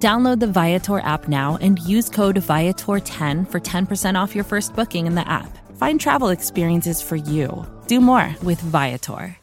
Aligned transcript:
Download 0.00 0.40
the 0.40 0.46
Viator 0.46 1.00
app 1.00 1.28
now 1.28 1.58
and 1.60 1.78
use 1.80 2.08
code 2.08 2.36
Viator10 2.36 3.46
for 3.46 3.60
10% 3.60 4.18
off 4.18 4.34
your 4.34 4.44
first 4.44 4.74
booking 4.74 5.06
in 5.06 5.14
the 5.14 5.28
app. 5.28 5.58
Find 5.76 6.00
travel 6.00 6.30
experiences 6.30 7.02
for 7.02 7.16
you. 7.16 7.66
Do 7.86 8.00
more 8.00 8.34
with 8.42 8.58
Viator. 8.62 9.36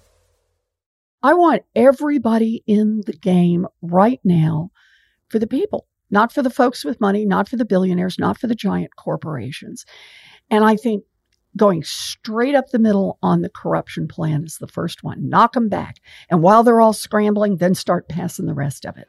I 1.21 1.35
want 1.35 1.61
everybody 1.75 2.63
in 2.65 3.03
the 3.05 3.13
game 3.13 3.67
right 3.83 4.19
now 4.23 4.71
for 5.29 5.37
the 5.37 5.45
people, 5.45 5.85
not 6.09 6.33
for 6.33 6.41
the 6.41 6.49
folks 6.49 6.83
with 6.83 6.99
money, 6.99 7.23
not 7.23 7.47
for 7.47 7.55
the 7.57 7.65
billionaires, 7.65 8.17
not 8.17 8.39
for 8.39 8.47
the 8.47 8.55
giant 8.55 8.95
corporations. 8.95 9.85
And 10.49 10.65
I 10.65 10.75
think 10.75 11.03
going 11.55 11.83
straight 11.83 12.55
up 12.55 12.69
the 12.69 12.79
middle 12.79 13.19
on 13.21 13.41
the 13.41 13.49
corruption 13.49 14.07
plan 14.07 14.43
is 14.43 14.57
the 14.57 14.67
first 14.67 15.03
one. 15.03 15.29
Knock 15.29 15.53
them 15.53 15.69
back. 15.69 15.97
And 16.31 16.41
while 16.41 16.63
they're 16.63 16.81
all 16.81 16.93
scrambling, 16.93 17.57
then 17.57 17.75
start 17.75 18.09
passing 18.09 18.47
the 18.47 18.55
rest 18.55 18.85
of 18.85 18.97
it. 18.97 19.07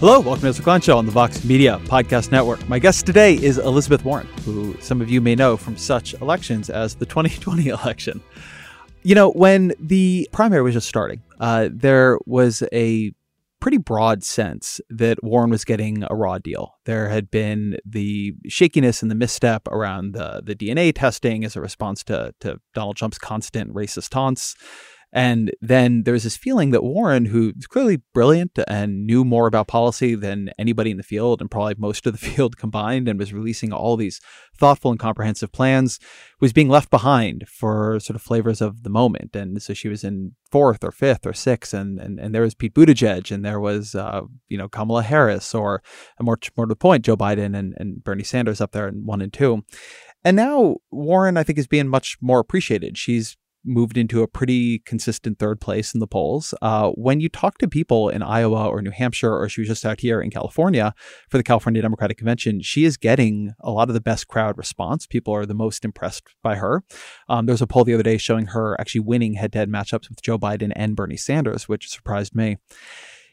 Hello, 0.00 0.20
welcome 0.20 0.42
to 0.42 0.52
the 0.52 0.62
Klein 0.62 0.80
Show 0.80 0.98
on 0.98 1.06
the 1.06 1.12
Vox 1.12 1.44
Media 1.44 1.80
Podcast 1.84 2.30
Network. 2.30 2.68
My 2.68 2.78
guest 2.78 3.06
today 3.06 3.34
is 3.34 3.58
Elizabeth 3.58 4.04
Warren, 4.04 4.26
who 4.44 4.76
some 4.80 5.00
of 5.00 5.08
you 5.08 5.20
may 5.20 5.34
know 5.34 5.56
from 5.56 5.76
such 5.76 6.14
elections 6.14 6.68
as 6.68 6.96
the 6.96 7.06
2020 7.06 7.68
election. 7.68 8.20
You 9.02 9.14
know, 9.14 9.30
when 9.30 9.72
the 9.78 10.28
primary 10.32 10.62
was 10.62 10.74
just 10.74 10.88
starting, 10.88 11.22
uh, 11.38 11.68
there 11.72 12.18
was 12.26 12.62
a 12.72 13.12
pretty 13.60 13.78
broad 13.78 14.22
sense 14.22 14.78
that 14.90 15.22
Warren 15.24 15.48
was 15.48 15.64
getting 15.64 16.04
a 16.10 16.14
raw 16.14 16.36
deal. 16.36 16.74
There 16.84 17.08
had 17.08 17.30
been 17.30 17.78
the 17.86 18.34
shakiness 18.46 19.00
and 19.00 19.10
the 19.10 19.14
misstep 19.14 19.66
around 19.68 20.12
the, 20.12 20.42
the 20.44 20.54
DNA 20.54 20.92
testing 20.94 21.46
as 21.46 21.56
a 21.56 21.62
response 21.62 22.04
to, 22.04 22.34
to 22.40 22.60
Donald 22.74 22.96
Trump's 22.96 23.16
constant 23.16 23.72
racist 23.72 24.10
taunts. 24.10 24.54
And 25.14 25.52
then 25.60 26.02
there 26.02 26.12
was 26.12 26.24
this 26.24 26.36
feeling 26.36 26.72
that 26.72 26.82
Warren, 26.82 27.26
who's 27.26 27.68
clearly 27.68 28.02
brilliant 28.12 28.58
and 28.66 29.06
knew 29.06 29.24
more 29.24 29.46
about 29.46 29.68
policy 29.68 30.16
than 30.16 30.50
anybody 30.58 30.90
in 30.90 30.96
the 30.96 31.04
field 31.04 31.40
and 31.40 31.48
probably 31.48 31.76
most 31.78 32.04
of 32.04 32.12
the 32.12 32.18
field 32.30 32.56
combined, 32.56 33.08
and 33.08 33.16
was 33.16 33.32
releasing 33.32 33.72
all 33.72 33.96
these 33.96 34.20
thoughtful 34.58 34.90
and 34.90 34.98
comprehensive 34.98 35.52
plans, 35.52 36.00
was 36.40 36.52
being 36.52 36.68
left 36.68 36.90
behind 36.90 37.48
for 37.48 38.00
sort 38.00 38.16
of 38.16 38.22
flavors 38.22 38.60
of 38.60 38.82
the 38.82 38.90
moment. 38.90 39.36
And 39.36 39.62
so 39.62 39.72
she 39.72 39.88
was 39.88 40.02
in 40.02 40.32
fourth 40.50 40.82
or 40.82 40.90
fifth 40.90 41.24
or 41.24 41.32
sixth, 41.32 41.72
and 41.72 42.00
and, 42.00 42.18
and 42.18 42.34
there 42.34 42.42
was 42.42 42.56
Pete 42.56 42.74
Buttigieg, 42.74 43.30
and 43.30 43.44
there 43.44 43.60
was 43.60 43.94
uh, 43.94 44.22
you 44.48 44.58
know 44.58 44.68
Kamala 44.68 45.04
Harris, 45.04 45.54
or 45.54 45.80
more 46.20 46.38
more 46.56 46.66
to 46.66 46.70
the 46.70 46.76
point, 46.76 47.04
Joe 47.04 47.16
Biden 47.16 47.56
and, 47.56 47.74
and 47.78 48.02
Bernie 48.02 48.24
Sanders 48.24 48.60
up 48.60 48.72
there 48.72 48.88
in 48.88 49.06
one 49.06 49.22
and 49.22 49.32
two. 49.32 49.62
And 50.24 50.36
now 50.36 50.76
Warren, 50.90 51.36
I 51.36 51.44
think, 51.44 51.58
is 51.58 51.68
being 51.68 51.86
much 51.86 52.16
more 52.20 52.40
appreciated. 52.40 52.98
She's 52.98 53.36
moved 53.64 53.96
into 53.96 54.22
a 54.22 54.28
pretty 54.28 54.80
consistent 54.80 55.38
third 55.38 55.60
place 55.60 55.94
in 55.94 56.00
the 56.00 56.06
polls. 56.06 56.54
Uh, 56.60 56.90
when 56.90 57.20
you 57.20 57.28
talk 57.28 57.58
to 57.58 57.68
people 57.68 58.08
in 58.08 58.22
Iowa 58.22 58.68
or 58.68 58.82
New 58.82 58.90
Hampshire, 58.90 59.34
or 59.34 59.48
she 59.48 59.62
was 59.62 59.68
just 59.68 59.86
out 59.86 60.00
here 60.00 60.20
in 60.20 60.30
California 60.30 60.94
for 61.30 61.38
the 61.38 61.42
California 61.42 61.82
Democratic 61.82 62.18
Convention, 62.18 62.60
she 62.60 62.84
is 62.84 62.96
getting 62.96 63.54
a 63.60 63.70
lot 63.70 63.88
of 63.88 63.94
the 63.94 64.00
best 64.00 64.28
crowd 64.28 64.58
response. 64.58 65.06
People 65.06 65.34
are 65.34 65.46
the 65.46 65.54
most 65.54 65.84
impressed 65.84 66.24
by 66.42 66.56
her. 66.56 66.82
Um, 67.28 67.46
there 67.46 67.52
was 67.52 67.62
a 67.62 67.66
poll 67.66 67.84
the 67.84 67.94
other 67.94 68.02
day 68.02 68.18
showing 68.18 68.46
her 68.46 68.78
actually 68.80 69.00
winning 69.00 69.34
head 69.34 69.52
to 69.52 69.58
head 69.58 69.70
matchups 69.70 70.08
with 70.08 70.22
Joe 70.22 70.38
Biden 70.38 70.72
and 70.76 70.96
Bernie 70.96 71.16
Sanders, 71.16 71.68
which 71.68 71.88
surprised 71.88 72.34
me. 72.34 72.58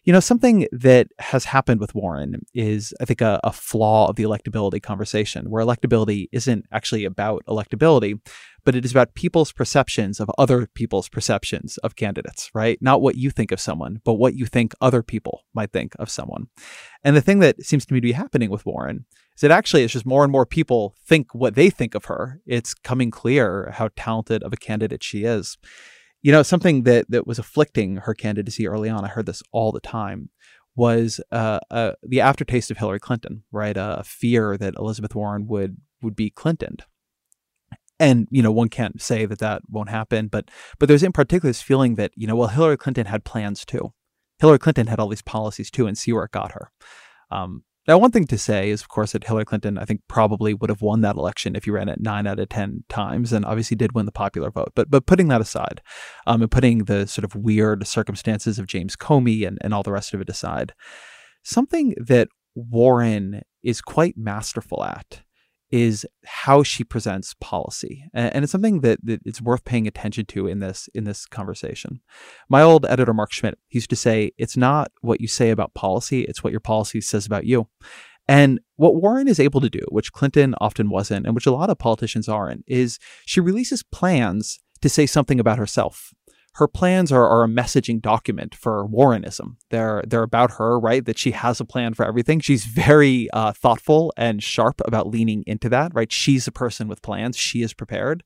You 0.04 0.14
know, 0.14 0.20
something 0.20 0.68
that 0.72 1.10
has 1.20 1.46
happened 1.46 1.80
with 1.80 1.94
Warren 1.94 2.42
is, 2.56 2.92
I 3.00 3.06
think, 3.06 3.22
a, 3.22 3.40
a, 3.44 3.52
flaw 3.52 4.08
of 4.10 4.16
the 4.16 4.24
electability 4.24 4.82
conversation, 4.82 5.52
where 5.52 5.64
electability 5.64 6.28
isn't 6.32 6.66
actually 6.72 7.06
about 7.06 7.44
electability, 7.48 8.20
but 8.64 8.76
it 8.76 8.86
is 8.86 8.92
about 8.92 9.14
people's 9.16 9.52
perceptions 9.52 10.20
of 10.20 10.30
other 10.38 10.68
people's 10.74 11.10
perceptions 11.10 11.78
of 11.80 11.96
candidates, 11.96 12.50
right? 12.54 12.78
Not 12.82 13.02
what 13.02 13.16
you 13.16 13.30
think 13.30 13.52
of 13.52 13.60
someone, 13.60 14.02
but 14.04 14.14
what 14.14 14.36
you 14.36 14.46
think 14.46 14.74
other 14.82 15.04
people 15.04 15.44
might 15.54 15.72
think 15.72 15.94
of 16.00 16.10
someone. 16.10 16.48
And 17.04 17.16
the 17.16 17.22
thing 17.22 17.40
that 17.40 17.64
seems 17.64 17.86
to 17.86 17.94
me 17.94 18.00
to 18.00 18.08
be 18.08 18.12
happening 18.12 18.50
with 18.50 18.66
Warren 18.66 19.06
is 19.36 19.42
that 19.42 19.52
actually 19.52 19.84
it's 19.84 19.94
just 19.94 20.06
more 20.06 20.24
and 20.24 20.32
more 20.32 20.46
people 20.46 20.96
think 21.06 21.34
what 21.34 21.56
they 21.56 21.70
think 21.70 21.96
of 21.96 22.06
her. 22.06 22.42
It's 22.46 22.74
coming 22.74 23.12
clear 23.12 23.72
how 23.76 23.90
talented 23.96 24.44
of 24.44 24.54
a 24.54 24.58
candidate 24.58 25.04
she 25.04 25.24
is. 25.24 25.58
You 26.22 26.32
know, 26.32 26.44
something 26.44 26.84
that 26.84 27.06
that 27.10 27.26
was 27.26 27.40
afflicting 27.40 27.98
her 27.98 28.14
candidacy 28.14 28.68
early 28.68 28.90
on, 28.90 29.04
I 29.04 29.08
heard 29.08 29.26
this 29.26 29.42
all 29.52 29.72
the 29.72 29.80
time, 29.80 30.30
was 30.76 31.20
uh, 31.32 31.60
uh, 31.72 31.94
the 32.04 32.22
aftertaste 32.22 32.70
of 32.70 32.78
Hillary 32.78 33.00
Clinton, 33.00 33.44
right? 33.52 33.76
A 33.76 34.04
fear 34.06 34.58
that 34.58 34.76
Elizabeth 34.78 35.16
Warren 35.16 35.48
would 35.48 35.78
would 36.02 36.16
be 36.16 36.30
Clintoned. 36.30 36.84
And 38.02 38.28
you 38.32 38.42
know, 38.42 38.52
one 38.52 38.68
can't 38.68 39.00
say 39.00 39.28
that 39.28 39.38
that 39.40 39.62
won't 39.70 39.90
happen, 39.90 40.28
but 40.28 40.50
but 40.80 40.90
there's 40.90 41.04
in 41.04 41.12
particular 41.12 41.52
this 41.52 41.62
feeling 41.62 41.96
that 41.96 42.12
you 42.16 42.26
know, 42.26 42.36
well, 42.36 42.48
Hillary 42.48 42.76
Clinton 42.76 43.06
had 43.06 43.24
plans 43.24 43.64
too. 43.64 43.94
Hillary 44.40 44.58
Clinton 44.58 44.88
had 44.88 45.00
all 45.00 45.08
these 45.08 45.22
policies 45.22 45.70
too, 45.70 45.86
and 45.86 45.96
see 45.96 46.12
where 46.12 46.24
it 46.24 46.32
got 46.32 46.54
her. 46.54 46.72
Um, 47.30 47.64
now, 47.88 48.00
one 48.00 48.10
thing 48.10 48.26
to 48.28 48.38
say 48.40 48.72
is, 48.72 48.82
of 48.82 48.90
course, 48.90 49.12
that 49.12 49.24
Hillary 49.24 49.46
Clinton, 49.46 49.78
I 49.78 49.86
think, 49.86 50.02
probably 50.08 50.54
would 50.54 50.70
have 50.72 50.82
won 50.82 51.02
that 51.02 51.16
election 51.16 51.56
if 51.56 51.68
you 51.68 51.74
ran 51.74 51.90
it 51.90 52.00
nine 52.00 52.26
out 52.26 52.40
of 52.40 52.50
10 52.50 52.84
times 52.90 53.34
and 53.34 53.44
obviously 53.44 53.76
did 53.76 53.94
win 53.94 54.06
the 54.08 54.12
popular 54.12 54.50
vote. 54.50 54.72
But 54.76 54.90
but 54.90 55.06
putting 55.06 55.28
that 55.28 55.42
aside 55.42 55.82
um, 56.26 56.42
and 56.42 56.50
putting 56.50 56.86
the 56.86 57.06
sort 57.06 57.26
of 57.26 57.36
weird 57.36 57.86
circumstances 57.86 58.58
of 58.58 58.66
James 58.66 58.96
Comey 58.96 59.48
and, 59.48 59.60
and 59.62 59.74
all 59.74 59.84
the 59.84 59.92
rest 59.92 60.14
of 60.14 60.22
it 60.22 60.30
aside, 60.30 60.74
something 61.44 61.94
that 61.98 62.30
Warren 62.56 63.44
is 63.62 63.80
quite 63.80 64.18
masterful 64.18 64.84
at 64.84 65.22
is 65.72 66.06
how 66.26 66.64
she 66.64 66.84
presents 66.84 67.34
policy, 67.40 68.06
and, 68.14 68.44
it's 68.44 68.52
something 68.52 68.82
that, 68.82 69.00
that 69.04 69.22
it's 69.26 69.42
worth 69.42 69.64
paying 69.64 69.88
attention 69.88 70.26
to 70.26 70.48
in 70.48 70.60
this 70.60 70.90
in 70.94 71.06
this 71.06 71.26
conversation. 71.26 72.02
My 72.50 72.62
old 72.62 72.86
editor 72.86 73.14
Mark 73.14 73.32
Schmitt 73.32 73.58
used 73.70 73.90
to 73.90 73.96
say, 73.96 74.32
"It's 74.38 74.58
not 74.58 74.92
what 75.02 75.22
you 75.22 75.28
say 75.28 75.50
about 75.50 75.74
policy; 75.74 76.22
it's 76.24 76.44
what 76.44 76.52
your 76.52 76.60
policy 76.60 77.02
says 77.02 77.26
about 77.26 77.46
you." 77.46 77.68
And 78.28 78.60
what 78.76 78.96
Warren 78.96 79.28
is 79.28 79.40
able 79.40 79.62
to 79.62 79.70
do, 79.70 79.82
which 79.90 80.14
Clinton 80.14 80.56
often 80.62 80.90
wasn't, 80.90 81.26
and 81.26 81.36
which 81.36 81.48
a 81.48 81.52
lot 81.52 81.70
of 81.70 81.80
politicians 81.80 82.30
aren't, 82.30 82.64
is 82.68 83.00
she 83.26 83.40
releases 83.40 83.84
plans 83.84 84.60
to 84.82 84.90
say 84.90 85.06
something 85.06 85.40
about 85.40 85.58
herself 85.58 86.14
her 86.56 86.68
plans 86.68 87.12
are, 87.12 87.28
are 87.28 87.44
a 87.44 87.48
messaging 87.48 88.02
document 88.02 88.54
for 88.54 88.86
Warrenism. 88.88 89.56
They're 89.70 90.04
they're 90.06 90.24
about 90.24 90.52
her, 90.52 90.80
right? 90.80 91.06
That 91.06 91.18
she 91.18 91.32
has 91.32 91.60
a 91.60 91.66
plan 91.66 91.94
for 91.94 92.06
everything. 92.06 92.40
She's 92.40 92.66
very 92.66 93.30
uh, 93.32 93.54
thoughtful 93.54 94.14
and 94.18 94.44
sharp 94.44 94.82
about 94.86 95.08
leaning 95.08 95.44
into 95.48 95.70
that, 95.70 95.94
right? 95.94 96.12
She's 96.12 96.48
a 96.48 96.52
person 96.52 96.88
with 96.88 97.02
plans. 97.02 97.38
She 97.38 97.62
is 97.62 97.74
prepared. 97.74 98.24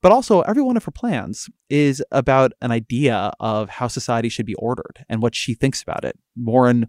But 0.00 0.12
also, 0.12 0.42
every 0.42 0.62
one 0.62 0.76
of 0.76 0.84
her 0.84 0.92
plans 0.92 1.48
is 1.68 2.02
about 2.12 2.52
an 2.62 2.70
idea 2.70 3.32
of 3.40 3.68
how 3.68 3.88
society 3.88 4.28
should 4.28 4.46
be 4.46 4.54
ordered 4.54 5.04
and 5.08 5.20
what 5.20 5.34
she 5.34 5.54
thinks 5.54 5.82
about 5.82 6.04
it. 6.04 6.16
Warren 6.36 6.86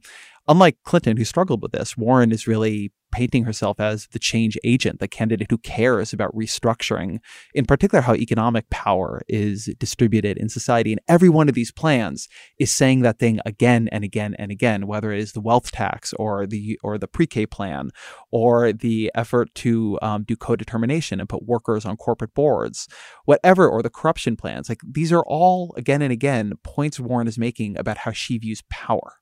unlike 0.50 0.78
Clinton, 0.84 1.16
who 1.16 1.24
struggled 1.24 1.62
with 1.62 1.72
this, 1.72 1.96
Warren 1.96 2.32
is 2.32 2.48
really 2.48 2.92
painting 3.12 3.44
herself 3.44 3.80
as 3.80 4.08
the 4.12 4.20
change 4.20 4.58
agent, 4.64 5.00
the 5.00 5.08
candidate 5.08 5.50
who 5.50 5.58
cares 5.60 6.12
about 6.12 6.36
restructuring, 6.36 7.20
in 7.54 7.66
particular, 7.66 8.02
how 8.02 8.16
economic 8.16 8.70
power 8.70 9.22
is 9.28 9.66
distributed 9.80 10.38
in 10.38 10.50
society. 10.50 10.92
And 10.92 11.02
every 11.08 11.30
one 11.30 11.50
of 11.50 11.56
these 11.56 11.72
plans 11.72 12.28
is 12.60 12.74
saying 12.74 13.02
that 13.02 13.20
thing 13.20 13.40
again 13.46 13.88
and 13.92 14.04
again 14.04 14.36
and 14.38 14.52
again, 14.52 14.88
whether 14.88 15.12
it 15.12 15.20
is 15.20 15.32
the 15.34 15.42
wealth 15.42 15.72
tax 15.72 16.14
or 16.14 16.46
the 16.46 16.80
or 16.84 16.98
the 16.98 17.08
pre-K 17.08 17.46
plan 17.46 17.90
or 18.32 18.74
the 18.74 19.12
effort 19.16 19.54
to 19.56 19.98
um, 20.02 20.24
do 20.24 20.36
co-determination 20.36 21.20
and 21.20 21.30
put 21.30 21.46
workers 21.46 21.86
on 21.86 21.96
corporate 21.96 22.34
boards, 22.34 22.88
whatever, 23.26 23.68
or 23.70 23.82
the 23.82 23.90
corruption 23.90 24.36
plans. 24.36 24.70
Like 24.70 24.82
these 24.84 25.12
are 25.12 25.24
all 25.28 25.74
again 25.78 26.02
and 26.02 26.12
again 26.12 26.54
points 26.64 27.00
Warren 27.00 27.28
is 27.28 27.38
making 27.38 27.78
about 27.78 28.00
how 28.00 28.12
she 28.12 28.38
views 28.38 28.64
power. 28.70 29.14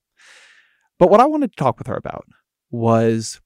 But 1.00 1.10
what 1.10 1.20
I 1.20 1.26
wanted 1.26 1.52
to 1.52 1.56
talk 1.56 1.78
with 1.78 1.88
her 1.88 1.96
about 1.96 2.26
was 2.72 3.40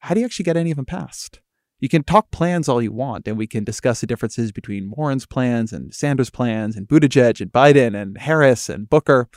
how 0.00 0.14
do 0.14 0.20
you 0.20 0.26
actually 0.26 0.44
get 0.44 0.56
any 0.56 0.70
of 0.70 0.76
them 0.76 0.86
passed? 0.86 1.40
You 1.80 1.88
can 1.88 2.02
talk 2.02 2.30
plans 2.30 2.68
all 2.68 2.82
you 2.82 2.92
want, 2.92 3.28
and 3.28 3.38
we 3.38 3.46
can 3.46 3.62
discuss 3.62 4.00
the 4.00 4.06
differences 4.06 4.50
between 4.50 4.90
Warren's 4.90 5.26
plans 5.26 5.72
and 5.72 5.94
Sanders' 5.94 6.30
plans 6.30 6.76
and 6.76 6.88
Buttigieg 6.88 7.40
and 7.40 7.52
Biden 7.52 8.00
and 8.00 8.18
Harris 8.18 8.68
and 8.68 8.90
Booker. 8.90 9.28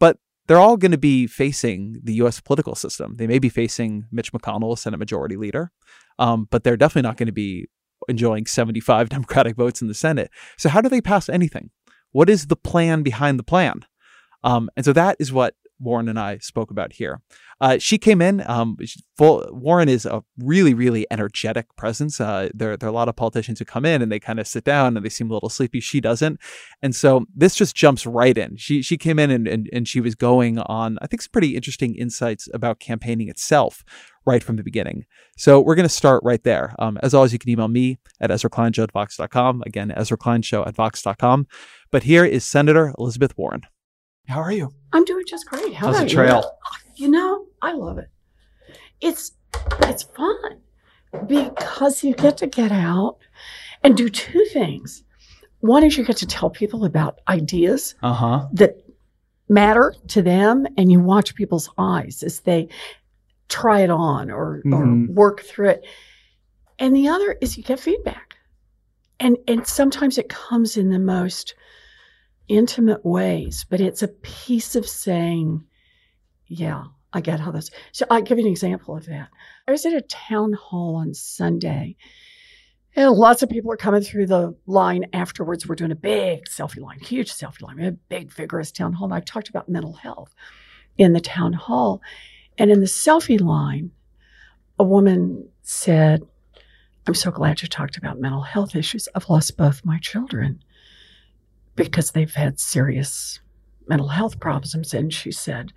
But 0.00 0.18
they're 0.46 0.58
all 0.58 0.78
going 0.78 0.92
to 0.92 0.98
be 0.98 1.26
facing 1.26 2.00
the 2.02 2.14
U.S. 2.14 2.40
political 2.40 2.74
system. 2.74 3.16
They 3.16 3.26
may 3.26 3.38
be 3.38 3.50
facing 3.50 4.06
Mitch 4.10 4.32
McConnell, 4.32 4.78
Senate 4.78 4.98
Majority 4.98 5.36
Leader, 5.36 5.72
um, 6.18 6.48
but 6.50 6.64
they're 6.64 6.76
definitely 6.78 7.06
not 7.06 7.18
going 7.18 7.26
to 7.26 7.32
be 7.32 7.66
enjoying 8.08 8.46
75 8.46 9.08
Democratic 9.10 9.56
votes 9.56 9.82
in 9.82 9.88
the 9.88 9.94
Senate. 9.94 10.30
So, 10.56 10.70
how 10.70 10.80
do 10.80 10.88
they 10.88 11.02
pass 11.02 11.28
anything? 11.28 11.70
What 12.12 12.30
is 12.30 12.46
the 12.46 12.56
plan 12.56 13.02
behind 13.02 13.38
the 13.38 13.44
plan? 13.44 13.80
Um, 14.42 14.70
and 14.76 14.84
so 14.84 14.92
that 14.92 15.16
is 15.18 15.32
what 15.32 15.54
Warren 15.78 16.08
and 16.08 16.18
I 16.18 16.38
spoke 16.38 16.70
about 16.70 16.92
here. 16.94 17.20
Uh, 17.60 17.78
she 17.78 17.98
came 17.98 18.20
in. 18.20 18.42
Um, 18.48 18.76
full, 19.16 19.46
Warren 19.50 19.88
is 19.88 20.06
a 20.06 20.22
really, 20.38 20.74
really 20.74 21.06
energetic 21.10 21.66
presence. 21.76 22.20
Uh, 22.20 22.48
there, 22.52 22.76
there 22.76 22.88
are 22.88 22.92
a 22.92 22.94
lot 22.94 23.08
of 23.08 23.16
politicians 23.16 23.58
who 23.58 23.64
come 23.64 23.84
in 23.84 24.02
and 24.02 24.10
they 24.10 24.20
kind 24.20 24.40
of 24.40 24.46
sit 24.46 24.64
down 24.64 24.96
and 24.96 25.04
they 25.04 25.10
seem 25.10 25.30
a 25.30 25.34
little 25.34 25.48
sleepy. 25.48 25.80
She 25.80 26.00
doesn't, 26.00 26.40
and 26.82 26.94
so 26.94 27.26
this 27.34 27.54
just 27.54 27.74
jumps 27.74 28.06
right 28.06 28.36
in. 28.36 28.56
She 28.56 28.82
she 28.82 28.96
came 28.96 29.18
in 29.18 29.30
and 29.30 29.46
and, 29.46 29.68
and 29.72 29.88
she 29.88 30.00
was 30.00 30.14
going 30.14 30.58
on, 30.58 30.98
I 31.00 31.06
think, 31.06 31.22
some 31.22 31.30
pretty 31.32 31.56
interesting 31.56 31.94
insights 31.94 32.48
about 32.52 32.80
campaigning 32.80 33.28
itself 33.28 33.84
right 34.26 34.42
from 34.42 34.56
the 34.56 34.62
beginning. 34.62 35.04
So 35.36 35.60
we're 35.60 35.74
going 35.74 35.88
to 35.88 35.94
start 35.94 36.22
right 36.24 36.42
there. 36.42 36.74
Um, 36.78 36.98
as 37.02 37.14
always, 37.14 37.32
you 37.32 37.38
can 37.38 37.50
email 37.50 37.68
me 37.68 37.98
at 38.20 38.30
EzraKleinShow 38.30 38.84
at 38.84 38.92
Vox.com. 38.92 39.62
Again, 39.66 39.92
EzraKleinShow 39.96 40.66
at 40.66 40.74
Vox.com. 40.74 41.46
But 41.90 42.04
here 42.04 42.24
is 42.24 42.44
Senator 42.44 42.94
Elizabeth 42.98 43.36
Warren. 43.36 43.62
How 44.28 44.40
are 44.40 44.52
you? 44.52 44.72
I'm 44.92 45.04
doing 45.04 45.24
just 45.26 45.46
great. 45.46 45.74
How 45.74 45.86
How's 45.88 45.96
about 45.96 46.08
the 46.08 46.14
trail? 46.14 46.58
You? 46.96 47.06
you 47.06 47.10
know, 47.10 47.46
I 47.62 47.72
love 47.72 47.98
it. 47.98 48.08
It's 49.00 49.32
it's 49.82 50.02
fun 50.02 50.60
because 51.26 52.02
you 52.02 52.14
get 52.14 52.36
to 52.38 52.46
get 52.46 52.72
out 52.72 53.18
and 53.82 53.96
do 53.96 54.08
two 54.08 54.44
things. 54.52 55.04
One 55.60 55.84
is 55.84 55.96
you 55.96 56.04
get 56.04 56.16
to 56.18 56.26
tell 56.26 56.50
people 56.50 56.84
about 56.84 57.20
ideas 57.28 57.94
Uh 58.02 58.12
huh. 58.12 58.48
that 58.54 58.76
matter 59.48 59.94
to 60.08 60.22
them, 60.22 60.66
and 60.78 60.90
you 60.90 61.00
watch 61.00 61.34
people's 61.34 61.68
eyes 61.78 62.22
as 62.22 62.40
they 62.40 62.68
try 63.48 63.80
it 63.80 63.90
on 63.90 64.30
or, 64.30 64.62
Mhm. 64.64 64.72
or 65.08 65.12
work 65.12 65.42
through 65.42 65.68
it. 65.70 65.84
And 66.78 66.96
the 66.96 67.08
other 67.08 67.36
is 67.40 67.56
you 67.56 67.62
get 67.62 67.78
feedback. 67.78 68.36
And 69.20 69.36
and 69.46 69.66
sometimes 69.66 70.18
it 70.18 70.28
comes 70.28 70.76
in 70.76 70.90
the 70.90 70.98
most 70.98 71.54
intimate 72.48 73.04
ways, 73.04 73.64
but 73.68 73.80
it's 73.80 74.02
a 74.02 74.08
piece 74.08 74.76
of 74.76 74.88
saying, 74.88 75.64
yeah, 76.46 76.84
I 77.12 77.20
get 77.20 77.40
how 77.40 77.52
this. 77.52 77.70
So 77.92 78.06
I'll 78.10 78.22
give 78.22 78.38
you 78.38 78.44
an 78.44 78.50
example 78.50 78.96
of 78.96 79.06
that. 79.06 79.28
I 79.66 79.70
was 79.70 79.86
at 79.86 79.92
a 79.92 80.02
town 80.02 80.52
hall 80.52 80.96
on 80.96 81.14
Sunday, 81.14 81.96
and 82.96 83.10
lots 83.12 83.42
of 83.42 83.48
people 83.48 83.72
are 83.72 83.76
coming 83.76 84.02
through 84.02 84.26
the 84.26 84.54
line 84.66 85.06
afterwards. 85.12 85.66
We're 85.66 85.74
doing 85.74 85.90
a 85.90 85.96
big 85.96 86.44
selfie 86.48 86.80
line, 86.80 87.00
huge 87.00 87.32
selfie 87.32 87.62
line. 87.62 87.80
A 87.80 87.92
big, 87.92 88.32
vigorous 88.32 88.70
town 88.70 88.92
hall. 88.92 89.06
And 89.06 89.14
I 89.14 89.20
talked 89.20 89.48
about 89.48 89.68
mental 89.68 89.94
health 89.94 90.32
in 90.96 91.12
the 91.12 91.20
town 91.20 91.52
hall. 91.54 92.00
And 92.56 92.70
in 92.70 92.80
the 92.80 92.86
selfie 92.86 93.40
line, 93.40 93.90
a 94.78 94.84
woman 94.84 95.48
said, 95.62 96.22
I'm 97.06 97.14
so 97.14 97.32
glad 97.32 97.62
you 97.62 97.68
talked 97.68 97.96
about 97.96 98.20
mental 98.20 98.42
health 98.42 98.76
issues. 98.76 99.08
I've 99.14 99.28
lost 99.28 99.56
both 99.56 99.84
my 99.84 99.98
children 99.98 100.62
because 101.76 102.10
they've 102.10 102.34
had 102.34 102.60
serious 102.60 103.40
mental 103.88 104.08
health 104.08 104.40
problems. 104.40 104.94
And 104.94 105.12
she 105.12 105.32
said, 105.32 105.72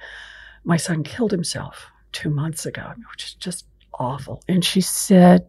My 0.64 0.78
son 0.78 1.04
killed 1.04 1.32
himself 1.32 1.88
two 2.12 2.30
months 2.30 2.66
ago, 2.66 2.94
which 3.12 3.26
is 3.26 3.34
just 3.36 3.66
awful. 4.00 4.42
And 4.48 4.64
she 4.64 4.82
said, 4.82 5.48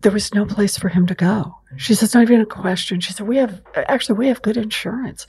there 0.00 0.12
was 0.12 0.32
no 0.34 0.46
place 0.46 0.78
for 0.78 0.88
him 0.88 1.06
to 1.06 1.14
go. 1.14 1.56
She 1.76 1.94
says, 1.94 2.14
not 2.14 2.22
even 2.22 2.40
a 2.40 2.46
question. 2.46 3.00
She 3.00 3.12
said, 3.12 3.26
we 3.26 3.36
have, 3.36 3.60
actually, 3.74 4.18
we 4.18 4.28
have 4.28 4.42
good 4.42 4.56
insurance, 4.56 5.26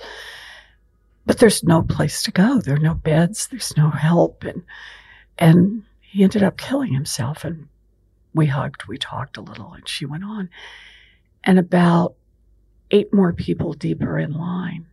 but 1.26 1.40
there's 1.40 1.64
no 1.64 1.82
place 1.82 2.22
to 2.24 2.32
go. 2.32 2.60
There 2.60 2.76
are 2.76 2.80
no 2.80 2.94
beds. 2.94 3.48
There's 3.48 3.76
no 3.76 3.90
help. 3.90 4.44
And, 4.44 4.64
and 5.38 5.84
he 6.02 6.24
ended 6.24 6.44
up 6.44 6.58
killing 6.58 6.94
himself. 6.94 7.44
And 7.44 7.68
we 8.34 8.46
hugged, 8.46 8.86
we 8.86 8.98
talked 8.98 9.38
a 9.38 9.42
little, 9.42 9.74
and 9.74 9.88
she 9.88 10.06
went 10.06 10.24
on. 10.24 10.50
And 11.44 11.58
about 11.58 12.16
eight 12.92 13.14
more 13.14 13.34
people 13.34 13.74
deeper 13.74 14.18
in 14.18 14.34
line, 14.34 14.88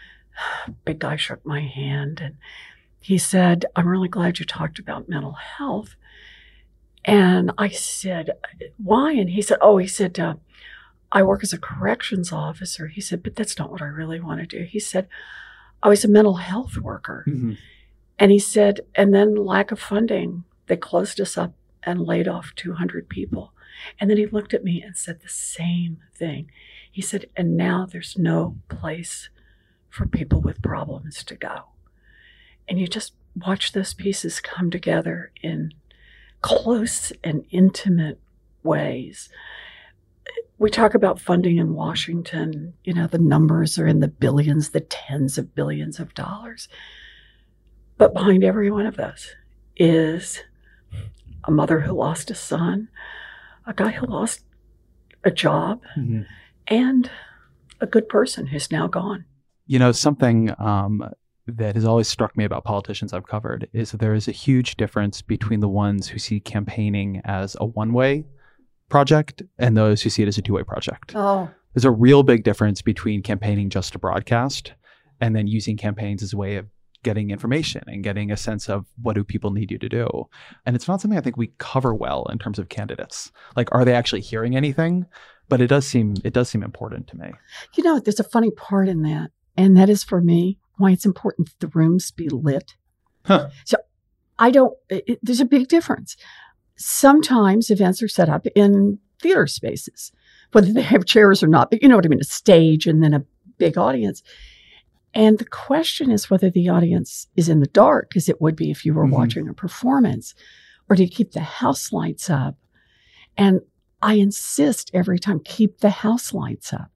big 0.84 0.98
guy 0.98 1.16
shook 1.16 1.44
my 1.44 1.60
hand 1.60 2.20
and 2.20 2.36
he 3.00 3.16
said, 3.16 3.64
I'm 3.74 3.88
really 3.88 4.08
glad 4.08 4.38
you 4.38 4.44
talked 4.44 4.78
about 4.78 5.08
mental 5.08 5.32
health. 5.32 5.96
And 7.04 7.50
I 7.56 7.70
said, 7.70 8.30
Why? 8.76 9.12
And 9.12 9.30
he 9.30 9.40
said, 9.40 9.58
Oh, 9.62 9.78
he 9.78 9.86
said, 9.86 10.20
uh, 10.20 10.34
I 11.10 11.22
work 11.22 11.42
as 11.42 11.52
a 11.52 11.58
corrections 11.58 12.30
officer. 12.30 12.88
He 12.88 13.00
said, 13.00 13.22
But 13.22 13.36
that's 13.36 13.58
not 13.58 13.70
what 13.70 13.80
I 13.80 13.86
really 13.86 14.20
want 14.20 14.40
to 14.40 14.46
do. 14.46 14.64
He 14.64 14.78
said, 14.78 15.08
I 15.82 15.88
was 15.88 16.04
a 16.04 16.08
mental 16.08 16.36
health 16.36 16.76
worker. 16.76 17.24
Mm-hmm. 17.26 17.54
And 18.18 18.30
he 18.30 18.38
said, 18.38 18.80
And 18.94 19.14
then 19.14 19.34
lack 19.34 19.72
of 19.72 19.80
funding, 19.80 20.44
they 20.66 20.76
closed 20.76 21.20
us 21.20 21.38
up 21.38 21.54
and 21.82 22.02
laid 22.02 22.28
off 22.28 22.52
200 22.56 23.08
people. 23.08 23.54
And 23.98 24.10
then 24.10 24.18
he 24.18 24.26
looked 24.26 24.52
at 24.52 24.62
me 24.62 24.82
and 24.82 24.94
said 24.94 25.20
the 25.22 25.28
same 25.28 25.98
thing. 26.14 26.50
He 26.90 27.02
said, 27.02 27.26
And 27.36 27.56
now 27.56 27.86
there's 27.90 28.18
no 28.18 28.56
place 28.68 29.30
for 29.88 30.06
people 30.06 30.40
with 30.40 30.62
problems 30.62 31.24
to 31.24 31.34
go. 31.34 31.64
And 32.68 32.78
you 32.78 32.86
just 32.86 33.12
watch 33.34 33.72
those 33.72 33.94
pieces 33.94 34.40
come 34.40 34.70
together 34.70 35.32
in 35.42 35.72
close 36.42 37.12
and 37.22 37.44
intimate 37.50 38.20
ways. 38.62 39.28
We 40.58 40.70
talk 40.70 40.94
about 40.94 41.20
funding 41.20 41.56
in 41.56 41.74
Washington, 41.74 42.74
you 42.84 42.92
know, 42.92 43.06
the 43.06 43.18
numbers 43.18 43.78
are 43.78 43.86
in 43.86 44.00
the 44.00 44.08
billions, 44.08 44.70
the 44.70 44.80
tens 44.80 45.38
of 45.38 45.54
billions 45.54 45.98
of 45.98 46.14
dollars. 46.14 46.68
But 47.96 48.12
behind 48.14 48.44
every 48.44 48.70
one 48.70 48.86
of 48.86 48.96
those 48.96 49.34
is 49.76 50.42
a 51.44 51.50
mother 51.50 51.80
who 51.80 51.92
lost 51.92 52.30
a 52.30 52.34
son, 52.34 52.88
a 53.66 53.72
guy 53.72 53.90
who 53.90 54.06
lost 54.06 54.42
a 55.24 55.30
job, 55.30 55.82
Mm-hmm. 55.96 56.22
And 56.70 57.10
a 57.80 57.86
good 57.86 58.08
person 58.08 58.46
who's 58.46 58.70
now 58.70 58.86
gone. 58.86 59.24
You 59.66 59.78
know, 59.78 59.92
something 59.92 60.54
um, 60.58 61.08
that 61.46 61.74
has 61.74 61.84
always 61.84 62.08
struck 62.08 62.36
me 62.36 62.44
about 62.44 62.64
politicians 62.64 63.12
I've 63.12 63.26
covered 63.26 63.68
is 63.72 63.90
that 63.90 63.98
there 63.98 64.14
is 64.14 64.28
a 64.28 64.32
huge 64.32 64.76
difference 64.76 65.22
between 65.22 65.60
the 65.60 65.68
ones 65.68 66.08
who 66.08 66.18
see 66.18 66.40
campaigning 66.40 67.20
as 67.24 67.56
a 67.60 67.66
one 67.66 67.92
way 67.92 68.26
project 68.88 69.42
and 69.58 69.76
those 69.76 70.02
who 70.02 70.10
see 70.10 70.22
it 70.22 70.28
as 70.28 70.38
a 70.38 70.42
two 70.42 70.54
way 70.54 70.62
project. 70.62 71.12
Oh, 71.14 71.50
There's 71.74 71.84
a 71.84 71.90
real 71.90 72.22
big 72.22 72.44
difference 72.44 72.82
between 72.82 73.22
campaigning 73.22 73.70
just 73.70 73.92
to 73.92 73.98
broadcast 73.98 74.72
and 75.20 75.36
then 75.36 75.46
using 75.46 75.76
campaigns 75.76 76.22
as 76.22 76.32
a 76.32 76.36
way 76.36 76.56
of 76.56 76.66
getting 77.02 77.30
information 77.30 77.82
and 77.86 78.04
getting 78.04 78.30
a 78.30 78.36
sense 78.36 78.68
of 78.68 78.84
what 79.00 79.14
do 79.14 79.24
people 79.24 79.50
need 79.50 79.70
you 79.70 79.78
to 79.78 79.88
do. 79.88 80.28
And 80.66 80.76
it's 80.76 80.86
not 80.86 81.00
something 81.00 81.16
I 81.16 81.22
think 81.22 81.36
we 81.36 81.52
cover 81.58 81.94
well 81.94 82.26
in 82.30 82.38
terms 82.38 82.58
of 82.58 82.68
candidates. 82.68 83.32
Like 83.56 83.68
are 83.72 83.84
they 83.84 83.94
actually 83.94 84.20
hearing 84.20 84.56
anything? 84.56 85.06
But 85.50 85.60
it 85.60 85.66
does 85.66 85.86
seem 85.86 86.14
it 86.24 86.32
does 86.32 86.48
seem 86.48 86.62
important 86.62 87.06
to 87.08 87.18
me. 87.18 87.32
you 87.76 87.84
know, 87.84 87.98
there's 88.00 88.20
a 88.20 88.24
funny 88.24 88.50
part 88.50 88.88
in 88.88 89.02
that, 89.02 89.30
and 89.56 89.76
that 89.76 89.90
is 89.90 90.02
for 90.02 90.20
me 90.22 90.58
why 90.78 90.92
it's 90.92 91.04
important 91.04 91.48
that 91.50 91.60
the 91.60 91.78
rooms 91.78 92.10
be 92.10 92.28
lit. 92.30 92.74
Huh. 93.26 93.50
So 93.66 93.76
I 94.38 94.50
don't, 94.50 94.74
it, 94.88 95.18
there's 95.22 95.40
a 95.40 95.44
big 95.44 95.68
difference. 95.68 96.16
Sometimes 96.76 97.68
events 97.70 98.02
are 98.02 98.08
set 98.08 98.30
up 98.30 98.46
in 98.54 98.98
theater 99.20 99.46
spaces, 99.46 100.12
whether 100.52 100.72
they 100.72 100.80
have 100.80 101.04
chairs 101.04 101.42
or 101.42 101.46
not, 101.46 101.70
but 101.70 101.82
you 101.82 101.88
know 101.88 101.96
what 101.96 102.06
I 102.06 102.08
mean, 102.08 102.20
a 102.20 102.24
stage 102.24 102.86
and 102.86 103.02
then 103.02 103.12
a 103.12 103.22
big 103.58 103.76
audience. 103.76 104.22
And 105.12 105.38
the 105.38 105.44
question 105.44 106.10
is 106.10 106.30
whether 106.30 106.48
the 106.48 106.68
audience 106.70 107.26
is 107.36 107.48
in 107.50 107.60
the 107.60 107.66
dark, 107.66 108.12
as 108.16 108.28
it 108.30 108.40
would 108.40 108.56
be 108.56 108.70
if 108.70 108.86
you 108.86 108.94
were 108.94 109.06
Mhm. 109.06 109.10
watching 109.12 109.48
a 109.48 109.52
performance, 109.52 110.34
or 110.88 110.96
do 110.96 111.02
you 111.02 111.08
keep 111.10 111.32
the 111.32 111.40
house 111.40 111.92
lights 111.92 112.30
up? 112.30 112.56
And 113.36 113.60
I 114.02 114.14
insist 114.14 114.90
every 114.94 115.18
time 115.18 115.40
keep 115.40 115.78
the 115.78 115.90
house 115.90 116.32
lights 116.32 116.72
up. 116.72 116.90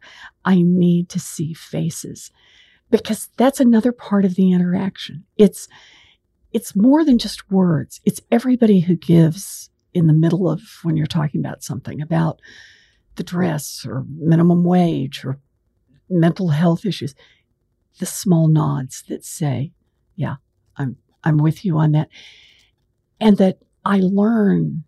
I 0.44 0.62
need 0.62 1.08
to 1.11 1.20
see 1.20 1.52
faces 1.52 2.30
because 2.90 3.28
that's 3.37 3.61
another 3.61 3.92
part 3.92 4.25
of 4.25 4.37
the 4.37 4.52
interaction. 4.52 5.25
It's 5.37 5.68
it's 6.52 6.76
more 6.76 7.04
than 7.04 7.18
just 7.18 7.50
words. 7.50 8.00
It's 8.04 8.20
everybody 8.30 8.80
who 8.80 8.94
gives 8.94 9.70
in 9.92 10.06
the 10.06 10.12
middle 10.12 10.49
of 10.49 10.61
when 10.82 10.96
you're 10.96 11.06
talking 11.06 11.40
about 11.40 11.64
something 11.64 12.00
about 12.00 12.40
the 13.16 13.25
dress 13.25 13.84
or 13.87 14.04
minimum 14.08 14.64
wage 14.64 15.25
or 15.25 15.38
mental 16.08 16.49
health 16.50 16.87
issues. 16.87 17.14
The 17.99 18.06
small 18.06 18.49
nods 18.49 19.02
that 19.08 19.25
say, 19.25 19.73
"Yeah, 20.16 20.37
I'm 20.76 20.96
I'm 21.23 21.38
with 21.38 21.64
you 21.64 21.78
on 21.78 21.92
that," 21.92 22.08
and 23.20 23.37
that 23.38 23.58
I 23.84 24.00
learn 24.00 24.84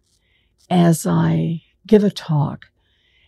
as 0.70 1.06
I 1.06 1.62
give 1.86 2.04
a 2.04 2.10
talk 2.10 2.66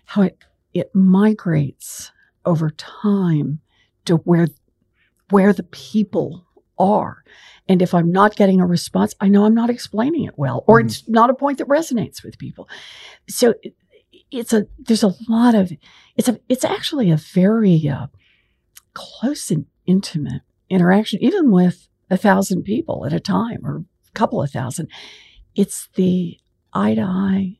how 0.06 0.22
it 0.22 0.38
it 0.74 0.94
migrates 0.94 2.12
over 2.44 2.70
time 2.70 3.60
to 4.04 4.16
where 4.16 4.48
where 5.30 5.52
the 5.52 5.64
people 5.64 6.46
are. 6.78 7.22
And 7.68 7.82
if 7.82 7.92
I'm 7.92 8.10
not 8.10 8.36
getting 8.36 8.60
a 8.60 8.66
response, 8.66 9.14
I 9.20 9.28
know 9.28 9.44
I'm 9.44 9.54
not 9.54 9.70
explaining 9.70 10.24
it 10.24 10.38
well, 10.38 10.64
or 10.66 10.78
mm-hmm. 10.78 10.86
it's 10.86 11.08
not 11.08 11.30
a 11.30 11.34
point 11.34 11.58
that 11.58 11.68
resonates 11.68 12.22
with 12.24 12.38
people. 12.38 12.68
So 13.28 13.54
it's 14.30 14.52
a 14.52 14.66
there's 14.78 15.02
a 15.02 15.14
lot 15.28 15.54
of 15.54 15.72
it's 16.16 16.28
a 16.28 16.40
it's 16.48 16.64
actually 16.64 17.10
a 17.10 17.16
very 17.16 17.88
uh, 17.88 18.06
close 18.94 19.50
and 19.50 19.66
intimate 19.86 20.42
interaction, 20.70 21.22
even 21.22 21.50
with 21.50 21.88
a 22.10 22.16
thousand 22.16 22.62
people 22.62 23.04
at 23.04 23.12
a 23.12 23.20
time 23.20 23.60
or 23.64 23.76
a 23.76 24.12
couple 24.14 24.42
of 24.42 24.50
thousand. 24.50 24.88
It's 25.54 25.88
the 25.94 26.38
eye 26.72 26.94
to 26.94 27.02
eye, 27.02 27.58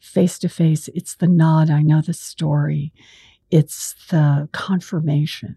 face 0.00 0.38
to 0.40 0.48
face. 0.48 0.88
It's 0.94 1.14
the 1.14 1.26
nod. 1.26 1.70
I 1.70 1.82
know 1.82 2.00
the 2.00 2.14
story. 2.14 2.92
It's 3.50 3.94
the 4.10 4.48
confirmation. 4.52 5.56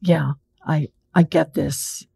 Yeah, 0.00 0.32
I 0.66 0.88
I 1.14 1.22
get 1.22 1.54
this, 1.54 2.06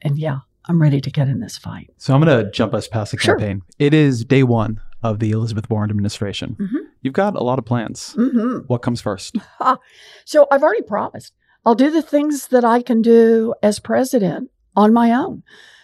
and 0.00 0.18
yeah, 0.18 0.40
I'm 0.66 0.80
ready 0.80 1.00
to 1.00 1.10
get 1.10 1.28
in 1.28 1.40
this 1.40 1.58
fight. 1.58 1.90
So 1.96 2.14
I'm 2.14 2.22
going 2.22 2.44
to 2.44 2.50
jump 2.50 2.74
us 2.74 2.88
past 2.88 3.12
the 3.12 3.18
sure. 3.18 3.36
campaign. 3.36 3.62
It 3.78 3.94
is 3.94 4.24
day 4.24 4.42
one 4.42 4.80
of 5.02 5.18
the 5.18 5.32
Elizabeth 5.32 5.68
Warren 5.68 5.90
administration. 5.90 6.56
Mm-hmm. 6.58 6.76
You've 7.02 7.14
got 7.14 7.34
a 7.34 7.42
lot 7.42 7.58
of 7.58 7.64
plans. 7.64 8.14
Mm-hmm. 8.16 8.66
What 8.66 8.82
comes 8.82 9.00
first? 9.00 9.36
so 10.24 10.46
I've 10.50 10.62
already 10.62 10.82
promised 10.82 11.32
I'll 11.64 11.74
do 11.74 11.90
the 11.90 12.02
things 12.02 12.48
that 12.48 12.64
I 12.64 12.82
can 12.82 13.02
do 13.02 13.54
as 13.62 13.78
president 13.78 14.50
on 14.74 14.92
my 14.92 15.12
own. 15.12 15.42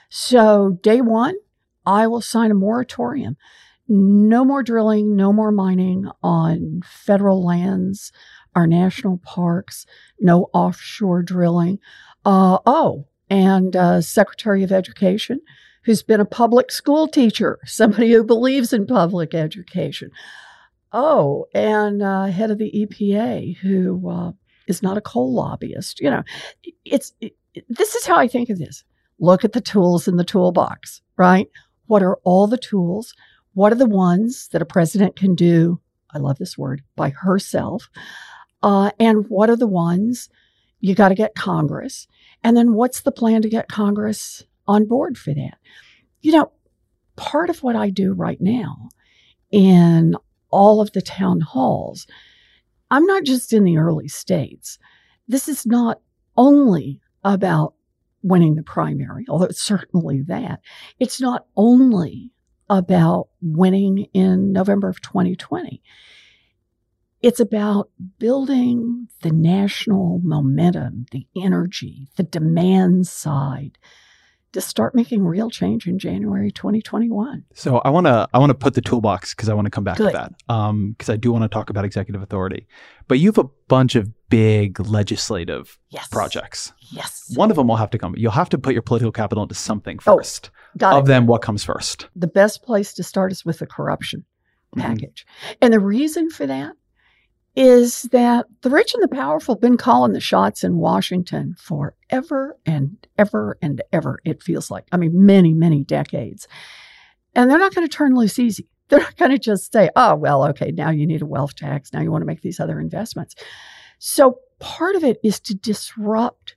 So 0.09 0.79
day 0.83 1.01
one, 1.01 1.37
I 1.87 2.07
will 2.07 2.21
sign 2.21 2.51
a 2.51 2.55
moratorium. 2.55 3.37
No 3.89 4.45
more 4.45 4.63
drilling, 4.63 5.17
no 5.17 5.33
more 5.33 5.51
mining 5.51 6.09
on 6.23 6.83
federal 6.85 7.43
lands, 7.43 8.13
our 8.55 8.67
national 8.67 9.19
parks, 9.19 9.87
no 10.21 10.51
offshore 10.53 11.23
drilling. 11.23 11.79
Uh, 12.25 12.59
oh, 12.67 13.07
and 13.31 13.75
uh, 13.75 14.01
Secretary 14.03 14.63
of 14.63 14.73
Education, 14.73 15.41
who's 15.85 16.03
been 16.03 16.21
a 16.21 16.27
public 16.27 16.71
school 16.71 17.09
teacher, 17.09 17.59
somebody 17.65 18.13
who 18.13 18.25
believes 18.25 18.73
in 18.73 18.87
public 18.87 19.35
education. 19.35 20.11
Oh, 20.93 21.47
and 21.55 22.03
uh, 22.03 22.27
head 22.27 22.51
of 22.51 22.59
the 22.59 22.71
EPA, 22.71 23.57
who 23.59 24.11
uh, 24.11 24.33
is 24.67 24.83
not 24.83 24.99
a 24.99 25.03
coal 25.03 25.35
lobbyist. 25.35 26.01
You 26.01 26.11
know, 26.11 26.23
it's 26.85 27.13
it, 27.21 27.37
this 27.69 27.95
is 27.95 28.07
how 28.07 28.17
I 28.17 28.29
think 28.29 28.51
of 28.51 28.59
this. 28.59 28.85
Look 29.19 29.45
at 29.45 29.53
the 29.53 29.61
tools 29.61 30.09
in 30.09 30.17
the 30.17 30.25
toolbox, 30.25 31.03
right? 31.17 31.49
What 31.87 32.03
are 32.03 32.17
all 32.25 32.47
the 32.47 32.59
tools? 32.59 33.15
What 33.59 33.73
are 33.73 33.75
the 33.75 33.87
ones 33.87 34.47
that 34.53 34.63
a 34.63 34.65
president 34.65 35.17
can 35.17 35.35
do? 35.35 35.81
I 36.15 36.19
love 36.19 36.39
this 36.39 36.57
word 36.57 36.85
by 36.95 37.11
herself. 37.11 37.91
Uh, 38.63 38.93
and 39.01 39.29
what 39.29 39.51
are 39.51 39.57
the 39.57 39.67
ones 39.67 40.29
you 40.79 40.95
got 40.95 41.09
to 41.09 41.17
get 41.17 41.35
Congress? 41.35 42.07
And 42.45 42.57
then 42.57 42.75
what's 42.75 43.01
the 43.01 43.11
plan 43.11 43.43
to 43.43 43.49
get 43.49 43.67
Congress 43.67 44.45
on 44.69 44.87
board 44.87 45.19
for 45.19 45.35
that? 45.35 45.59
You 46.21 46.31
know, 46.31 46.53
part 47.17 47.51
of 47.51 47.65
what 47.65 47.75
I 47.75 47.91
do 47.91 48.13
right 48.13 48.41
now 48.41 48.91
in 49.51 50.15
all 50.51 50.81
of 50.81 50.93
the 50.93 51.03
town 51.03 51.41
halls, 51.41 52.07
I'm 52.93 53.07
not 53.07 53.25
just 53.25 53.53
in 53.53 53.65
the 53.65 53.79
early 53.79 54.07
states. 54.07 54.79
This 55.27 55.49
is 55.49 55.67
not 55.67 56.01
only 56.37 57.01
about 57.25 57.75
winning 58.23 58.55
the 58.55 58.63
primary, 58.63 59.25
although 59.29 59.47
it's 59.47 59.61
certainly 59.61 60.23
that. 60.29 60.61
It's 61.01 61.21
not 61.21 61.47
only 61.57 62.31
about 62.69 63.29
winning 63.41 64.09
in 64.13 64.53
November 64.53 64.89
of 64.89 65.01
2020. 65.01 65.83
It's 67.21 67.41
about 67.41 67.91
building 68.19 69.09
the 69.23 69.33
national 69.33 70.21
momentum, 70.23 71.07
the 71.11 71.27
energy, 71.37 72.09
the 72.17 72.23
demand 72.23 73.07
side 73.09 73.79
to 74.53 74.61
start 74.61 74.95
making 74.95 75.25
real 75.25 75.51
change 75.51 75.87
in 75.87 75.99
January 75.99 76.51
2021. 76.51 77.45
So 77.55 77.79
I 77.79 77.91
want 77.91 78.07
to 78.07 78.29
I 78.33 78.39
want 78.39 78.51
to 78.51 78.55
put 78.55 78.75
the 78.75 78.81
toolbox 78.81 79.35
because 79.35 79.49
I 79.49 79.55
want 79.55 79.67
to 79.67 79.71
come 79.71 79.85
back 79.85 79.99
Good. 79.99 80.13
to 80.13 80.17
that 80.17 80.33
because 80.39 81.09
um, 81.09 81.13
I 81.13 81.17
do 81.17 81.33
want 81.33 81.43
to 81.43 81.49
talk 81.49 81.71
about 81.71 81.85
executive 81.85 82.23
authority. 82.23 82.67
But 83.09 83.19
you 83.19 83.29
have 83.29 83.39
a 83.39 83.49
bunch 83.69 83.95
of 83.95 84.11
big 84.29 84.81
legislative 84.81 85.79
yes. 85.91 86.09
projects. 86.09 86.73
Yes. 86.91 87.31
One 87.35 87.51
of 87.51 87.57
them 87.57 87.69
will 87.69 87.77
have 87.77 87.91
to 87.91 87.99
come. 87.99 88.15
You'll 88.17 88.33
have 88.33 88.49
to 88.51 88.59
put 88.59 88.73
your 88.73 88.83
political 88.83 89.13
capital 89.13 89.43
into 89.43 89.55
something 89.55 89.99
oh, 90.07 90.17
first. 90.17 90.51
Oh, 90.81 90.99
of 90.99 91.05
it. 91.05 91.09
them, 91.09 91.27
what 91.27 91.43
comes 91.43 91.65
first? 91.65 92.09
The 92.17 92.27
best 92.27 92.63
place 92.63 92.93
to 92.95 93.03
start 93.03 93.33
is 93.33 93.45
with 93.45 93.59
the 93.59 93.67
corruption 93.67 94.25
mm-hmm. 94.77 94.87
package. 94.87 95.27
Mm-hmm. 95.27 95.53
And 95.63 95.73
the 95.73 95.81
reason 95.81 96.31
for 96.31 96.47
that 96.47 96.73
is 97.59 98.03
that 98.13 98.47
the 98.63 98.71
rich 98.71 98.95
and 98.95 99.03
the 99.03 99.09
powerful 99.09 99.57
have 99.57 99.61
been 99.61 99.77
calling 99.77 100.13
the 100.13 100.21
shots 100.21 100.63
in 100.63 100.77
Washington 100.77 101.57
forever 101.59 102.57
and 102.65 103.05
ever 103.19 103.59
and 103.61 103.83
ever, 103.93 104.21
it 104.25 104.45
feels 104.45 104.71
like. 104.71 104.87
I 104.93 104.97
mean, 104.97 105.27
many, 105.27 105.53
many 105.53 105.83
decades. 105.83 106.47
And 107.35 107.51
they're 107.51 107.59
not 107.59 107.75
going 107.75 107.85
to 107.85 107.93
turn 107.93 108.15
loose 108.15 108.39
easy. 108.39 108.69
They're 108.89 109.01
not 109.01 109.17
going 109.17 109.33
to 109.33 109.39
just 109.39 109.71
say, 109.71 109.91
oh, 109.97 110.15
well, 110.15 110.45
okay, 110.45 110.71
now 110.71 110.89
you 110.89 111.07
need 111.07 111.21
a 111.21 111.27
wealth 111.27 111.57
tax. 111.57 111.93
Now 111.93 112.01
you 112.01 112.11
want 112.11 112.23
to 112.23 112.27
make 112.27 112.41
these 112.41 112.59
other 112.59 112.81
investments. 112.81 113.35
So 113.99 114.39
part 114.61 114.95
of 114.95 115.05
it 115.05 115.19
is 115.23 115.41
to 115.41 115.55
disrupt 115.55 116.55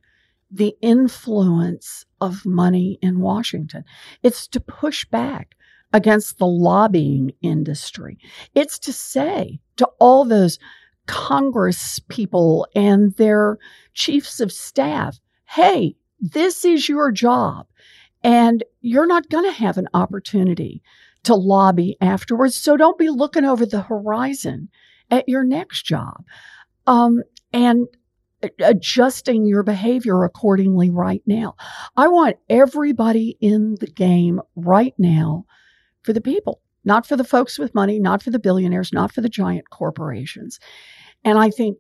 the 0.50 0.74
influence 0.82 2.06
of 2.22 2.46
money 2.46 3.00
in 3.02 3.20
Washington. 3.20 3.84
It's 4.24 4.48
to 4.50 4.62
push 4.62 5.04
back 5.04 5.56
against 5.92 6.38
the 6.38 6.48
lobbying 6.48 7.34
industry. 7.42 8.18
It's 8.56 8.80
to 8.80 8.94
say 8.94 9.60
to 9.76 9.90
all 10.00 10.24
those 10.24 10.58
Congress 11.08 12.00
people 12.10 12.68
and 12.76 13.14
their 13.16 13.58
chiefs 13.94 14.40
of 14.40 14.52
staff, 14.52 15.20
hey, 15.46 15.96
this 16.20 16.64
is 16.64 16.88
your 16.88 17.12
job. 17.12 17.68
And 18.24 18.64
you're 18.82 19.08
not 19.08 19.30
going 19.30 19.46
to 19.46 19.52
have 19.52 19.78
an 19.78 19.88
opportunity 19.94 20.82
to 21.24 21.36
lobby 21.36 21.98
afterwards. 22.02 22.56
So 22.56 22.78
don't 22.78 22.98
be 22.98 23.10
looking 23.10 23.46
over 23.46 23.66
the 23.66 23.82
horizon 23.82 24.70
at 25.10 25.28
your 25.28 25.44
next 25.44 25.84
job. 25.86 26.24
Um, 26.88 27.24
and 27.54 27.88
adjusting 28.60 29.46
your 29.46 29.64
behavior 29.64 30.24
accordingly 30.24 30.90
right 30.90 31.22
now. 31.26 31.56
I 31.96 32.08
want 32.08 32.38
everybody 32.50 33.38
in 33.40 33.76
the 33.80 33.88
game 33.88 34.42
right 34.56 34.94
now 34.98 35.46
for 36.04 36.14
the 36.14 36.22
people, 36.22 36.62
not 36.84 37.06
for 37.06 37.16
the 37.16 37.24
folks 37.24 37.60
with 37.60 37.76
money, 37.76 38.00
not 38.00 38.24
for 38.24 38.32
the 38.32 38.40
billionaires, 38.40 38.92
not 38.94 39.12
for 39.12 39.22
the 39.22 39.30
giant 39.30 39.70
corporations. 39.70 40.60
And 41.24 41.38
I 41.38 41.50
think 41.50 41.78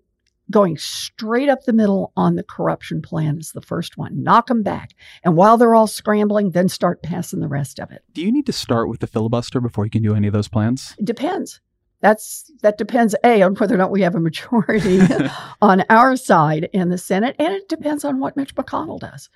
going 0.49 0.77
straight 0.77 1.49
up 1.49 1.63
the 1.63 1.73
middle 1.73 2.11
on 2.15 2.35
the 2.35 2.43
corruption 2.43 3.01
plan 3.01 3.39
is 3.39 3.51
the 3.53 3.61
first 3.61 3.97
one. 3.97 4.21
Knock 4.21 4.47
them 4.47 4.63
back. 4.63 4.91
And 5.23 5.35
while 5.35 5.57
they're 5.57 5.73
all 5.73 5.87
scrambling, 5.87 6.51
then 6.51 6.69
start 6.69 7.01
passing 7.01 7.39
the 7.39 7.47
rest 7.47 7.79
of 7.79 7.91
it. 7.91 8.03
Do 8.13 8.21
you 8.21 8.31
need 8.31 8.45
to 8.45 8.53
start 8.53 8.89
with 8.89 8.99
the 8.99 9.07
filibuster 9.07 9.61
before 9.61 9.85
you 9.85 9.91
can 9.91 10.03
do 10.03 10.13
any 10.13 10.27
of 10.27 10.33
those 10.33 10.49
plans? 10.49 10.93
It 10.99 11.05
depends. 11.05 11.61
That's 12.01 12.51
that 12.63 12.79
depends 12.79 13.15
a 13.23 13.43
on 13.43 13.53
whether 13.55 13.75
or 13.75 13.77
not 13.77 13.91
we 13.91 14.01
have 14.01 14.15
a 14.15 14.19
majority 14.19 14.99
on 15.61 15.83
our 15.89 16.15
side 16.15 16.67
in 16.73 16.89
the 16.89 16.97
Senate, 16.97 17.35
and 17.37 17.53
it 17.53 17.69
depends 17.69 18.03
on 18.03 18.19
what 18.19 18.35
Mitch 18.35 18.55
McConnell 18.55 18.99
does. 18.99 19.29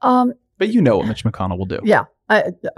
Um, 0.00 0.32
but 0.56 0.70
you 0.70 0.80
know 0.80 0.96
what 0.96 1.06
Mitch 1.06 1.22
McConnell 1.22 1.58
will 1.58 1.66
do. 1.66 1.80
Yeah. 1.84 2.04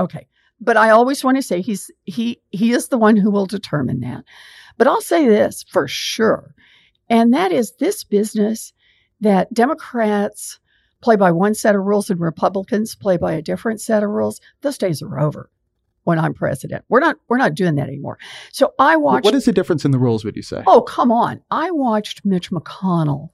okay. 0.01 0.27
But 0.61 0.77
I 0.77 0.91
always 0.91 1.23
want 1.25 1.37
to 1.37 1.43
say 1.43 1.61
he's 1.61 1.91
he 2.05 2.41
he 2.51 2.73
is 2.73 2.89
the 2.89 2.99
one 2.99 3.17
who 3.17 3.31
will 3.31 3.47
determine 3.47 4.01
that. 4.01 4.25
But 4.77 4.87
I'll 4.87 5.01
say 5.01 5.27
this 5.27 5.65
for 5.71 5.87
sure, 5.87 6.55
and 7.09 7.33
that 7.33 7.53
is 7.53 7.73
this 7.77 8.05
business 8.05 8.73
that 9.21 9.53
Democrats 9.53 10.59
play 11.01 11.17
by 11.17 11.31
one 11.31 11.55
set 11.55 11.75
of 11.75 11.83
rules 11.83 12.09
and 12.09 12.21
Republicans 12.21 12.95
play 12.95 13.17
by 13.17 13.33
a 13.33 13.43
different 13.43 13.81
set 13.81 14.03
of 14.03 14.11
rules. 14.11 14.41
Those 14.63 14.79
days 14.79 15.03
are 15.03 15.21
over 15.21 15.51
when 16.05 16.19
I'm 16.19 16.35
president. 16.35 16.85
We're 16.89 17.01
not 17.01 17.17
we're 17.29 17.39
not 17.39 17.55
doing 17.55 17.75
that 17.75 17.89
anymore. 17.89 18.19
So 18.53 18.73
I 18.79 18.97
watched 18.97 19.25
What 19.25 19.35
is 19.35 19.45
the 19.45 19.53
difference 19.53 19.85
in 19.85 19.91
the 19.91 19.99
rules 19.99 20.25
would 20.25 20.37
you 20.37 20.43
say? 20.43 20.63
Oh, 20.67 20.83
come 20.83 21.11
on. 21.11 21.43
I 21.51 21.71
watched 21.71 22.25
Mitch 22.25 22.51
McConnell 22.51 23.31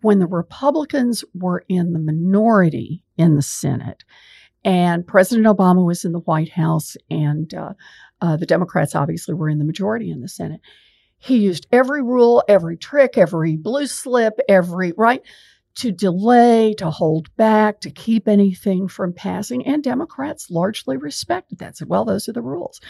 when 0.00 0.18
the 0.18 0.26
Republicans 0.26 1.24
were 1.34 1.64
in 1.68 1.92
the 1.92 1.98
minority 1.98 3.04
in 3.16 3.36
the 3.36 3.42
Senate 3.42 4.04
and 4.64 5.06
President 5.06 5.46
Obama 5.46 5.84
was 5.84 6.04
in 6.04 6.12
the 6.12 6.20
White 6.20 6.52
House 6.52 6.96
and 7.10 7.52
uh, 7.54 7.72
uh, 8.20 8.36
the 8.36 8.46
Democrats 8.46 8.94
obviously 8.94 9.34
were 9.34 9.48
in 9.48 9.58
the 9.58 9.64
majority 9.64 10.10
in 10.10 10.20
the 10.20 10.28
Senate. 10.28 10.60
He 11.18 11.38
used 11.38 11.66
every 11.72 12.02
rule, 12.02 12.42
every 12.48 12.76
trick, 12.76 13.16
every 13.16 13.56
blue 13.56 13.86
slip, 13.86 14.38
every 14.48 14.92
right 14.96 15.22
to 15.76 15.90
delay, 15.90 16.74
to 16.74 16.90
hold 16.90 17.34
back, 17.36 17.80
to 17.80 17.90
keep 17.90 18.28
anything 18.28 18.88
from 18.88 19.12
passing. 19.12 19.66
And 19.66 19.82
Democrats 19.82 20.50
largely 20.50 20.96
respected 20.96 21.58
that, 21.58 21.76
said, 21.76 21.88
well, 21.88 22.04
those 22.04 22.28
are 22.28 22.32
the 22.32 22.42
rules. 22.42 22.80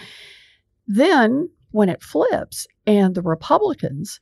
Then 0.86 1.50
when 1.70 1.88
it 1.88 2.02
flips 2.02 2.66
and 2.86 3.14
the 3.14 3.22
Republicans 3.22 4.20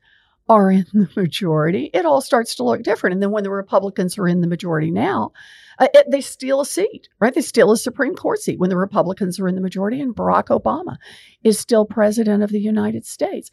are 0.50 0.69
in 0.73 0.85
the 0.92 1.09
majority, 1.16 1.90
it 1.95 2.04
all 2.04 2.21
starts 2.21 2.57
to 2.57 2.64
look 2.64 2.83
different. 2.83 3.14
And 3.14 3.23
then 3.23 3.30
when 3.30 3.45
the 3.45 3.52
Republicans 3.52 4.19
are 4.19 4.26
in 4.26 4.40
the 4.40 4.49
majority 4.49 4.90
now, 4.90 5.30
uh, 5.78 5.87
it, 5.95 6.11
they 6.11 6.21
steal 6.21 6.61
a 6.61 6.66
seat, 6.66 7.09
right? 7.21 7.33
They 7.33 7.40
steal 7.40 7.71
a 7.71 7.76
Supreme 7.76 8.16
Court 8.16 8.40
seat 8.40 8.59
when 8.59 8.69
the 8.69 8.76
Republicans 8.76 9.38
are 9.38 9.47
in 9.47 9.54
the 9.54 9.61
majority, 9.61 10.00
and 10.00 10.14
Barack 10.14 10.47
Obama 10.49 10.97
is 11.45 11.59
still 11.59 11.87
president 11.87 12.42
of 12.42 12.50
the 12.50 12.61
United 12.61 13.07
States. 13.07 13.52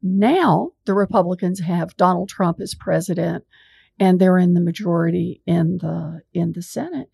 Now 0.00 0.70
the 0.84 0.94
Republicans 0.94 1.58
have 1.58 1.96
Donald 1.96 2.28
Trump 2.28 2.60
as 2.60 2.72
president, 2.72 3.44
and 3.98 4.20
they're 4.20 4.38
in 4.38 4.54
the 4.54 4.60
majority 4.60 5.42
in 5.44 5.78
the 5.78 6.22
in 6.32 6.52
the 6.52 6.62
Senate, 6.62 7.10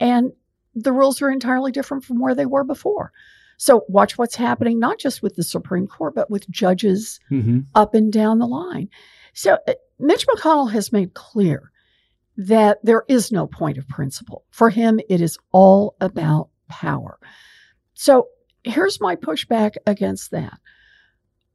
and 0.00 0.32
the 0.74 0.92
rules 0.92 1.22
are 1.22 1.30
entirely 1.30 1.70
different 1.70 2.04
from 2.04 2.18
where 2.18 2.34
they 2.34 2.46
were 2.46 2.64
before. 2.64 3.12
So 3.58 3.84
watch 3.88 4.16
what's 4.16 4.36
happening, 4.36 4.78
not 4.78 4.98
just 4.98 5.20
with 5.20 5.34
the 5.34 5.42
Supreme 5.42 5.88
Court, 5.88 6.14
but 6.14 6.30
with 6.30 6.48
judges 6.48 7.20
mm-hmm. 7.30 7.60
up 7.74 7.92
and 7.92 8.12
down 8.12 8.38
the 8.38 8.46
line. 8.46 8.88
So 9.34 9.58
uh, 9.66 9.74
Mitch 9.98 10.26
McConnell 10.28 10.70
has 10.70 10.92
made 10.92 11.14
clear 11.14 11.72
that 12.36 12.78
there 12.84 13.02
is 13.08 13.32
no 13.32 13.48
point 13.48 13.76
of 13.76 13.88
principle. 13.88 14.44
For 14.50 14.70
him, 14.70 15.00
it 15.08 15.20
is 15.20 15.38
all 15.50 15.96
about 16.00 16.50
power. 16.68 17.18
So 17.94 18.28
here's 18.62 19.00
my 19.00 19.16
pushback 19.16 19.74
against 19.86 20.30
that. 20.30 20.60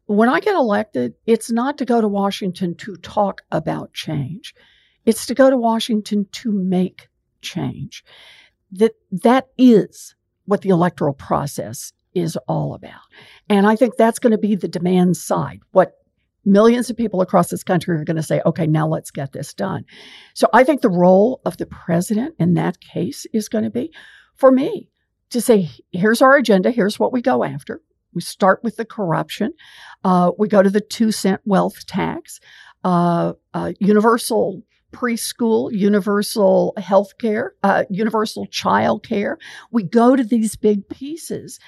When 0.05 0.27
I 0.27 0.41
get 0.41 0.55
elected, 0.55 1.13
it's 1.25 1.49
not 1.49 1.77
to 1.77 1.85
go 1.85 2.01
to 2.01 2.07
Washington 2.09 2.75
to 2.75 2.97
talk 2.97 3.43
about 3.49 3.93
change. 3.93 4.53
It's 5.05 5.25
to 5.27 5.33
go 5.33 5.49
to 5.49 5.57
Washington 5.57 6.27
to 6.33 6.51
make 6.51 7.07
change. 7.41 8.03
That 8.73 8.91
that 9.11 9.47
is 9.57 10.15
what 10.45 10.61
the 10.61 10.69
electoral 10.69 11.13
process 11.13 11.93
is 12.13 12.37
all 12.47 12.73
about. 12.73 13.01
And 13.49 13.65
I 13.65 13.75
think 13.75 13.95
that's 13.95 14.19
going 14.19 14.31
to 14.31 14.37
be 14.37 14.55
the 14.55 14.67
demand 14.67 15.17
side, 15.17 15.59
what 15.71 15.93
millions 16.45 16.89
of 16.89 16.97
people 16.97 17.21
across 17.21 17.49
this 17.49 17.63
country 17.63 17.95
are 17.95 18.03
going 18.03 18.17
to 18.17 18.23
say, 18.23 18.41
okay, 18.45 18.67
now 18.67 18.87
let's 18.87 19.11
get 19.11 19.31
this 19.31 19.53
done. 19.53 19.85
So 20.33 20.47
I 20.53 20.63
think 20.63 20.81
the 20.81 20.89
role 20.89 21.41
of 21.45 21.57
the 21.57 21.65
president 21.65 22.35
in 22.37 22.53
that 22.55 22.81
case 22.81 23.25
is 23.33 23.49
going 23.49 23.63
to 23.63 23.69
be 23.69 23.91
for 24.35 24.51
me 24.51 24.89
to 25.29 25.41
say, 25.41 25.69
here's 25.91 26.21
our 26.21 26.35
agenda, 26.35 26.71
here's 26.71 26.99
what 26.99 27.13
we 27.13 27.21
go 27.21 27.43
after. 27.43 27.81
We 28.13 28.21
start 28.21 28.59
with 28.63 28.75
the 28.75 28.85
corruption. 28.85 29.53
Uh, 30.03 30.31
we 30.37 30.47
go 30.47 30.61
to 30.61 30.69
the 30.69 30.81
two 30.81 31.11
cent 31.11 31.41
wealth 31.45 31.85
tax, 31.87 32.39
uh, 32.83 33.33
uh, 33.53 33.71
universal 33.79 34.61
preschool, 34.93 35.71
universal 35.71 36.73
health 36.77 37.17
care, 37.17 37.53
uh, 37.63 37.83
universal 37.89 38.45
child 38.45 39.05
care. 39.05 39.37
We 39.71 39.83
go 39.83 40.15
to 40.15 40.23
these 40.23 40.55
big 40.55 40.87
pieces 40.87 41.59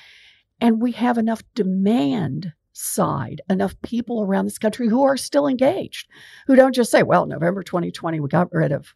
and 0.62 0.82
we 0.82 0.94
have 0.94 1.18
enough 1.18 1.42
demand 1.54 2.54
side, 2.72 3.42
enough 3.50 3.76
people 3.82 4.22
around 4.22 4.46
this 4.46 4.58
country 4.58 4.88
who 4.88 5.04
are 5.04 5.18
still 5.18 5.48
engaged, 5.48 6.08
who 6.48 6.56
don't 6.56 6.76
just 6.76 6.92
say, 6.92 7.04
well, 7.04 7.26
November 7.26 7.64
2020, 7.64 8.20
we 8.20 8.30
got 8.30 8.54
rid 8.54 8.72
of 8.72 8.94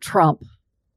Trump, 0.00 0.42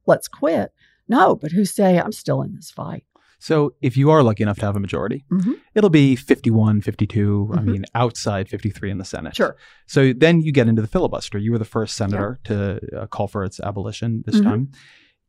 let's 0.06 0.28
quit. 0.28 0.72
No, 1.08 1.34
but 1.34 1.52
who 1.52 1.64
say, 1.64 1.98
I'm 1.98 2.12
still 2.12 2.42
in 2.42 2.54
this 2.54 2.70
fight. 2.70 3.04
So 3.38 3.74
if 3.80 3.96
you 3.96 4.10
are 4.10 4.22
lucky 4.22 4.42
enough 4.42 4.58
to 4.58 4.66
have 4.66 4.76
a 4.76 4.80
majority, 4.80 5.24
mm-hmm. 5.30 5.52
it'll 5.74 5.90
be 5.90 6.16
51, 6.16 6.80
52, 6.80 7.48
mm-hmm. 7.50 7.58
I 7.58 7.62
mean, 7.62 7.84
outside 7.94 8.48
53 8.48 8.90
in 8.90 8.98
the 8.98 9.04
Senate. 9.04 9.36
Sure. 9.36 9.56
So 9.86 10.12
then 10.12 10.40
you 10.40 10.52
get 10.52 10.68
into 10.68 10.82
the 10.82 10.88
filibuster. 10.88 11.38
You 11.38 11.52
were 11.52 11.58
the 11.58 11.64
first 11.64 11.96
senator 11.96 12.40
yeah. 12.44 12.48
to 12.48 12.80
uh, 13.02 13.06
call 13.06 13.28
for 13.28 13.44
its 13.44 13.60
abolition 13.60 14.24
this 14.26 14.36
mm-hmm. 14.36 14.48
time. 14.48 14.72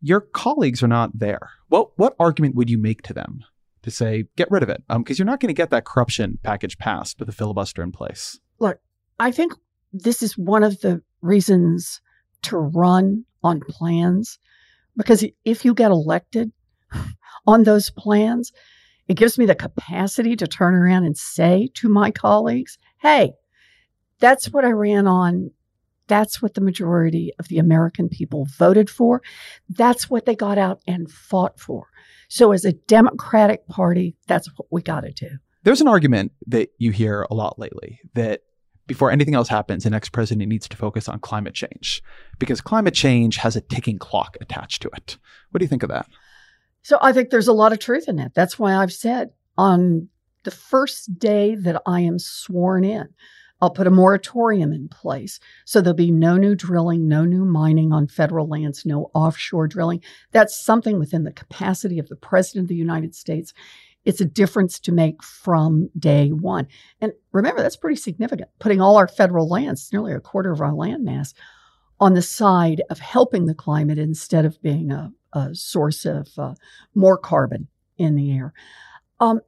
Your 0.01 0.21
colleagues 0.21 0.81
are 0.81 0.87
not 0.87 1.17
there. 1.17 1.51
What, 1.67 1.91
what 1.97 2.15
argument 2.19 2.55
would 2.55 2.69
you 2.69 2.77
make 2.77 3.03
to 3.03 3.13
them 3.13 3.43
to 3.83 3.91
say, 3.91 4.25
get 4.35 4.49
rid 4.49 4.63
of 4.63 4.69
it? 4.69 4.83
Because 4.87 5.19
um, 5.19 5.23
you're 5.23 5.31
not 5.31 5.39
going 5.39 5.49
to 5.49 5.53
get 5.53 5.69
that 5.69 5.85
corruption 5.85 6.39
package 6.41 6.77
passed 6.77 7.19
with 7.19 7.29
a 7.29 7.33
filibuster 7.33 7.83
in 7.83 7.91
place. 7.91 8.39
Look, 8.59 8.79
I 9.19 9.31
think 9.31 9.53
this 9.93 10.23
is 10.23 10.37
one 10.37 10.63
of 10.63 10.79
the 10.81 11.01
reasons 11.21 12.01
to 12.43 12.57
run 12.57 13.25
on 13.43 13.59
plans 13.61 14.39
because 14.97 15.23
if 15.45 15.63
you 15.63 15.73
get 15.73 15.91
elected, 15.91 16.51
on 17.49 17.63
those 17.63 17.89
plans. 17.89 18.51
It 19.07 19.17
gives 19.17 19.37
me 19.37 19.45
the 19.45 19.55
capacity 19.55 20.35
to 20.35 20.47
turn 20.47 20.75
around 20.75 21.03
and 21.03 21.17
say 21.17 21.69
to 21.75 21.89
my 21.89 22.11
colleagues, 22.11 22.77
hey, 23.01 23.33
that's 24.19 24.51
what 24.51 24.65
I 24.65 24.71
ran 24.71 25.07
on. 25.07 25.51
That's 26.07 26.41
what 26.41 26.53
the 26.53 26.61
majority 26.61 27.31
of 27.39 27.47
the 27.47 27.57
American 27.57 28.09
people 28.09 28.47
voted 28.57 28.89
for. 28.89 29.21
That's 29.67 30.09
what 30.09 30.25
they 30.25 30.35
got 30.35 30.57
out 30.57 30.81
and 30.87 31.09
fought 31.09 31.59
for. 31.59 31.87
So, 32.27 32.51
as 32.51 32.65
a 32.65 32.73
Democratic 32.73 33.67
Party, 33.67 34.15
that's 34.27 34.47
what 34.55 34.67
we 34.69 34.81
got 34.81 35.01
to 35.01 35.11
do. 35.11 35.29
There's 35.63 35.81
an 35.81 35.87
argument 35.87 36.31
that 36.47 36.69
you 36.77 36.91
hear 36.91 37.25
a 37.29 37.33
lot 37.33 37.57
lately 37.57 37.99
that 38.13 38.41
before 38.85 39.11
anything 39.11 39.35
else 39.35 39.47
happens, 39.47 39.83
the 39.83 39.89
next 39.89 40.09
president 40.09 40.49
needs 40.49 40.67
to 40.67 40.77
focus 40.77 41.07
on 41.07 41.19
climate 41.19 41.53
change 41.53 42.01
because 42.39 42.59
climate 42.61 42.95
change 42.95 43.37
has 43.37 43.55
a 43.55 43.61
ticking 43.61 43.99
clock 43.99 44.35
attached 44.41 44.81
to 44.81 44.89
it. 44.95 45.17
What 45.51 45.59
do 45.59 45.63
you 45.63 45.69
think 45.69 45.83
of 45.83 45.89
that? 45.89 46.07
So 46.81 46.97
I 47.01 47.11
think 47.11 47.29
there's 47.29 47.47
a 47.47 47.53
lot 47.53 47.73
of 47.73 47.79
truth 47.79 48.07
in 48.07 48.15
that. 48.17 48.33
That's 48.33 48.57
why 48.57 48.75
I've 48.75 48.93
said 48.93 49.31
on 49.57 50.09
the 50.43 50.51
first 50.51 51.19
day 51.19 51.55
that 51.55 51.81
I 51.85 52.01
am 52.01 52.19
sworn 52.19 52.83
in, 52.83 53.09
I'll 53.61 53.69
put 53.69 53.87
a 53.87 53.91
moratorium 53.91 54.71
in 54.71 54.87
place. 54.87 55.39
So 55.65 55.81
there'll 55.81 55.95
be 55.95 56.11
no 56.11 56.37
new 56.37 56.55
drilling, 56.55 57.07
no 57.07 57.25
new 57.25 57.43
mining 57.43 57.91
on 57.91 58.07
federal 58.07 58.47
lands, 58.47 58.85
no 58.85 59.11
offshore 59.13 59.67
drilling. 59.67 60.01
That's 60.31 60.57
something 60.57 60.97
within 60.97 61.23
the 61.23 61.31
capacity 61.31 61.99
of 61.99 62.07
the 62.07 62.15
President 62.15 62.65
of 62.65 62.69
the 62.69 62.75
United 62.75 63.13
States. 63.15 63.53
It's 64.05 64.21
a 64.21 64.25
difference 64.25 64.79
to 64.79 64.93
make 64.93 65.21
from 65.21 65.89
day 65.99 66.29
one. 66.29 66.67
And 67.01 67.11
remember, 67.33 67.61
that's 67.61 67.75
pretty 67.75 67.97
significant. 67.97 68.49
Putting 68.59 68.79
all 68.79 68.95
our 68.95 69.09
federal 69.09 69.49
lands, 69.49 69.89
nearly 69.91 70.13
a 70.13 70.21
quarter 70.21 70.51
of 70.51 70.61
our 70.61 70.73
land 70.73 71.03
mass, 71.03 71.33
on 71.99 72.13
the 72.13 72.21
side 72.21 72.81
of 72.89 72.99
helping 72.99 73.45
the 73.45 73.53
climate 73.53 73.97
instead 73.97 74.45
of 74.45 74.61
being 74.61 74.91
a, 74.91 75.11
a 75.33 75.53
source 75.53 76.05
of 76.05 76.29
uh, 76.37 76.53
more 76.95 77.17
carbon 77.17 77.67
in 77.97 78.15
the 78.15 78.31
air. 78.31 78.53
Um, 79.19 79.41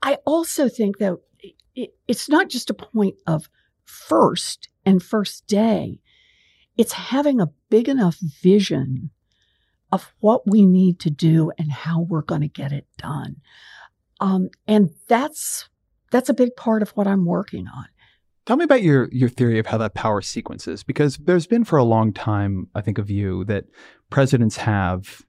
I 0.00 0.18
also 0.24 0.68
think 0.68 0.98
that 0.98 1.18
it, 1.74 1.94
it's 2.06 2.28
not 2.28 2.48
just 2.48 2.70
a 2.70 2.74
point 2.74 3.16
of 3.26 3.48
first 3.84 4.68
and 4.84 5.02
first 5.02 5.46
day, 5.46 6.00
it's 6.76 6.92
having 6.92 7.40
a 7.40 7.50
big 7.68 7.88
enough 7.88 8.18
vision 8.18 9.10
of 9.90 10.14
what 10.20 10.48
we 10.48 10.64
need 10.64 10.98
to 11.00 11.10
do 11.10 11.52
and 11.58 11.70
how 11.70 12.00
we're 12.00 12.22
going 12.22 12.40
to 12.40 12.48
get 12.48 12.72
it 12.72 12.86
done. 12.96 13.36
Um, 14.20 14.48
and 14.66 14.90
that's 15.08 15.68
that's 16.10 16.28
a 16.28 16.34
big 16.34 16.56
part 16.56 16.82
of 16.82 16.90
what 16.90 17.06
I'm 17.06 17.24
working 17.24 17.66
on. 17.66 17.86
Tell 18.44 18.56
me 18.56 18.64
about 18.64 18.82
your 18.82 19.08
your 19.12 19.28
theory 19.28 19.58
of 19.58 19.66
how 19.66 19.78
that 19.78 19.94
power 19.94 20.20
sequences, 20.20 20.82
because 20.82 21.16
there's 21.16 21.46
been 21.46 21.64
for 21.64 21.78
a 21.78 21.84
long 21.84 22.12
time, 22.12 22.68
I 22.74 22.80
think, 22.80 22.98
a 22.98 23.02
view 23.02 23.44
that 23.44 23.66
presidents 24.10 24.56
have 24.56 25.22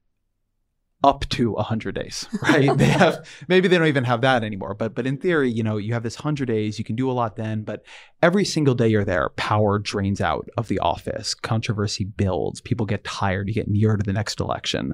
up 1.04 1.28
to 1.30 1.52
100 1.52 1.96
days 1.96 2.28
right 2.44 2.78
they 2.78 2.86
have 2.86 3.28
maybe 3.48 3.68
they 3.68 3.78
don't 3.78 3.88
even 3.88 4.04
have 4.04 4.22
that 4.22 4.44
anymore 4.44 4.74
but 4.74 4.96
but 4.96 5.06
in 5.06 5.18
theory 5.18 5.52
you 5.52 5.64
know 5.64 5.78
you 5.78 5.94
have 5.94 6.04
this 6.04 6.18
100 6.18 6.46
days 6.46 6.80
you 6.80 6.86
can 6.86 6.96
do 6.96 7.10
a 7.10 7.14
lot 7.14 7.36
then 7.36 7.64
but 7.64 7.84
every 8.22 8.46
single 8.46 8.74
day 8.74 8.88
you're 8.88 9.04
there 9.04 9.30
power 9.36 9.80
drains 9.80 10.22
out 10.22 10.48
of 10.58 10.68
the 10.68 10.80
office 10.80 11.34
controversy 11.34 12.06
builds 12.06 12.62
people 12.62 12.86
get 12.86 13.04
tired 13.04 13.48
you 13.48 13.54
get 13.54 13.68
nearer 13.68 13.98
to 13.98 14.04
the 14.04 14.14
next 14.14 14.40
election 14.40 14.94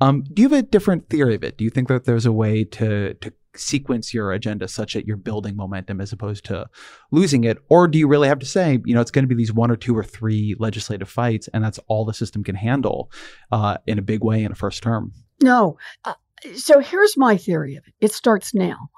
um, 0.00 0.22
do 0.32 0.42
you 0.42 0.48
have 0.48 0.58
a 0.58 0.62
different 0.62 1.08
theory 1.08 1.34
of 1.34 1.42
it 1.42 1.58
do 1.58 1.64
you 1.64 1.70
think 1.70 1.88
that 1.88 2.04
there's 2.04 2.26
a 2.26 2.32
way 2.32 2.62
to 2.62 3.14
to 3.14 3.32
sequence 3.58 4.14
your 4.14 4.32
agenda 4.32 4.68
such 4.68 4.94
that 4.94 5.06
you're 5.06 5.16
building 5.16 5.56
momentum 5.56 6.00
as 6.00 6.12
opposed 6.12 6.44
to 6.44 6.68
losing 7.10 7.44
it? 7.44 7.58
Or 7.68 7.88
do 7.88 7.98
you 7.98 8.06
really 8.06 8.28
have 8.28 8.38
to 8.38 8.46
say, 8.46 8.78
you 8.84 8.94
know, 8.94 9.00
it's 9.00 9.10
going 9.10 9.24
to 9.24 9.28
be 9.28 9.34
these 9.34 9.52
one 9.52 9.70
or 9.70 9.76
two 9.76 9.96
or 9.96 10.04
three 10.04 10.54
legislative 10.58 11.08
fights, 11.08 11.48
and 11.52 11.64
that's 11.64 11.80
all 11.88 12.04
the 12.04 12.14
system 12.14 12.44
can 12.44 12.54
handle 12.54 13.10
uh, 13.50 13.78
in 13.86 13.98
a 13.98 14.02
big 14.02 14.22
way 14.22 14.44
in 14.44 14.52
a 14.52 14.54
first 14.54 14.82
term? 14.82 15.12
No. 15.42 15.78
Uh, 16.04 16.14
so 16.56 16.80
here's 16.80 17.16
my 17.16 17.36
theory 17.36 17.76
of 17.76 17.86
it 17.86 17.94
it 18.00 18.12
starts 18.12 18.54
now. 18.54 18.90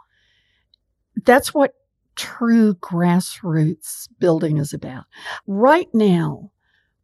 That's 1.24 1.54
what 1.54 1.74
true 2.16 2.74
grassroots 2.74 4.08
building 4.18 4.58
is 4.58 4.72
about. 4.72 5.04
Right 5.46 5.88
now, 5.92 6.50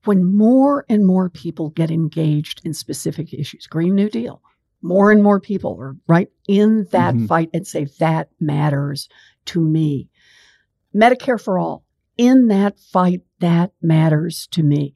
when 0.05 0.37
more 0.37 0.85
and 0.89 1.07
more 1.07 1.29
people 1.29 1.71
get 1.71 1.91
engaged 1.91 2.61
in 2.65 2.75
specific 2.75 3.33
issues, 3.33 3.67
Green 3.67 3.95
New 3.95 4.09
Deal, 4.09 4.43
more 4.83 5.11
and 5.11 5.23
more 5.23 5.41
people 5.41 5.77
are 5.81 5.97
right 6.07 6.29
in 6.49 6.87
that 6.93 7.15
mm-hmm. 7.15 7.27
fight 7.27 7.51
and 7.53 7.67
say, 7.67 7.87
that 7.99 8.31
matters 8.41 9.09
to 9.47 9.61
me. 9.61 10.09
Medicare 10.95 11.41
for 11.41 11.59
all, 11.59 11.85
in 12.17 12.49
that 12.49 12.79
fight, 12.79 13.23
that 13.41 13.73
matters 13.83 14.47
to 14.53 14.63
me. 14.63 14.95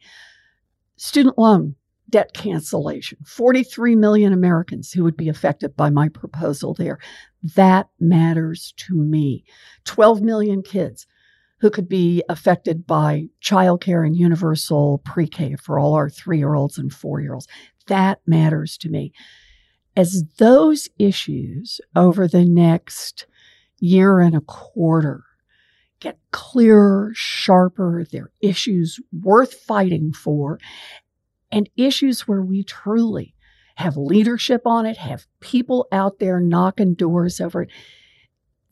Student 0.97 1.39
loan 1.39 1.77
debt 2.11 2.33
cancellation, 2.35 3.19
43 3.25 3.97
million 3.97 4.33
Americans 4.33 4.93
who 4.93 5.05
would 5.05 5.17
be 5.17 5.29
affected 5.29 5.77
by 5.77 5.91
my 5.91 6.09
proposal 6.09 6.75
there. 6.75 6.99
That 7.43 7.89
matters 7.99 8.75
to 8.79 8.95
me. 8.95 9.45
12 9.85 10.21
million 10.21 10.63
kids 10.63 11.07
who 11.61 11.71
could 11.71 11.89
be 11.89 12.23
affected 12.29 12.87
by 12.87 13.29
childcare 13.43 14.07
and 14.07 14.17
universal 14.17 14.99
pre 15.05 15.27
K 15.27 15.57
for 15.57 15.79
all 15.79 15.95
our 15.95 16.11
three 16.11 16.39
year 16.39 16.55
olds 16.55 16.79
and 16.79 16.93
four 16.93 17.21
year 17.21 17.35
olds. 17.35 17.49
That 17.87 18.21
matters 18.27 18.77
to 18.79 18.89
me. 18.89 19.13
As 19.97 20.25
those 20.39 20.89
issues 20.99 21.81
over 21.97 22.27
the 22.29 22.45
next 22.45 23.27
year 23.79 24.21
and 24.21 24.35
a 24.35 24.41
quarter 24.41 25.25
get 26.01 26.19
clearer, 26.31 27.13
sharper, 27.15 28.07
they're 28.11 28.31
issues 28.41 28.99
worth 29.13 29.53
fighting 29.53 30.13
for, 30.13 30.59
and 31.53 31.69
issues 31.77 32.29
where 32.29 32.43
we 32.43 32.63
truly 32.63 33.35
have 33.77 33.97
leadership 33.97 34.63
on 34.67 34.87
it, 34.87 34.99
have 34.99 35.27
people 35.41 35.89
out 35.91 36.19
there 36.19 36.41
knocking 36.41 36.95
doors 36.95 37.41
over 37.41 37.63
it. 37.63 37.71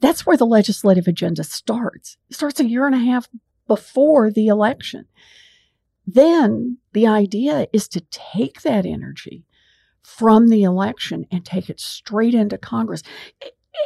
That's 0.00 0.26
where 0.26 0.36
the 0.36 0.46
legislative 0.46 1.06
agenda 1.06 1.44
starts. 1.44 2.18
It 2.28 2.36
starts 2.36 2.60
a 2.60 2.68
year 2.68 2.86
and 2.86 2.94
a 2.94 2.98
half 2.98 3.28
before 3.66 4.30
the 4.30 4.46
election. 4.48 5.06
Then 6.06 6.78
the 6.92 7.06
idea 7.06 7.66
is 7.72 7.88
to 7.88 8.00
take 8.10 8.62
that 8.62 8.86
energy 8.86 9.44
from 10.02 10.48
the 10.48 10.62
election 10.62 11.26
and 11.30 11.44
take 11.44 11.68
it 11.68 11.80
straight 11.80 12.34
into 12.34 12.56
Congress. 12.56 13.02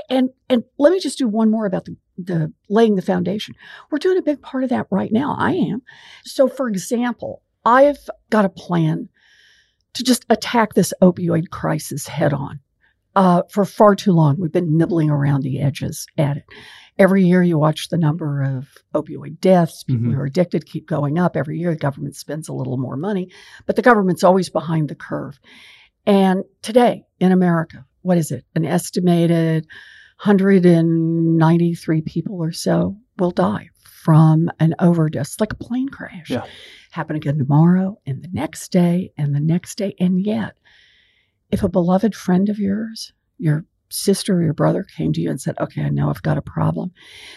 And 0.09 0.31
and 0.49 0.65
let 0.79 0.93
me 0.93 1.01
just 1.01 1.19
do 1.19 1.27
one 1.27 1.51
more 1.51 1.67
about 1.67 1.85
the, 1.85 1.97
the 2.17 2.53
laying 2.69 2.95
the 2.95 3.03
foundation. 3.03 3.55
We're 3.91 3.99
doing 3.99 4.19
a 4.19 4.23
big 4.23 4.41
part 4.41 4.65
of 4.65 4.71
that 4.71 4.87
right 4.91 5.13
now. 5.13 5.35
I 5.39 5.53
am. 5.53 5.83
So 6.25 6.49
for 6.49 6.69
example, 6.69 7.43
I've 7.65 7.99
got 8.31 8.45
a 8.45 8.51
plan 8.51 9.09
to 9.95 10.03
just 10.03 10.25
attack 10.31 10.75
this 10.75 10.93
opioid 11.03 11.51
crisis 11.51 12.07
head 12.07 12.33
on. 12.33 12.61
Uh, 13.15 13.43
for 13.51 13.65
far 13.65 13.95
too 13.95 14.13
long, 14.13 14.37
we've 14.39 14.53
been 14.53 14.77
nibbling 14.77 15.11
around 15.11 15.43
the 15.43 15.61
edges 15.61 16.07
at 16.17 16.39
it. 16.39 16.45
Every 16.99 17.25
year, 17.25 17.43
you 17.43 17.59
watch 17.59 17.89
the 17.89 17.99
number 17.99 18.43
of 18.43 18.69
opioid 18.95 19.41
deaths. 19.41 19.83
People 19.83 20.05
mm-hmm. 20.05 20.15
who 20.15 20.21
are 20.21 20.27
addicted 20.27 20.67
keep 20.67 20.87
going 20.87 21.19
up. 21.19 21.37
Every 21.37 21.59
year, 21.59 21.73
the 21.73 21.79
government 21.79 22.17
spends 22.17 22.49
a 22.49 22.53
little 22.55 22.79
more 22.79 22.97
money, 22.97 23.31
but 23.67 23.77
the 23.77 23.83
government's 23.83 24.25
always 24.25 24.49
behind 24.49 24.89
the 24.89 24.95
curve. 24.95 25.39
And 26.07 26.45
today 26.63 27.05
in 27.21 27.33
America, 27.33 27.85
what 28.03 28.19
is 28.19 28.31
it? 28.31 28.45
An 28.55 28.65
estimated 28.65 29.67
193 30.25 32.01
people 32.03 32.37
or 32.37 32.53
so 32.53 32.97
will 33.19 33.33
die 33.33 33.69
from 34.05 34.49
an 34.61 34.73
overdose, 34.79 35.41
like 35.41 35.53
a 35.53 35.57
plane 35.57 35.89
crash. 35.89 36.31
Yeah. 36.31 36.45
Happen 36.93 37.17
again 37.17 37.39
tomorrow 37.39 37.99
and 38.07 38.23
the 38.23 38.29
next 38.33 38.71
day 38.71 39.13
and 39.19 39.35
the 39.35 39.41
next 39.41 39.77
day. 39.77 39.97
And 39.99 40.25
yet, 40.25 40.55
if 41.51 41.65
a 41.65 41.69
beloved 41.69 42.15
friend 42.15 42.49
of 42.49 42.61
yours, 42.61 43.13
your 43.39 43.65
sister 43.89 44.37
or 44.37 44.45
your 44.45 44.55
brother 44.55 44.85
came 44.97 45.13
to 45.13 45.21
you 45.21 45.29
and 45.29 45.41
said, 45.41 45.57
Okay, 45.61 45.83
I 45.83 45.89
know 45.89 46.09
I've 46.09 46.23
got 46.23 46.39
a 46.39 46.43
problem, 46.43 46.93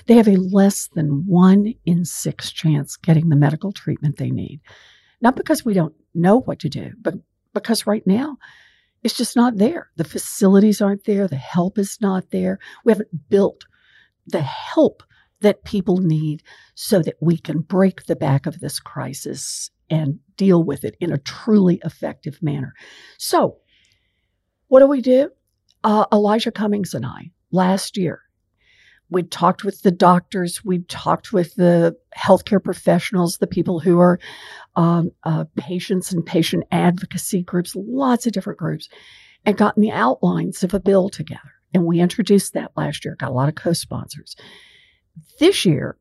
they 0.05 0.13
have 0.13 0.27
a 0.27 0.37
less 0.37 0.87
than 0.89 1.25
one 1.25 1.73
in 1.87 2.05
six 2.05 2.51
chance 2.51 2.97
getting 2.97 3.29
the 3.29 3.35
medical 3.35 3.71
treatment 3.71 4.17
they 4.17 4.29
need. 4.29 4.61
Not 5.21 5.35
because 5.35 5.65
we 5.65 5.73
don't 5.73 5.95
know 6.13 6.41
what 6.41 6.59
to 6.59 6.69
do, 6.69 6.91
but 7.01 7.15
because 7.53 7.87
right 7.87 8.05
now 8.05 8.37
it's 9.05 9.15
just 9.15 9.35
not 9.35 9.57
there. 9.57 9.91
The 9.97 10.03
facilities 10.03 10.81
aren't 10.81 11.03
there, 11.03 11.27
the 11.27 11.35
help 11.35 11.77
is 11.77 11.99
not 12.01 12.31
there. 12.31 12.57
We 12.83 12.91
haven't 12.91 13.29
built 13.29 13.65
the 14.25 14.41
help 14.41 15.03
that 15.41 15.63
people 15.63 15.97
need 15.97 16.41
so 16.73 17.03
that 17.03 17.13
we 17.21 17.37
can 17.37 17.59
break 17.59 18.05
the 18.05 18.15
back 18.15 18.47
of 18.47 18.59
this 18.59 18.79
crisis 18.79 19.69
and 19.91 20.17
deal 20.37 20.63
with 20.63 20.83
it 20.83 20.97
in 20.99 21.11
a 21.13 21.19
truly 21.19 21.79
effective 21.85 22.41
manner. 22.41 22.73
So, 23.19 23.57
what 24.69 24.79
do 24.79 24.87
we 24.87 25.01
do? 25.01 25.29
Uh, 25.83 26.05
Elijah 26.11 26.51
Cummings 26.51 26.95
and 26.95 27.05
I 27.05 27.29
last 27.51 27.97
year, 27.97 28.21
we 29.09 29.23
talked 29.23 29.63
with 29.63 29.81
the 29.81 29.91
doctors, 29.91 30.65
we'd 30.65 30.89
talked 30.89 31.31
with 31.31 31.55
the 31.55 31.95
healthcare 32.17 32.63
professionals, 32.63 33.37
the 33.37 33.47
people 33.47 33.79
who 33.79 33.99
are 33.99 34.19
um, 34.75 35.11
uh, 35.23 35.45
patients 35.55 36.11
and 36.11 36.25
patient 36.25 36.63
advocacy 36.71 37.43
groups, 37.43 37.75
lots 37.75 38.25
of 38.25 38.33
different 38.33 38.59
groups, 38.59 38.89
and 39.45 39.57
gotten 39.57 39.81
the 39.81 39.91
outlines 39.91 40.63
of 40.63 40.73
a 40.73 40.79
bill 40.79 41.09
together. 41.09 41.41
And 41.73 41.85
we 41.85 41.99
introduced 41.99 42.53
that 42.53 42.71
last 42.75 43.05
year, 43.05 43.15
got 43.15 43.29
a 43.29 43.33
lot 43.33 43.49
of 43.49 43.55
co 43.55 43.73
sponsors. 43.73 44.35
This 45.39 45.65
year, 45.65 45.97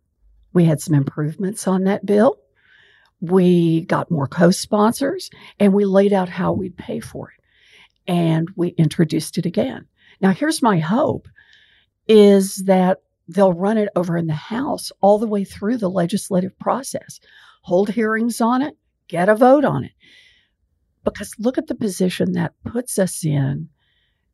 we 0.53 0.65
had 0.65 0.81
some 0.81 0.95
improvements 0.95 1.69
on 1.69 1.85
that 1.85 2.07
bill. 2.07 2.39
We 3.21 3.85
got 3.85 4.11
more 4.11 4.27
co 4.27 4.51
sponsors 4.51 5.31
and 5.59 5.73
we 5.73 5.85
laid 5.85 6.13
out 6.13 6.29
how 6.29 6.53
we'd 6.53 6.77
pay 6.77 7.01
for 7.01 7.31
it. 7.31 8.11
And 8.11 8.49
we 8.57 8.69
introduced 8.69 9.37
it 9.37 9.47
again. 9.47 9.87
Now, 10.21 10.31
here's 10.31 10.63
my 10.63 10.79
hope 10.79 11.29
is 12.09 12.57
that 12.65 12.99
they'll 13.29 13.53
run 13.53 13.79
it 13.79 13.89
over 13.97 14.17
in 14.17 14.27
the 14.27 14.35
House 14.35 14.93
all 15.01 15.19
the 15.19 15.27
way 15.27 15.45
through 15.45 15.79
the 15.79 15.91
legislative 15.91 16.59
process, 16.59 17.21
hold 17.63 17.91
hearings 17.91 18.41
on 18.41 18.63
it, 18.63 18.77
get 19.09 19.29
a 19.29 19.35
vote 19.35 19.65
on 19.65 19.85
it. 19.85 19.93
Because 21.05 21.35
look 21.39 21.59
at 21.59 21.67
the 21.67 21.75
position 21.75 22.33
that 22.33 22.55
puts 22.65 22.99
us 22.99 23.25
in 23.25 23.69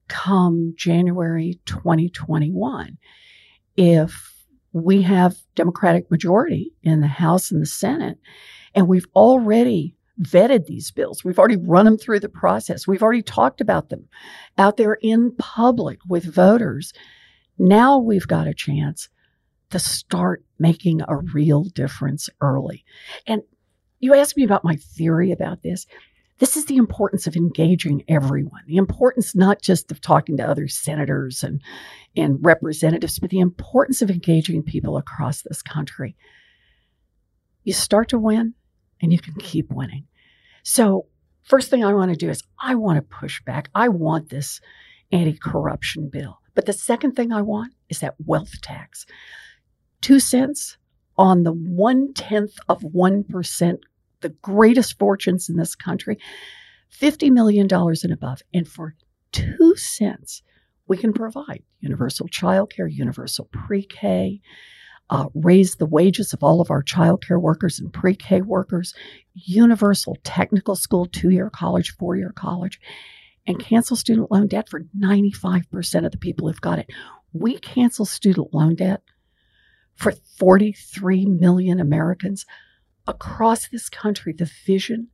come 0.08 0.74
January 0.76 1.58
2021. 1.66 2.98
If 3.76 4.34
we 4.72 5.02
have 5.02 5.36
Democratic 5.54 6.10
majority 6.10 6.72
in 6.82 7.00
the 7.00 7.06
House 7.06 7.50
and 7.50 7.60
the 7.60 7.66
Senate, 7.66 8.18
and 8.74 8.86
we've 8.88 9.06
already 9.16 9.96
vetted 10.20 10.66
these 10.66 10.90
bills. 10.90 11.24
We've 11.24 11.38
already 11.38 11.56
run 11.56 11.86
them 11.86 11.96
through 11.96 12.20
the 12.20 12.28
process. 12.28 12.86
We've 12.86 13.02
already 13.02 13.22
talked 13.22 13.60
about 13.60 13.88
them 13.88 14.06
out 14.58 14.76
there 14.76 14.98
in 15.00 15.32
public 15.36 15.98
with 16.08 16.24
voters. 16.24 16.92
Now 17.60 17.98
we've 17.98 18.26
got 18.26 18.46
a 18.46 18.54
chance 18.54 19.10
to 19.68 19.78
start 19.78 20.42
making 20.58 21.02
a 21.02 21.18
real 21.18 21.64
difference 21.64 22.30
early. 22.40 22.86
And 23.26 23.42
you 23.98 24.14
asked 24.14 24.38
me 24.38 24.44
about 24.44 24.64
my 24.64 24.76
theory 24.76 25.30
about 25.30 25.62
this. 25.62 25.86
This 26.38 26.56
is 26.56 26.64
the 26.64 26.78
importance 26.78 27.26
of 27.26 27.36
engaging 27.36 28.02
everyone. 28.08 28.62
The 28.66 28.78
importance 28.78 29.34
not 29.34 29.60
just 29.60 29.92
of 29.92 30.00
talking 30.00 30.38
to 30.38 30.48
other 30.48 30.68
senators 30.68 31.44
and, 31.44 31.60
and 32.16 32.38
representatives, 32.40 33.18
but 33.18 33.28
the 33.28 33.40
importance 33.40 34.00
of 34.00 34.10
engaging 34.10 34.62
people 34.62 34.96
across 34.96 35.42
this 35.42 35.60
country. 35.60 36.16
You 37.64 37.74
start 37.74 38.08
to 38.08 38.18
win 38.18 38.54
and 39.02 39.12
you 39.12 39.18
can 39.18 39.34
keep 39.34 39.70
winning. 39.70 40.06
So, 40.62 41.08
first 41.42 41.68
thing 41.68 41.84
I 41.84 41.92
want 41.92 42.10
to 42.10 42.16
do 42.16 42.30
is 42.30 42.42
I 42.58 42.74
want 42.74 42.96
to 42.96 43.02
push 43.02 43.42
back. 43.44 43.68
I 43.74 43.88
want 43.88 44.30
this 44.30 44.62
anti 45.12 45.36
corruption 45.36 46.08
bill. 46.08 46.39
But 46.54 46.66
the 46.66 46.72
second 46.72 47.12
thing 47.12 47.32
I 47.32 47.42
want 47.42 47.74
is 47.88 48.00
that 48.00 48.16
wealth 48.24 48.60
tax. 48.60 49.06
Two 50.00 50.20
cents 50.20 50.76
on 51.16 51.42
the 51.42 51.52
one 51.52 52.12
tenth 52.14 52.56
of 52.68 52.80
1% 52.80 53.78
the 54.20 54.30
greatest 54.42 54.98
fortunes 54.98 55.48
in 55.48 55.56
this 55.56 55.74
country, 55.74 56.18
$50 57.00 57.30
million 57.30 57.68
and 57.70 58.12
above. 58.12 58.42
And 58.52 58.66
for 58.68 58.94
two 59.32 59.74
cents, 59.76 60.42
we 60.86 60.96
can 60.96 61.12
provide 61.12 61.62
universal 61.80 62.28
childcare, 62.28 62.92
universal 62.92 63.48
pre 63.52 63.84
K, 63.84 64.40
uh, 65.08 65.26
raise 65.34 65.76
the 65.76 65.86
wages 65.86 66.32
of 66.32 66.42
all 66.42 66.60
of 66.60 66.70
our 66.70 66.82
childcare 66.82 67.40
workers 67.40 67.78
and 67.78 67.92
pre 67.92 68.14
K 68.14 68.40
workers, 68.40 68.94
universal 69.34 70.16
technical 70.24 70.74
school, 70.74 71.06
two 71.06 71.30
year 71.30 71.50
college, 71.50 71.94
four 71.96 72.16
year 72.16 72.32
college, 72.34 72.80
and 73.50 73.58
cancel 73.58 73.96
student 73.96 74.30
loan 74.30 74.46
debt 74.46 74.68
for 74.68 74.84
95% 74.96 76.06
of 76.06 76.12
the 76.12 76.18
people 76.18 76.46
who've 76.46 76.60
got 76.60 76.78
it. 76.78 76.88
We 77.32 77.58
cancel 77.58 78.04
student 78.04 78.54
loan 78.54 78.76
debt 78.76 79.02
for 79.96 80.12
43 80.38 81.26
million 81.26 81.80
Americans 81.80 82.46
across 83.06 83.68
this 83.68 83.88
country 83.88 84.32
the 84.32 84.50
vision 84.64 85.08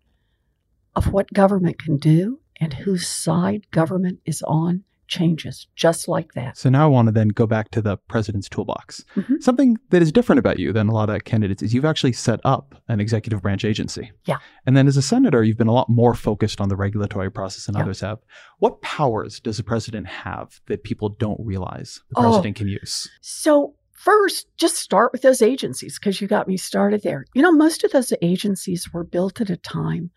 of 0.95 1.13
what 1.13 1.33
government 1.33 1.79
can 1.79 1.97
do 1.97 2.41
and 2.61 2.75
whose 2.75 3.09
side 3.09 3.67
government 3.71 4.21
is 4.27 4.43
on 4.43 4.85
changes 5.07 5.67
just 5.75 6.09
like 6.09 6.33
that. 6.35 6.57
So 6.57 6.69
now 6.69 6.85
I 6.85 6.89
want 6.89 7.07
to 7.07 7.13
then 7.13 7.29
go 7.29 7.47
back 7.47 7.71
to 7.71 7.83
the 7.83 7.97
president's 7.97 8.49
toolbox. 8.49 9.05
Mm-hmm. 9.15 9.37
Something 9.41 9.79
that 9.91 10.03
is 10.03 10.13
different 10.13 10.39
about 10.39 10.59
you 10.59 10.73
than 10.73 10.89
a 10.89 10.93
lot 10.93 11.11
of 11.11 11.25
candidates 11.25 11.63
is 11.63 11.75
you've 11.75 11.85
actually 11.85 12.13
set 12.13 12.41
up 12.45 12.75
an 12.89 13.01
executive 13.01 13.43
branch 13.43 13.65
agency. 13.65 14.11
Yeah. 14.25 14.39
And 14.67 14.77
then 14.77 14.87
as 14.87 14.97
a 14.97 15.03
senator, 15.03 15.43
you've 15.43 15.57
been 15.57 15.67
a 15.67 15.73
lot 15.73 15.89
more 15.89 16.15
focused 16.15 16.61
on 16.61 16.69
the 16.69 16.77
regulatory 16.77 17.31
process 17.31 17.67
than 17.67 17.77
yeah. 17.77 17.83
others 17.83 18.01
have. 18.01 18.19
What 18.59 18.83
powers 18.83 19.41
does 19.41 19.57
the 19.57 19.65
president 19.65 20.07
have 20.07 20.61
that 20.67 20.85
people 20.85 21.11
don't 21.11 21.41
realize 21.41 22.01
the 22.11 22.21
president 22.21 22.57
oh, 22.57 22.59
can 22.59 22.69
use? 22.69 23.09
So 23.21 23.75
First, 23.97 24.47
just 24.59 24.77
start 24.77 25.11
with 25.11 25.23
those 25.23 25.41
agencies 25.41 25.99
because 25.99 26.21
you 26.21 26.29
got 26.29 26.47
me 26.47 26.59
started 26.59 27.03
there. 27.03 27.25
You 27.35 27.41
know, 27.41 27.51
most 27.51 27.83
of 27.83 27.93
those 27.93 28.13
agencies 28.21 28.93
were 28.93 29.03
built 29.03 29.41
at 29.41 29.49
a 29.49 29.57
time 29.57 30.11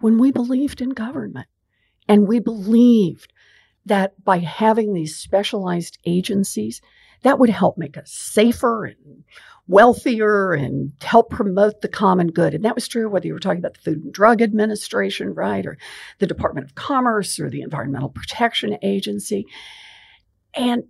when 0.00 0.18
we 0.18 0.30
believed 0.30 0.80
in 0.80 0.90
government 0.90 1.48
and 2.08 2.28
we 2.28 2.40
believed 2.40 3.32
that 3.86 4.22
by 4.24 4.38
having 4.38 4.92
these 4.92 5.16
specialized 5.16 5.98
agencies, 6.04 6.80
that 7.22 7.38
would 7.38 7.50
help 7.50 7.76
make 7.76 7.96
us 7.96 8.12
safer 8.12 8.84
and 8.84 9.24
wealthier 9.66 10.52
and 10.52 10.92
help 11.02 11.30
promote 11.30 11.80
the 11.80 11.88
common 11.88 12.28
good. 12.28 12.54
And 12.54 12.64
that 12.64 12.74
was 12.74 12.88
true 12.88 13.08
whether 13.08 13.26
you 13.26 13.32
were 13.32 13.40
talking 13.40 13.58
about 13.58 13.74
the 13.74 13.80
Food 13.80 14.04
and 14.04 14.12
Drug 14.12 14.42
Administration, 14.42 15.34
right, 15.34 15.64
or 15.64 15.78
the 16.18 16.26
Department 16.26 16.66
of 16.66 16.74
Commerce 16.74 17.38
or 17.38 17.48
the 17.48 17.62
Environmental 17.62 18.08
Protection 18.08 18.76
Agency. 18.82 19.46
And 20.54 20.84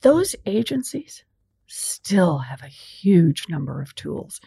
those 0.00 0.34
agencies 0.46 1.24
still 1.66 2.38
have 2.38 2.62
a 2.62 2.68
huge 2.68 3.46
number 3.48 3.80
of 3.80 3.94
tools. 3.94 4.40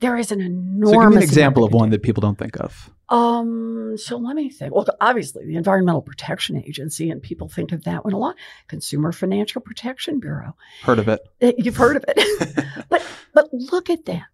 There 0.00 0.16
is 0.16 0.30
an 0.30 0.40
enormous. 0.40 0.90
So 0.90 1.00
give 1.00 1.10
me 1.10 1.16
an 1.16 1.22
example 1.22 1.64
of 1.64 1.72
one 1.72 1.90
that 1.90 2.02
people 2.02 2.20
don't 2.20 2.38
think 2.38 2.56
of. 2.60 2.90
Um, 3.08 3.96
so 3.96 4.16
let 4.16 4.36
me 4.36 4.50
think. 4.50 4.74
Well, 4.74 4.86
obviously, 5.00 5.46
the 5.46 5.56
Environmental 5.56 6.02
Protection 6.02 6.56
Agency, 6.56 7.10
and 7.10 7.22
people 7.22 7.48
think 7.48 7.72
of 7.72 7.84
that 7.84 8.04
one 8.04 8.14
a 8.14 8.18
lot. 8.18 8.36
Consumer 8.68 9.12
Financial 9.12 9.60
Protection 9.60 10.20
Bureau. 10.20 10.54
Heard 10.82 10.98
of 10.98 11.08
it? 11.08 11.20
Uh, 11.42 11.52
you've 11.58 11.76
heard 11.76 11.96
of 11.96 12.04
it, 12.06 12.64
but 12.88 13.04
but 13.32 13.48
look 13.52 13.90
at 13.90 14.04
that. 14.04 14.26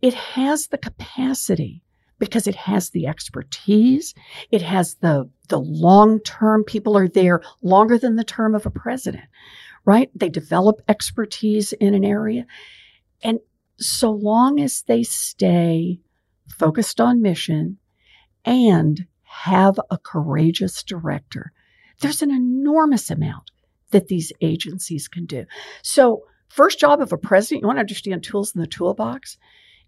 It 0.00 0.14
has 0.14 0.68
the 0.68 0.78
capacity 0.78 1.82
because 2.18 2.46
it 2.46 2.54
has 2.54 2.90
the 2.90 3.06
expertise. 3.06 4.14
It 4.50 4.62
has 4.62 4.94
the 4.96 5.28
the 5.48 5.58
long 5.58 6.20
term. 6.20 6.62
People 6.62 6.96
are 6.96 7.08
there 7.08 7.40
longer 7.62 7.98
than 7.98 8.16
the 8.16 8.24
term 8.24 8.54
of 8.54 8.66
a 8.66 8.70
president, 8.70 9.24
right? 9.84 10.10
They 10.14 10.28
develop 10.28 10.82
expertise 10.88 11.72
in 11.72 11.94
an 11.94 12.04
area, 12.04 12.46
and 13.22 13.40
so 13.78 14.10
long 14.10 14.60
as 14.60 14.82
they 14.82 15.02
stay 15.02 16.00
focused 16.48 17.00
on 17.00 17.22
mission 17.22 17.78
and 18.44 19.06
have 19.22 19.78
a 19.90 19.98
courageous 19.98 20.82
director, 20.82 21.52
there's 22.00 22.22
an 22.22 22.30
enormous 22.30 23.10
amount 23.10 23.50
that 23.90 24.08
these 24.08 24.32
agencies 24.40 25.08
can 25.08 25.26
do. 25.26 25.44
So, 25.82 26.24
first 26.48 26.78
job 26.78 27.00
of 27.00 27.12
a 27.12 27.18
president, 27.18 27.62
you 27.62 27.66
want 27.66 27.76
to 27.76 27.80
understand 27.80 28.22
tools 28.22 28.54
in 28.54 28.60
the 28.60 28.66
toolbox, 28.66 29.38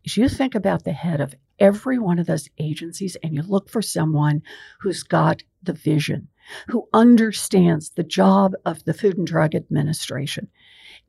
is 0.04 0.16
you 0.16 0.28
think 0.28 0.54
about 0.54 0.84
the 0.84 0.92
head 0.92 1.20
of 1.20 1.34
every 1.58 1.98
one 1.98 2.18
of 2.18 2.26
those 2.26 2.48
agencies 2.58 3.16
and 3.22 3.34
you 3.34 3.42
look 3.42 3.68
for 3.68 3.82
someone 3.82 4.42
who's 4.80 5.02
got 5.02 5.42
the 5.62 5.72
vision, 5.72 6.28
who 6.68 6.88
understands 6.92 7.90
the 7.90 8.04
job 8.04 8.52
of 8.64 8.84
the 8.84 8.94
Food 8.94 9.18
and 9.18 9.26
Drug 9.26 9.54
Administration 9.54 10.48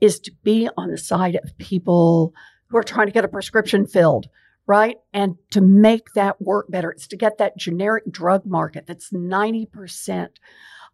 is 0.01 0.19
to 0.19 0.31
be 0.43 0.69
on 0.77 0.89
the 0.89 0.97
side 0.97 1.35
of 1.35 1.57
people 1.57 2.33
who 2.69 2.77
are 2.77 2.83
trying 2.83 3.07
to 3.07 3.13
get 3.13 3.25
a 3.25 3.29
prescription 3.29 3.85
filled, 3.85 4.27
right? 4.65 4.97
And 5.13 5.35
to 5.51 5.61
make 5.61 6.13
that 6.13 6.41
work 6.41 6.69
better, 6.69 6.91
it's 6.91 7.07
to 7.07 7.17
get 7.17 7.37
that 7.37 7.57
generic 7.57 8.03
drug 8.09 8.45
market 8.45 8.85
that's 8.87 9.11
90% 9.11 10.29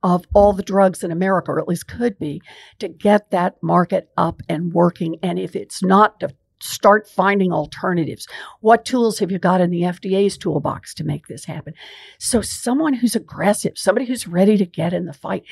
of 0.03 0.25
all 0.33 0.53
the 0.53 0.63
drugs 0.63 1.03
in 1.03 1.11
America, 1.11 1.51
or 1.51 1.59
at 1.59 1.67
least 1.67 1.87
could 1.87 2.19
be, 2.19 2.41
to 2.79 2.89
get 2.89 3.31
that 3.31 3.55
market 3.63 4.09
up 4.17 4.41
and 4.49 4.73
working. 4.73 5.15
And 5.23 5.39
if 5.39 5.55
it's 5.55 5.81
not, 5.81 6.19
to 6.19 6.35
start 6.61 7.09
finding 7.09 7.51
alternatives. 7.51 8.27
What 8.61 8.85
tools 8.85 9.19
have 9.19 9.31
you 9.31 9.39
got 9.39 9.61
in 9.61 9.69
the 9.69 9.81
FDA's 9.81 10.37
toolbox 10.37 10.93
to 10.95 11.03
make 11.03 11.27
this 11.27 11.45
happen? 11.45 11.73
So, 12.19 12.41
someone 12.41 12.93
who's 12.93 13.15
aggressive, 13.15 13.73
somebody 13.75 14.05
who's 14.05 14.27
ready 14.27 14.57
to 14.57 14.65
get 14.65 14.93
in 14.93 15.05
the 15.05 15.13
fight, 15.13 15.43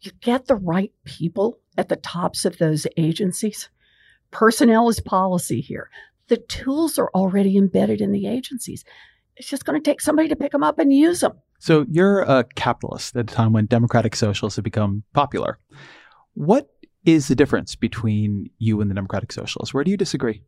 you 0.00 0.12
get 0.20 0.46
the 0.46 0.56
right 0.56 0.92
people 1.04 1.58
at 1.76 1.88
the 1.88 1.96
tops 1.96 2.44
of 2.44 2.58
those 2.58 2.86
agencies 2.96 3.68
Personnel 4.30 4.88
is 4.88 5.00
policy 5.00 5.60
here. 5.60 5.90
The 6.28 6.36
tools 6.36 6.98
are 6.98 7.10
already 7.14 7.56
embedded 7.56 8.00
in 8.00 8.12
the 8.12 8.26
agencies. 8.26 8.84
It's 9.36 9.48
just 9.48 9.64
going 9.64 9.80
to 9.80 9.90
take 9.90 10.00
somebody 10.00 10.28
to 10.28 10.36
pick 10.36 10.52
them 10.52 10.62
up 10.62 10.78
and 10.78 10.92
use 10.92 11.20
them. 11.20 11.32
So 11.58 11.84
you're 11.90 12.22
a 12.22 12.44
capitalist 12.54 13.16
at 13.16 13.30
a 13.30 13.34
time 13.34 13.52
when 13.52 13.66
democratic 13.66 14.16
socialists 14.16 14.56
have 14.56 14.64
become 14.64 15.02
popular. 15.12 15.58
What 16.34 16.70
is 17.04 17.28
the 17.28 17.34
difference 17.34 17.74
between 17.74 18.50
you 18.58 18.80
and 18.80 18.90
the 18.90 18.94
democratic 18.94 19.32
socialists? 19.32 19.74
Where 19.74 19.84
do 19.84 19.90
you 19.90 19.96
disagree? 19.96 20.42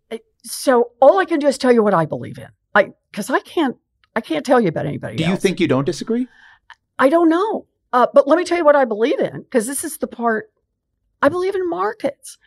So 0.44 0.92
all 1.00 1.18
I 1.18 1.24
can 1.24 1.38
do 1.38 1.46
is 1.46 1.58
tell 1.58 1.72
you 1.72 1.82
what 1.82 1.94
I 1.94 2.06
believe 2.06 2.38
in. 2.38 2.48
I 2.74 2.92
because 3.10 3.30
I 3.30 3.40
can't 3.40 3.76
I 4.16 4.20
can't 4.20 4.44
tell 4.44 4.60
you 4.60 4.68
about 4.68 4.86
anybody. 4.86 5.16
Do 5.16 5.24
you 5.24 5.36
think 5.36 5.60
you 5.60 5.68
don't 5.68 5.84
disagree? 5.84 6.28
I 6.98 7.08
don't 7.08 7.28
know. 7.28 7.66
Uh, 7.92 8.06
but 8.12 8.26
let 8.26 8.38
me 8.38 8.44
tell 8.44 8.56
you 8.56 8.64
what 8.64 8.76
I 8.76 8.84
believe 8.84 9.20
in 9.20 9.42
because 9.42 9.66
this 9.66 9.84
is 9.84 9.98
the 9.98 10.06
part 10.06 10.50
I 11.20 11.28
believe 11.28 11.54
in 11.54 11.68
markets. 11.68 12.38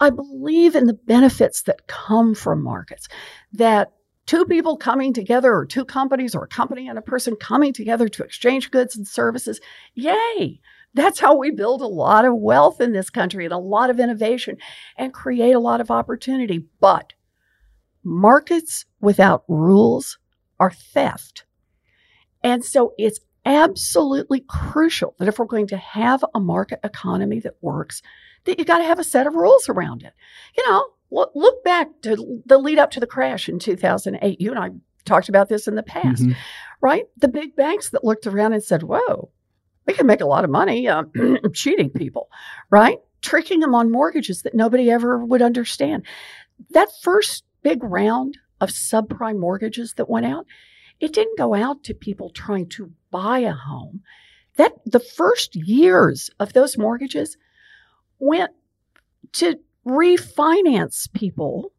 I 0.00 0.10
believe 0.10 0.74
in 0.74 0.86
the 0.86 0.94
benefits 0.94 1.62
that 1.62 1.86
come 1.86 2.34
from 2.34 2.62
markets, 2.62 3.08
that 3.52 3.92
two 4.26 4.46
people 4.46 4.76
coming 4.76 5.12
together, 5.12 5.54
or 5.54 5.66
two 5.66 5.84
companies, 5.84 6.34
or 6.34 6.44
a 6.44 6.48
company 6.48 6.88
and 6.88 6.98
a 6.98 7.02
person 7.02 7.36
coming 7.36 7.72
together 7.72 8.08
to 8.08 8.22
exchange 8.22 8.70
goods 8.70 8.96
and 8.96 9.06
services, 9.06 9.60
yay! 9.94 10.60
That's 10.94 11.20
how 11.20 11.36
we 11.36 11.50
build 11.50 11.82
a 11.82 11.86
lot 11.86 12.24
of 12.24 12.34
wealth 12.34 12.80
in 12.80 12.92
this 12.92 13.10
country 13.10 13.44
and 13.44 13.54
a 13.54 13.58
lot 13.58 13.90
of 13.90 14.00
innovation 14.00 14.56
and 14.96 15.12
create 15.12 15.52
a 15.52 15.60
lot 15.60 15.80
of 15.80 15.90
opportunity. 15.90 16.64
But 16.80 17.12
markets 18.02 18.86
without 19.00 19.44
rules 19.46 20.18
are 20.58 20.70
theft. 20.70 21.44
And 22.42 22.64
so 22.64 22.94
it's 22.98 23.20
absolutely 23.44 24.44
crucial 24.48 25.14
that 25.18 25.28
if 25.28 25.38
we're 25.38 25.46
going 25.46 25.68
to 25.68 25.76
have 25.76 26.24
a 26.34 26.40
market 26.40 26.80
economy 26.82 27.40
that 27.40 27.54
works, 27.60 28.02
that 28.44 28.58
you 28.58 28.64
got 28.64 28.78
to 28.78 28.84
have 28.84 28.98
a 28.98 29.04
set 29.04 29.26
of 29.26 29.34
rules 29.34 29.68
around 29.68 30.02
it. 30.02 30.12
You 30.56 30.68
know, 30.68 30.86
look, 31.10 31.32
look 31.34 31.62
back 31.64 31.88
to 32.02 32.42
the 32.46 32.58
lead 32.58 32.78
up 32.78 32.90
to 32.92 33.00
the 33.00 33.06
crash 33.06 33.48
in 33.48 33.58
2008. 33.58 34.40
You 34.40 34.50
and 34.50 34.58
I 34.58 34.70
talked 35.04 35.28
about 35.28 35.48
this 35.48 35.66
in 35.66 35.74
the 35.74 35.82
past, 35.82 36.22
mm-hmm. 36.22 36.32
right? 36.80 37.04
The 37.16 37.28
big 37.28 37.56
banks 37.56 37.90
that 37.90 38.04
looked 38.04 38.26
around 38.26 38.52
and 38.52 38.62
said, 38.62 38.82
whoa, 38.82 39.30
we 39.86 39.94
can 39.94 40.06
make 40.06 40.20
a 40.20 40.26
lot 40.26 40.44
of 40.44 40.50
money 40.50 40.88
uh, 40.88 41.04
cheating 41.54 41.90
people, 41.90 42.28
right? 42.70 42.98
Tricking 43.22 43.60
them 43.60 43.74
on 43.74 43.90
mortgages 43.90 44.42
that 44.42 44.54
nobody 44.54 44.90
ever 44.90 45.24
would 45.24 45.42
understand. 45.42 46.06
That 46.70 46.88
first 47.02 47.44
big 47.62 47.82
round 47.82 48.38
of 48.60 48.70
subprime 48.70 49.38
mortgages 49.38 49.94
that 49.94 50.10
went 50.10 50.26
out, 50.26 50.46
it 51.00 51.12
didn't 51.12 51.38
go 51.38 51.54
out 51.54 51.82
to 51.84 51.94
people 51.94 52.30
trying 52.30 52.68
to 52.70 52.92
buy 53.10 53.40
a 53.40 53.52
home. 53.52 54.02
That 54.56 54.74
the 54.84 55.00
first 55.00 55.56
years 55.56 56.30
of 56.38 56.52
those 56.52 56.76
mortgages 56.76 57.36
went 58.20 58.52
to 59.32 59.56
refinance 59.86 61.12
people, 61.12 61.72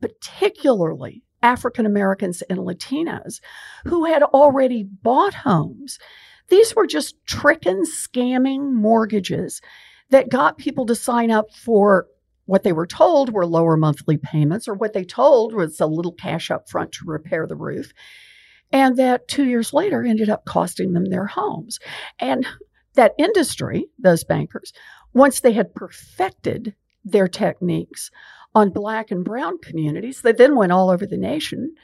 particularly 0.00 1.22
African 1.42 1.86
Americans 1.86 2.42
and 2.42 2.58
Latinos, 2.60 3.40
who 3.84 4.04
had 4.04 4.22
already 4.22 4.84
bought 4.84 5.34
homes. 5.34 5.98
These 6.48 6.74
were 6.74 6.86
just 6.86 7.16
tricking, 7.26 7.84
scamming 7.84 8.72
mortgages 8.72 9.60
that 10.10 10.28
got 10.28 10.58
people 10.58 10.86
to 10.86 10.94
sign 10.94 11.30
up 11.30 11.46
for 11.54 12.06
what 12.46 12.64
they 12.64 12.72
were 12.72 12.86
told 12.86 13.32
were 13.32 13.46
lower 13.46 13.76
monthly 13.76 14.16
payments, 14.16 14.68
or 14.68 14.74
what 14.74 14.92
they 14.92 15.04
told 15.04 15.54
was 15.54 15.80
a 15.80 15.86
little 15.86 16.12
cash 16.12 16.50
up 16.50 16.68
front 16.68 16.92
to 16.92 17.04
repair 17.06 17.46
the 17.46 17.56
roof. 17.56 17.92
And 18.72 18.96
that 18.96 19.28
two 19.28 19.44
years 19.44 19.72
later 19.72 20.02
ended 20.04 20.28
up 20.28 20.44
costing 20.44 20.92
them 20.92 21.06
their 21.06 21.26
homes. 21.26 21.78
And 22.18 22.46
that 22.94 23.14
industry, 23.18 23.86
those 23.98 24.24
bankers, 24.24 24.72
once 25.14 25.40
they 25.40 25.52
had 25.52 25.74
perfected 25.74 26.74
their 27.04 27.28
techniques 27.28 28.10
on 28.54 28.70
black 28.70 29.10
and 29.10 29.24
brown 29.24 29.58
communities, 29.58 30.20
they 30.20 30.32
then 30.32 30.56
went 30.56 30.72
all 30.72 30.90
over 30.90 31.06
the 31.06 31.16
nation 31.16 31.74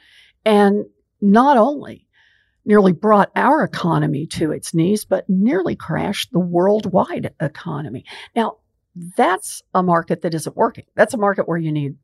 and 0.45 0.85
not 1.21 1.57
only 1.57 2.07
nearly 2.65 2.91
brought 2.91 3.31
our 3.35 3.63
economy 3.63 4.27
to 4.27 4.51
its 4.51 4.73
knees, 4.73 5.05
but 5.05 5.27
nearly 5.27 5.75
crashed 5.75 6.31
the 6.31 6.39
worldwide 6.39 7.33
economy. 7.39 8.05
Now, 8.35 8.57
that's 9.17 9.63
a 9.73 9.81
market 9.81 10.21
that 10.21 10.33
isn't 10.33 10.55
working. 10.55 10.85
That's 10.95 11.13
a 11.13 11.17
market 11.17 11.47
where 11.47 11.57
you 11.57 11.71
need 11.71 11.95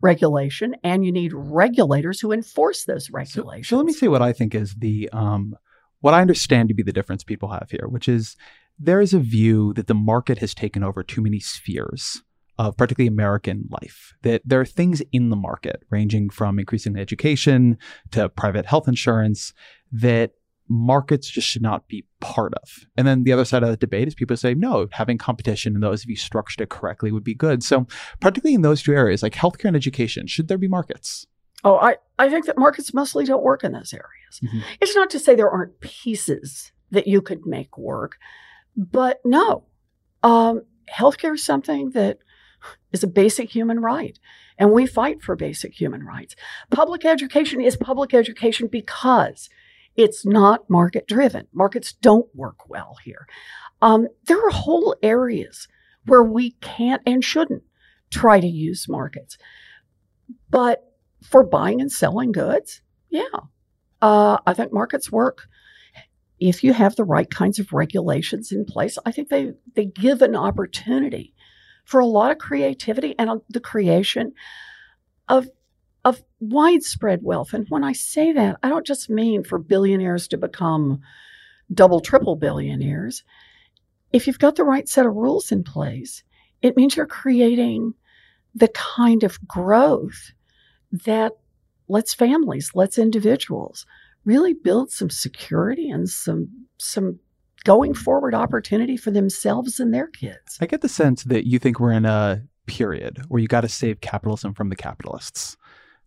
regulation 0.00 0.76
and 0.82 1.04
you 1.04 1.12
need 1.12 1.32
regulators 1.32 2.20
who 2.20 2.32
enforce 2.32 2.84
those 2.84 3.10
regulations. 3.10 3.68
So, 3.68 3.74
so 3.74 3.76
let 3.76 3.86
me 3.86 3.92
say 3.92 4.08
what 4.08 4.22
I 4.22 4.32
think 4.32 4.54
is 4.54 4.74
the 4.76 5.08
um, 5.12 5.56
what 6.00 6.14
I 6.14 6.20
understand 6.20 6.68
to 6.68 6.74
be 6.74 6.82
the 6.82 6.92
difference 6.92 7.24
people 7.24 7.50
have 7.50 7.68
here, 7.70 7.86
which 7.88 8.08
is 8.08 8.36
there 8.78 9.00
is 9.00 9.12
a 9.12 9.18
view 9.18 9.72
that 9.74 9.86
the 9.86 9.94
market 9.94 10.38
has 10.38 10.54
taken 10.54 10.82
over 10.82 11.02
too 11.02 11.20
many 11.20 11.40
spheres 11.40 12.22
of 12.58 12.76
particularly 12.76 13.08
American 13.08 13.68
life. 13.70 14.14
That 14.22 14.42
there 14.44 14.60
are 14.60 14.66
things 14.66 15.02
in 15.12 15.30
the 15.30 15.36
market, 15.36 15.84
ranging 15.90 16.30
from 16.30 16.58
increasing 16.58 16.96
education 16.96 17.78
to 18.10 18.28
private 18.28 18.66
health 18.66 18.88
insurance, 18.88 19.52
that 19.92 20.32
markets 20.68 21.30
just 21.30 21.48
should 21.48 21.62
not 21.62 21.88
be 21.88 22.04
part 22.20 22.52
of. 22.54 22.86
And 22.96 23.06
then 23.06 23.24
the 23.24 23.32
other 23.32 23.44
side 23.44 23.62
of 23.62 23.70
the 23.70 23.76
debate 23.76 24.08
is 24.08 24.14
people 24.14 24.36
say, 24.36 24.54
no, 24.54 24.86
having 24.90 25.18
competition 25.18 25.74
and 25.74 25.82
those, 25.82 26.02
if 26.02 26.08
you 26.08 26.16
structured 26.16 26.60
it 26.60 26.68
correctly, 26.68 27.10
would 27.10 27.24
be 27.24 27.34
good. 27.34 27.62
So, 27.62 27.86
particularly 28.20 28.54
in 28.54 28.62
those 28.62 28.82
two 28.82 28.92
areas, 28.92 29.22
like 29.22 29.34
healthcare 29.34 29.66
and 29.66 29.76
education, 29.76 30.26
should 30.26 30.48
there 30.48 30.58
be 30.58 30.68
markets? 30.68 31.26
Oh, 31.64 31.76
I, 31.76 31.96
I 32.18 32.28
think 32.28 32.46
that 32.46 32.58
markets 32.58 32.94
mostly 32.94 33.24
don't 33.24 33.42
work 33.42 33.64
in 33.64 33.72
those 33.72 33.92
areas. 33.92 34.40
Mm-hmm. 34.42 34.60
It's 34.80 34.94
not 34.94 35.10
to 35.10 35.18
say 35.18 35.34
there 35.34 35.50
aren't 35.50 35.80
pieces 35.80 36.72
that 36.90 37.06
you 37.06 37.20
could 37.20 37.46
make 37.46 37.76
work, 37.78 38.16
but 38.78 39.18
no, 39.24 39.64
um, 40.22 40.62
healthcare 40.88 41.34
is 41.34 41.44
something 41.44 41.90
that 41.90 42.18
is 42.92 43.02
a 43.02 43.08
basic 43.08 43.50
human 43.50 43.80
right. 43.80 44.18
And 44.56 44.72
we 44.72 44.86
fight 44.86 45.20
for 45.20 45.34
basic 45.36 45.80
human 45.80 46.04
rights. 46.04 46.36
Public 46.70 47.04
education 47.04 47.60
is 47.60 47.76
public 47.76 48.14
education 48.14 48.68
because 48.68 49.48
it's 49.96 50.24
not 50.24 50.70
market 50.70 51.08
driven. 51.08 51.48
Markets 51.52 51.92
don't 51.92 52.28
work 52.34 52.68
well 52.68 52.96
here. 53.04 53.26
Um, 53.82 54.06
there 54.26 54.38
are 54.38 54.50
whole 54.50 54.94
areas 55.02 55.66
where 56.06 56.22
we 56.22 56.52
can't 56.60 57.02
and 57.04 57.22
shouldn't 57.22 57.64
try 58.10 58.38
to 58.38 58.46
use 58.46 58.88
markets. 58.88 59.36
But 60.50 60.84
for 61.22 61.44
buying 61.44 61.80
and 61.80 61.90
selling 61.90 62.30
goods, 62.30 62.80
yeah, 63.10 63.24
uh, 64.00 64.38
I 64.46 64.54
think 64.54 64.72
markets 64.72 65.10
work 65.10 65.48
if 66.40 66.62
you 66.62 66.72
have 66.72 66.96
the 66.96 67.04
right 67.04 67.28
kinds 67.28 67.58
of 67.58 67.72
regulations 67.72 68.52
in 68.52 68.64
place, 68.64 68.98
I 69.04 69.12
think 69.12 69.28
they, 69.28 69.52
they 69.74 69.86
give 69.86 70.22
an 70.22 70.36
opportunity 70.36 71.34
for 71.84 72.00
a 72.00 72.06
lot 72.06 72.30
of 72.30 72.38
creativity 72.38 73.14
and 73.18 73.30
uh, 73.30 73.38
the 73.48 73.60
creation 73.60 74.32
of 75.28 75.48
of 76.04 76.22
widespread 76.40 77.20
wealth. 77.22 77.52
And 77.52 77.66
when 77.68 77.82
I 77.82 77.92
say 77.92 78.32
that, 78.32 78.56
I 78.62 78.68
don't 78.68 78.86
just 78.86 79.10
mean 79.10 79.42
for 79.42 79.58
billionaires 79.58 80.28
to 80.28 80.38
become 80.38 81.00
double, 81.74 82.00
triple 82.00 82.36
billionaires. 82.36 83.24
If 84.12 84.26
you've 84.26 84.38
got 84.38 84.56
the 84.56 84.64
right 84.64 84.88
set 84.88 85.06
of 85.06 85.14
rules 85.14 85.52
in 85.52 85.64
place, 85.64 86.22
it 86.62 86.76
means 86.76 86.96
you're 86.96 87.06
creating 87.06 87.94
the 88.54 88.68
kind 88.68 89.22
of 89.22 89.46
growth 89.46 90.32
that 91.04 91.32
lets 91.88 92.14
families, 92.14 92.70
lets 92.74 92.96
individuals 92.96 93.84
really 94.28 94.52
build 94.52 94.92
some 94.92 95.08
security 95.08 95.88
and 95.88 96.08
some 96.08 96.48
some 96.76 97.18
going 97.64 97.94
forward 97.94 98.34
opportunity 98.34 98.96
for 98.96 99.10
themselves 99.10 99.80
and 99.80 99.92
their 99.92 100.06
kids. 100.06 100.58
I 100.60 100.66
get 100.66 100.82
the 100.82 100.88
sense 100.88 101.24
that 101.24 101.46
you 101.46 101.58
think 101.58 101.80
we're 101.80 101.92
in 101.92 102.04
a 102.04 102.42
period 102.66 103.22
where 103.28 103.40
you 103.40 103.48
got 103.48 103.62
to 103.62 103.68
save 103.68 104.02
capitalism 104.02 104.52
from 104.52 104.68
the 104.68 104.76
capitalists. 104.76 105.56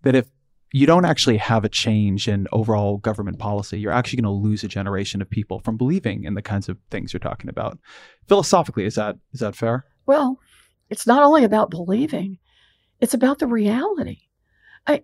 That 0.03 0.15
if 0.15 0.27
you 0.71 0.85
don't 0.85 1.03
actually 1.03 1.37
have 1.37 1.65
a 1.65 1.69
change 1.69 2.27
in 2.27 2.47
overall 2.51 2.97
government 2.97 3.39
policy, 3.39 3.79
you're 3.79 3.91
actually 3.91 4.21
going 4.21 4.35
to 4.35 4.47
lose 4.47 4.63
a 4.63 4.67
generation 4.67 5.21
of 5.21 5.29
people 5.29 5.59
from 5.59 5.75
believing 5.75 6.23
in 6.23 6.35
the 6.35 6.41
kinds 6.43 6.69
of 6.69 6.77
things 6.91 7.11
you're 7.11 7.19
talking 7.19 7.49
about. 7.49 7.79
Philosophically, 8.27 8.85
is 8.85 8.95
that 8.95 9.17
is 9.33 9.39
that 9.39 9.55
fair? 9.55 9.85
Well, 10.05 10.39
it's 10.91 11.07
not 11.07 11.23
only 11.23 11.43
about 11.43 11.71
believing, 11.71 12.37
it's 12.99 13.15
about 13.15 13.39
the 13.39 13.47
reality. 13.47 14.19
I 14.85 15.03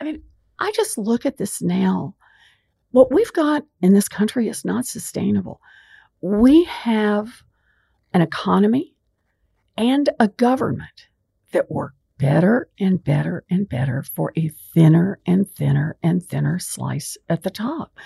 I 0.00 0.04
mean, 0.04 0.22
I 0.58 0.72
just 0.72 0.96
look 0.96 1.26
at 1.26 1.36
this 1.36 1.60
now. 1.60 2.14
What 2.94 3.10
we've 3.10 3.32
got 3.32 3.64
in 3.82 3.92
this 3.92 4.08
country 4.08 4.48
is 4.48 4.64
not 4.64 4.86
sustainable. 4.86 5.60
We 6.20 6.62
have 6.62 7.42
an 8.12 8.22
economy 8.22 8.94
and 9.76 10.08
a 10.20 10.28
government 10.28 11.08
that 11.50 11.72
work 11.72 11.94
better 12.18 12.68
and 12.78 13.02
better 13.02 13.42
and 13.50 13.68
better 13.68 14.04
for 14.04 14.32
a 14.36 14.48
thinner 14.72 15.18
and 15.26 15.50
thinner 15.50 15.96
and 16.04 16.22
thinner 16.22 16.60
slice 16.60 17.18
at 17.28 17.42
the 17.42 17.50
top, 17.50 17.98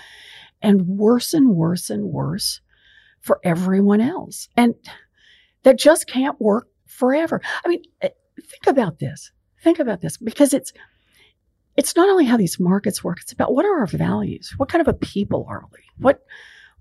and 0.59 0.87
worse 0.87 1.35
and 1.35 1.49
worse 1.51 1.91
and 1.91 2.05
worse 2.05 2.59
for 3.21 3.39
everyone 3.43 4.01
else. 4.01 4.49
And 4.57 4.73
that 5.61 5.77
just 5.77 6.07
can't 6.07 6.41
work 6.41 6.67
forever. 6.87 7.43
I 7.63 7.67
mean, 7.67 7.83
eh, 8.01 8.09
think 8.41 8.65
about 8.65 8.97
this. 8.97 9.31
Think 9.61 9.77
about 9.77 10.01
this 10.01 10.17
because 10.17 10.51
it's 10.51 10.73
it's 11.79 11.95
not 11.95 12.09
only 12.09 12.25
how 12.25 12.35
these 12.35 12.59
markets 12.59 13.05
work, 13.05 13.21
it's 13.21 13.31
about 13.31 13.53
what 13.55 13.65
are 13.65 13.79
our 13.79 13.87
values? 13.87 14.53
What 14.57 14.67
kind 14.67 14.81
of 14.81 14.89
a 14.89 14.93
people 14.93 15.45
are 15.47 15.63
we? 15.71 15.79
What 15.97 16.19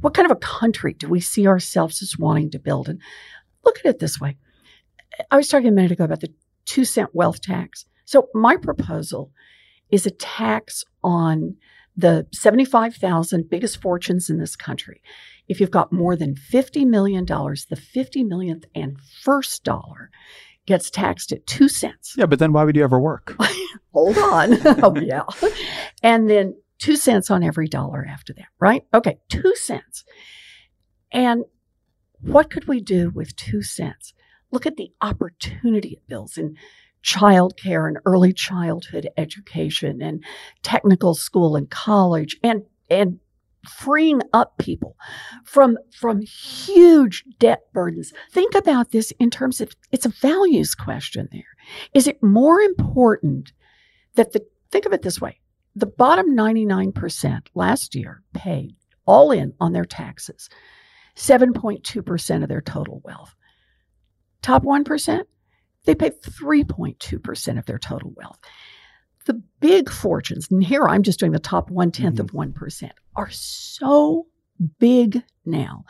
what 0.01 0.13
kind 0.13 0.27
of 0.27 0.33
a 0.33 0.41
country 0.41 0.93
do 0.93 1.09
we 1.09 1.21
see 1.21 1.47
ourselves 1.47 2.03
as 2.03 2.19
wanting 2.19 2.51
to 2.51 2.59
build? 2.59 2.89
And 2.89 3.01
look 3.65 3.79
at 3.79 3.87
it 3.87 4.01
this 4.01 4.21
way. 4.21 4.37
I 5.31 5.37
was 5.37 5.47
talking 5.47 5.69
a 5.69 5.73
minute 5.73 5.93
ago 5.93 6.03
about 6.03 6.21
the 6.21 6.33
two 6.65 6.85
cent 6.85 7.15
wealth 7.15 7.41
tax. 7.41 7.85
So 8.07 8.29
my 8.35 8.57
proposal 8.57 9.31
is 9.89 10.05
a 10.05 10.11
tax 10.11 10.85
on 11.05 11.55
the 11.97 12.27
75,000 12.33 13.49
biggest 13.49 13.81
fortunes 13.81 14.29
in 14.29 14.39
this 14.39 14.57
country. 14.57 15.01
If 15.47 15.61
you've 15.61 15.71
got 15.71 15.93
more 15.93 16.17
than 16.17 16.35
$50 16.35 16.87
million, 16.87 17.25
the 17.25 17.81
50 17.81 18.25
millionth 18.25 18.65
and 18.75 19.01
first 19.01 19.63
dollar 19.63 20.11
gets 20.69 20.91
taxed 20.91 21.33
at 21.33 21.47
two 21.47 21.67
cents. 21.67 22.15
Yeah, 22.17 22.27
but 22.27 22.39
then 22.39 22.53
why 22.53 22.63
would 22.63 22.77
you 22.77 22.85
ever 22.85 23.01
work? 23.01 23.35
Hold 23.95 24.19
on. 24.19 24.53
oh, 24.83 24.95
yeah. 25.01 25.25
And 26.03 26.29
then 26.29 26.55
two 26.79 26.95
cents 26.95 27.31
on 27.31 27.43
every 27.43 27.69
dollar 27.69 28.07
after 28.09 28.35
that, 28.35 28.49
right? 28.61 28.85
Okay, 28.93 29.19
two 29.31 29.55
cents. 29.57 30.05
And 31.11 31.45
what 32.21 32.51
could 32.51 32.69
we 32.69 32.81
do 32.81 33.11
with 33.11 33.35
two 33.35 33.63
cents? 33.63 34.13
Look 34.51 34.67
at 34.67 34.77
the 34.77 34.93
opportunity 35.01 35.95
it 35.95 36.07
builds 36.07 36.37
in 36.37 36.57
childcare 37.03 37.89
and 37.89 37.99
early 38.05 38.35
childhood 38.35 39.09
education 39.17 40.03
and 40.03 40.23
technical 40.63 41.15
school 41.15 41.57
and 41.57 41.71
college 41.71 42.37
and 42.43 42.63
and 42.91 43.21
freeing 43.69 44.21
up 44.33 44.59
people 44.59 44.97
from 45.45 45.79
from 45.93 46.21
huge 46.23 47.25
debt 47.39 47.61
burdens. 47.73 48.13
Think 48.33 48.55
about 48.55 48.91
this 48.91 49.13
in 49.19 49.31
terms 49.31 49.61
of 49.61 49.75
it's 49.93 50.07
a 50.07 50.11
values 50.11 50.75
question 50.75 51.29
there. 51.33 51.57
Is 51.95 52.07
it 52.07 52.23
more 52.23 52.61
important 52.61 53.53
that 54.19 54.33
the 54.33 54.45
think 54.71 54.85
of 54.85 54.93
it 54.93 55.03
this 55.03 55.21
way. 55.21 55.41
The 55.75 55.87
bottom 55.87 56.37
99% 56.37 57.47
last 57.55 57.95
year 57.95 58.23
paid 58.35 58.75
all 59.07 59.31
in 59.31 59.55
on 59.61 59.73
their 59.73 59.85
taxes 59.85 60.51
7.2% 61.17 62.43
of 62.43 62.49
their 62.49 62.61
total 62.61 63.01
wealth. 63.05 63.35
Top 64.43 64.65
1% 64.65 65.23
they 65.85 65.95
paid 65.95 66.21
3.2% 66.21 67.59
of 67.59 67.65
their 67.65 67.79
total 67.79 68.13
wealth 68.17 68.39
the 69.27 69.43
big 69.61 69.91
fortunes, 69.91 70.51
and 70.51 70.63
here 70.63 70.89
I'm 70.89 71.03
just 71.03 71.19
doing 71.19 71.33
the 71.33 71.39
top 71.39 71.71
one 71.71 71.91
tenth 71.91 72.17
mm-hmm. 72.17 72.39
of 72.39 72.53
1%, 72.53 72.91
are 73.17 73.31
so 73.31 74.27
big 74.79 75.23
now 75.45 75.85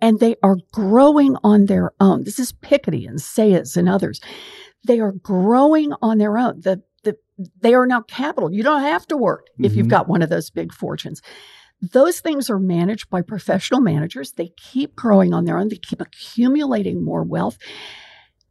and 0.00 0.18
they 0.18 0.36
are 0.42 0.56
growing 0.72 1.36
on 1.44 1.66
their 1.66 1.92
own. 2.00 2.24
This 2.24 2.38
is 2.38 2.52
Piketty 2.52 3.08
and 3.08 3.18
Saez 3.18 3.76
and 3.76 3.88
others. 3.88 4.20
They 4.86 5.00
are 5.00 5.12
growing 5.12 5.92
on 6.02 6.18
their 6.18 6.36
own. 6.36 6.60
The, 6.60 6.82
the, 7.04 7.16
they 7.60 7.74
are 7.74 7.86
now 7.86 8.02
capital. 8.02 8.52
You 8.52 8.62
don't 8.62 8.82
have 8.82 9.06
to 9.08 9.16
work 9.16 9.46
mm-hmm. 9.52 9.64
if 9.64 9.74
you've 9.74 9.84
mm-hmm. 9.84 9.90
got 9.90 10.08
one 10.08 10.22
of 10.22 10.30
those 10.30 10.50
big 10.50 10.72
fortunes. 10.72 11.22
Those 11.80 12.20
things 12.20 12.48
are 12.48 12.58
managed 12.58 13.10
by 13.10 13.22
professional 13.22 13.80
managers. 13.80 14.32
They 14.32 14.52
keep 14.56 14.94
growing 14.96 15.34
on 15.34 15.44
their 15.44 15.58
own. 15.58 15.68
They 15.68 15.76
keep 15.76 16.00
accumulating 16.00 17.04
more 17.04 17.22
wealth 17.22 17.58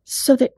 so 0.04 0.36
that 0.36 0.52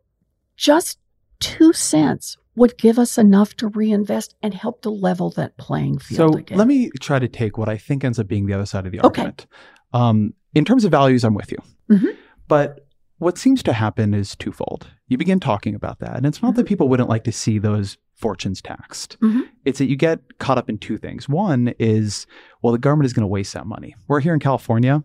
just 0.57 0.99
two 1.39 1.73
cents 1.73 2.38
would 2.55 2.77
give 2.77 2.97
us 2.97 3.17
enough 3.17 3.55
to 3.55 3.67
reinvest 3.67 4.35
and 4.41 4.53
help 4.53 4.81
to 4.81 4.89
level 4.89 5.29
that 5.31 5.57
playing 5.57 5.99
field. 5.99 6.33
So 6.33 6.39
again. 6.39 6.57
let 6.57 6.67
me 6.67 6.89
try 7.01 7.19
to 7.19 7.27
take 7.27 7.57
what 7.57 7.69
I 7.69 7.77
think 7.77 8.03
ends 8.03 8.19
up 8.19 8.27
being 8.27 8.45
the 8.45 8.53
other 8.53 8.65
side 8.65 8.85
of 8.85 8.91
the 8.91 8.99
argument. 9.01 9.47
Okay. 9.49 9.99
Um, 10.01 10.33
in 10.53 10.65
terms 10.65 10.85
of 10.85 10.91
values, 10.91 11.23
I'm 11.23 11.33
with 11.33 11.51
you. 11.51 11.57
Mm-hmm. 11.89 12.07
But 12.47 12.87
what 13.17 13.37
seems 13.37 13.61
to 13.63 13.73
happen 13.73 14.13
is 14.13 14.35
twofold. 14.35 14.87
You 15.07 15.17
begin 15.17 15.39
talking 15.39 15.75
about 15.75 15.99
that, 15.99 16.15
and 16.15 16.25
it's 16.25 16.41
not 16.41 16.49
mm-hmm. 16.49 16.57
that 16.57 16.67
people 16.67 16.89
wouldn't 16.89 17.09
like 17.09 17.23
to 17.25 17.31
see 17.31 17.59
those 17.59 17.97
fortunes 18.15 18.61
taxed. 18.61 19.17
Mm-hmm. 19.21 19.41
It's 19.65 19.79
that 19.79 19.85
you 19.85 19.95
get 19.95 20.19
caught 20.39 20.57
up 20.57 20.69
in 20.69 20.77
two 20.77 20.97
things. 20.97 21.27
One 21.27 21.73
is, 21.79 22.25
well, 22.61 22.71
the 22.71 22.79
government 22.79 23.05
is 23.05 23.13
going 23.13 23.23
to 23.23 23.27
waste 23.27 23.53
that 23.53 23.65
money. 23.65 23.95
We're 24.07 24.21
here 24.21 24.33
in 24.33 24.39
California. 24.39 25.03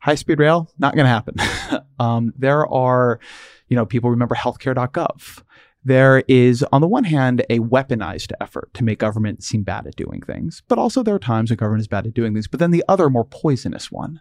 High 0.00 0.16
speed 0.16 0.40
rail, 0.40 0.68
not 0.78 0.96
going 0.96 1.04
to 1.04 1.08
happen. 1.08 1.36
um, 2.00 2.32
there 2.36 2.66
are, 2.66 3.20
you 3.68 3.76
know, 3.76 3.86
people 3.86 4.10
remember 4.10 4.34
healthcare.gov 4.34 5.42
there 5.84 6.22
is, 6.28 6.64
on 6.72 6.80
the 6.80 6.86
one 6.86 7.04
hand, 7.04 7.44
a 7.50 7.58
weaponized 7.58 8.32
effort 8.40 8.72
to 8.74 8.84
make 8.84 8.98
government 9.00 9.42
seem 9.42 9.62
bad 9.62 9.86
at 9.86 9.96
doing 9.96 10.22
things, 10.22 10.62
but 10.68 10.78
also 10.78 11.02
there 11.02 11.14
are 11.14 11.20
times 11.20 11.50
when 11.50 11.56
government 11.56 11.80
is 11.80 11.88
bad 11.88 12.06
at 12.06 12.14
doing 12.14 12.32
things. 12.32 12.46
But 12.46 12.60
then 12.60 12.70
the 12.70 12.84
other, 12.88 13.10
more 13.10 13.24
poisonous 13.24 13.90
one 13.90 14.20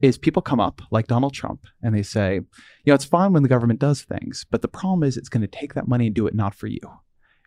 is 0.00 0.18
people 0.18 0.42
come 0.42 0.60
up 0.60 0.82
like 0.90 1.06
Donald 1.06 1.34
Trump 1.34 1.66
and 1.82 1.94
they 1.94 2.02
say, 2.02 2.34
you 2.34 2.42
know, 2.86 2.94
it's 2.94 3.04
fine 3.04 3.32
when 3.32 3.42
the 3.42 3.48
government 3.48 3.80
does 3.80 4.02
things, 4.02 4.44
but 4.50 4.62
the 4.62 4.68
problem 4.68 5.02
is 5.02 5.16
it's 5.16 5.28
going 5.28 5.40
to 5.40 5.46
take 5.46 5.74
that 5.74 5.88
money 5.88 6.06
and 6.06 6.14
do 6.14 6.26
it 6.26 6.34
not 6.34 6.54
for 6.54 6.66
you. 6.66 6.80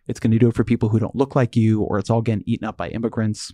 It's 0.06 0.18
going 0.20 0.32
to 0.32 0.38
do 0.38 0.48
it 0.48 0.54
for 0.54 0.64
people 0.64 0.88
who 0.88 0.98
don't 0.98 1.14
look 1.14 1.36
like 1.36 1.56
you, 1.56 1.82
or 1.82 1.98
it's 1.98 2.10
all 2.10 2.22
getting 2.22 2.44
eaten 2.46 2.66
up 2.66 2.76
by 2.76 2.88
immigrants. 2.88 3.52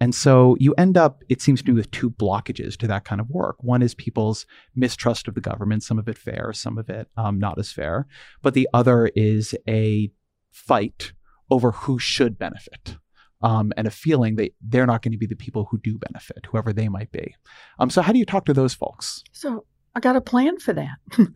And 0.00 0.14
so 0.14 0.56
you 0.58 0.74
end 0.78 0.96
up, 0.96 1.22
it 1.28 1.42
seems 1.42 1.62
to 1.62 1.70
me, 1.70 1.74
with 1.74 1.90
two 1.90 2.10
blockages 2.10 2.76
to 2.78 2.86
that 2.86 3.04
kind 3.04 3.20
of 3.20 3.28
work. 3.28 3.56
One 3.62 3.82
is 3.82 3.94
people's 3.94 4.46
mistrust 4.74 5.28
of 5.28 5.34
the 5.34 5.40
government, 5.40 5.82
some 5.82 5.98
of 5.98 6.08
it 6.08 6.18
fair, 6.18 6.52
some 6.52 6.78
of 6.78 6.88
it 6.88 7.08
um, 7.16 7.38
not 7.38 7.58
as 7.58 7.70
fair. 7.70 8.06
But 8.42 8.54
the 8.54 8.68
other 8.72 9.10
is 9.14 9.54
a 9.68 10.10
fight 10.50 11.12
over 11.50 11.72
who 11.72 11.98
should 11.98 12.38
benefit. 12.38 12.96
Um, 13.42 13.72
and 13.78 13.86
a 13.86 13.90
feeling 13.90 14.36
that 14.36 14.52
they're 14.60 14.86
not 14.86 15.00
going 15.00 15.12
to 15.12 15.18
be 15.18 15.26
the 15.26 15.34
people 15.34 15.66
who 15.70 15.78
do 15.78 15.96
benefit, 15.96 16.46
whoever 16.50 16.74
they 16.74 16.90
might 16.90 17.10
be. 17.10 17.34
Um, 17.78 17.88
so, 17.88 18.02
how 18.02 18.12
do 18.12 18.18
you 18.18 18.26
talk 18.26 18.44
to 18.44 18.52
those 18.52 18.74
folks? 18.74 19.24
So, 19.32 19.64
I 19.94 20.00
got 20.00 20.14
a 20.14 20.20
plan 20.20 20.58
for 20.58 20.74
that. 20.74 20.98
do 21.16 21.26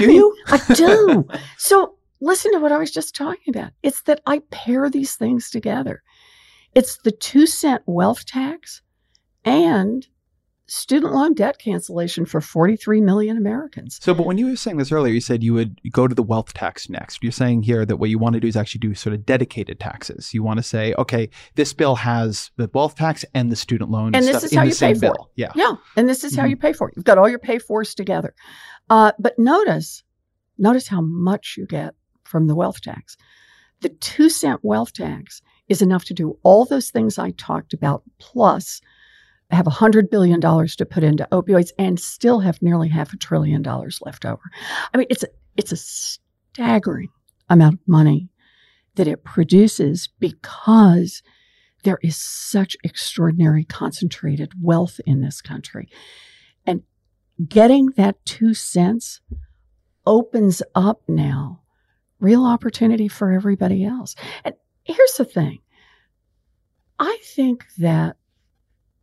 mean, 0.00 0.16
you? 0.16 0.36
I 0.48 0.74
do. 0.74 1.28
So, 1.56 1.96
listen 2.24 2.52
to 2.52 2.58
what 2.58 2.72
I 2.72 2.78
was 2.78 2.90
just 2.90 3.14
talking 3.14 3.54
about. 3.54 3.72
It's 3.82 4.02
that 4.02 4.20
I 4.26 4.40
pair 4.50 4.88
these 4.88 5.14
things 5.16 5.50
together. 5.50 6.02
It's 6.74 6.98
the 7.04 7.12
two 7.12 7.46
cent 7.46 7.82
wealth 7.86 8.26
tax 8.26 8.82
and 9.44 10.06
student 10.66 11.12
loan 11.12 11.34
debt 11.34 11.58
cancellation 11.58 12.24
for 12.24 12.40
43 12.40 13.02
million 13.02 13.36
Americans. 13.36 13.98
So, 14.02 14.14
but 14.14 14.24
when 14.24 14.38
you 14.38 14.46
were 14.46 14.56
saying 14.56 14.78
this 14.78 14.90
earlier, 14.90 15.12
you 15.12 15.20
said 15.20 15.42
you 15.42 15.52
would 15.52 15.78
go 15.92 16.08
to 16.08 16.14
the 16.14 16.22
wealth 16.22 16.54
tax 16.54 16.88
next. 16.88 17.22
You're 17.22 17.32
saying 17.32 17.64
here 17.64 17.84
that 17.84 17.96
what 17.96 18.08
you 18.08 18.18
want 18.18 18.34
to 18.34 18.40
do 18.40 18.48
is 18.48 18.56
actually 18.56 18.78
do 18.78 18.94
sort 18.94 19.14
of 19.14 19.26
dedicated 19.26 19.78
taxes. 19.78 20.32
You 20.32 20.42
want 20.42 20.58
to 20.58 20.62
say, 20.62 20.94
okay, 20.98 21.28
this 21.54 21.74
bill 21.74 21.96
has 21.96 22.50
the 22.56 22.70
wealth 22.72 22.96
tax 22.96 23.24
and 23.34 23.52
the 23.52 23.56
student 23.56 23.90
loan 23.90 24.14
and 24.14 24.24
this 24.24 24.42
is 24.42 24.54
how 24.54 24.62
you 24.62 24.74
pay 24.74 24.94
for 24.94 25.00
bill. 25.00 25.12
it. 25.36 25.42
Yeah. 25.42 25.52
Yeah. 25.54 25.74
And 25.96 26.08
this 26.08 26.24
is 26.24 26.32
mm-hmm. 26.32 26.40
how 26.40 26.46
you 26.46 26.56
pay 26.56 26.72
for 26.72 26.88
it. 26.88 26.94
You've 26.96 27.04
got 27.04 27.18
all 27.18 27.28
your 27.28 27.38
pay 27.38 27.58
fors 27.58 27.94
together. 27.94 28.34
Uh, 28.88 29.12
but 29.18 29.38
notice, 29.38 30.02
notice 30.56 30.88
how 30.88 31.02
much 31.02 31.56
you 31.58 31.66
get 31.66 31.94
from 32.24 32.46
the 32.46 32.54
wealth 32.54 32.80
tax. 32.80 33.16
The 33.80 33.88
two 33.90 34.28
cent 34.28 34.60
wealth 34.62 34.92
tax 34.92 35.42
is 35.68 35.82
enough 35.82 36.04
to 36.06 36.14
do 36.14 36.38
all 36.42 36.64
those 36.64 36.90
things 36.90 37.18
I 37.18 37.30
talked 37.32 37.72
about, 37.72 38.02
plus 38.18 38.80
have 39.50 39.66
$100 39.66 40.10
billion 40.10 40.40
to 40.40 40.86
put 40.86 41.04
into 41.04 41.28
opioids 41.30 41.70
and 41.78 42.00
still 42.00 42.40
have 42.40 42.60
nearly 42.62 42.88
half 42.88 43.12
a 43.12 43.16
trillion 43.16 43.62
dollars 43.62 44.00
left 44.04 44.24
over. 44.24 44.42
I 44.92 44.98
mean, 44.98 45.06
it's 45.10 45.24
It's 45.56 45.72
a 45.72 45.76
staggering 45.76 47.10
amount 47.48 47.74
of 47.74 47.88
money 47.88 48.30
that 48.96 49.08
it 49.08 49.24
produces 49.24 50.08
because 50.18 51.22
there 51.82 51.98
is 52.02 52.16
such 52.16 52.76
extraordinary 52.82 53.64
concentrated 53.64 54.52
wealth 54.60 55.00
in 55.06 55.20
this 55.20 55.42
country. 55.42 55.88
And 56.66 56.82
getting 57.46 57.88
that 57.96 58.24
two 58.24 58.54
cents 58.54 59.20
opens 60.06 60.62
up 60.74 61.02
now 61.06 61.60
real 62.24 62.46
opportunity 62.46 63.06
for 63.06 63.30
everybody 63.30 63.84
else. 63.84 64.16
And 64.44 64.54
here's 64.82 65.14
the 65.18 65.26
thing 65.26 65.58
I 66.98 67.18
think 67.22 67.66
that 67.78 68.16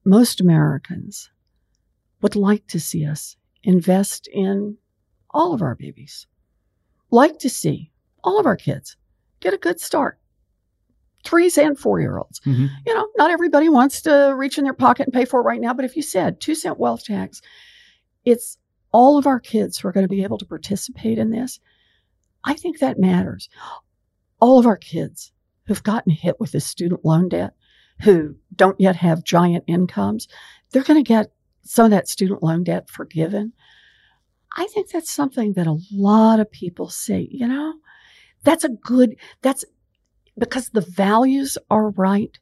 most 0.04 0.42
Americans 0.42 1.30
would 2.22 2.36
like 2.36 2.66
to 2.68 2.80
see 2.80 3.06
us 3.06 3.36
invest 3.64 4.28
in 4.28 4.78
all 5.30 5.54
of 5.54 5.62
our 5.62 5.76
babies, 5.76 6.26
like 7.12 7.38
to 7.40 7.50
see 7.50 7.92
all 8.24 8.40
of 8.40 8.46
our 8.46 8.56
kids 8.56 8.98
get 9.40 9.54
a 9.54 9.58
good 9.58 9.80
start. 9.80 10.18
Threes 11.24 11.60
and 11.60 11.78
four 11.78 12.00
year 12.00 12.18
olds. 12.18 12.40
Mm-hmm. 12.40 12.66
You 12.88 12.96
know, 12.96 13.08
not 13.18 13.30
everybody 13.30 13.70
wants 13.70 14.02
to 14.04 14.34
reach 14.36 14.58
in 14.58 14.64
their 14.64 14.74
pocket 14.74 15.06
and 15.06 15.14
pay 15.14 15.26
for 15.26 15.42
it 15.42 15.44
right 15.44 15.62
now, 15.62 15.74
but 15.74 15.86
if 15.86 15.96
you 15.96 16.02
said 16.02 16.40
two 16.40 16.56
cent 16.56 16.80
wealth 16.80 17.04
tax, 17.04 17.42
it's 18.26 18.58
all 18.92 19.20
of 19.20 19.28
our 19.28 19.40
kids 19.40 19.78
who 19.78 19.88
are 19.88 19.92
going 19.92 20.06
to 20.06 20.10
be 20.10 20.24
able 20.24 20.40
to 20.40 20.46
participate 20.46 21.20
in 21.20 21.30
this. 21.30 21.60
I 22.44 22.54
think 22.54 22.80
that 22.80 23.00
matters. 23.00 23.50
All 24.40 24.60
of 24.60 24.66
our 24.66 24.78
kids 24.78 25.32
who've 25.66 25.84
gotten 25.84 26.12
hit 26.12 26.40
with 26.40 26.52
this 26.52 26.66
student 26.66 27.06
loan 27.06 27.30
debt, 27.30 27.54
who 28.02 28.36
don't 28.56 28.80
yet 28.80 28.96
have 28.96 29.24
giant 29.24 29.64
incomes, 29.68 30.28
they're 30.72 30.84
going 30.84 31.04
to 31.04 31.08
get 31.08 31.32
some 31.64 31.86
of 31.86 31.92
that 31.92 32.08
student 32.08 32.42
loan 32.42 32.64
debt 32.64 32.90
forgiven. 32.90 33.54
I 34.58 34.66
think 34.68 34.90
that's 34.90 35.12
something 35.12 35.54
that 35.54 35.68
a 35.68 35.80
lot 35.92 36.40
of 36.40 36.52
people 36.52 36.90
say, 36.90 37.28
you 37.32 37.48
know, 37.48 37.74
that's 38.44 38.64
a 38.64 38.70
good, 38.70 39.16
that's 39.42 39.64
because 40.38 40.70
the 40.70 40.82
values 40.82 41.58
are 41.70 41.92
right. 41.92 42.38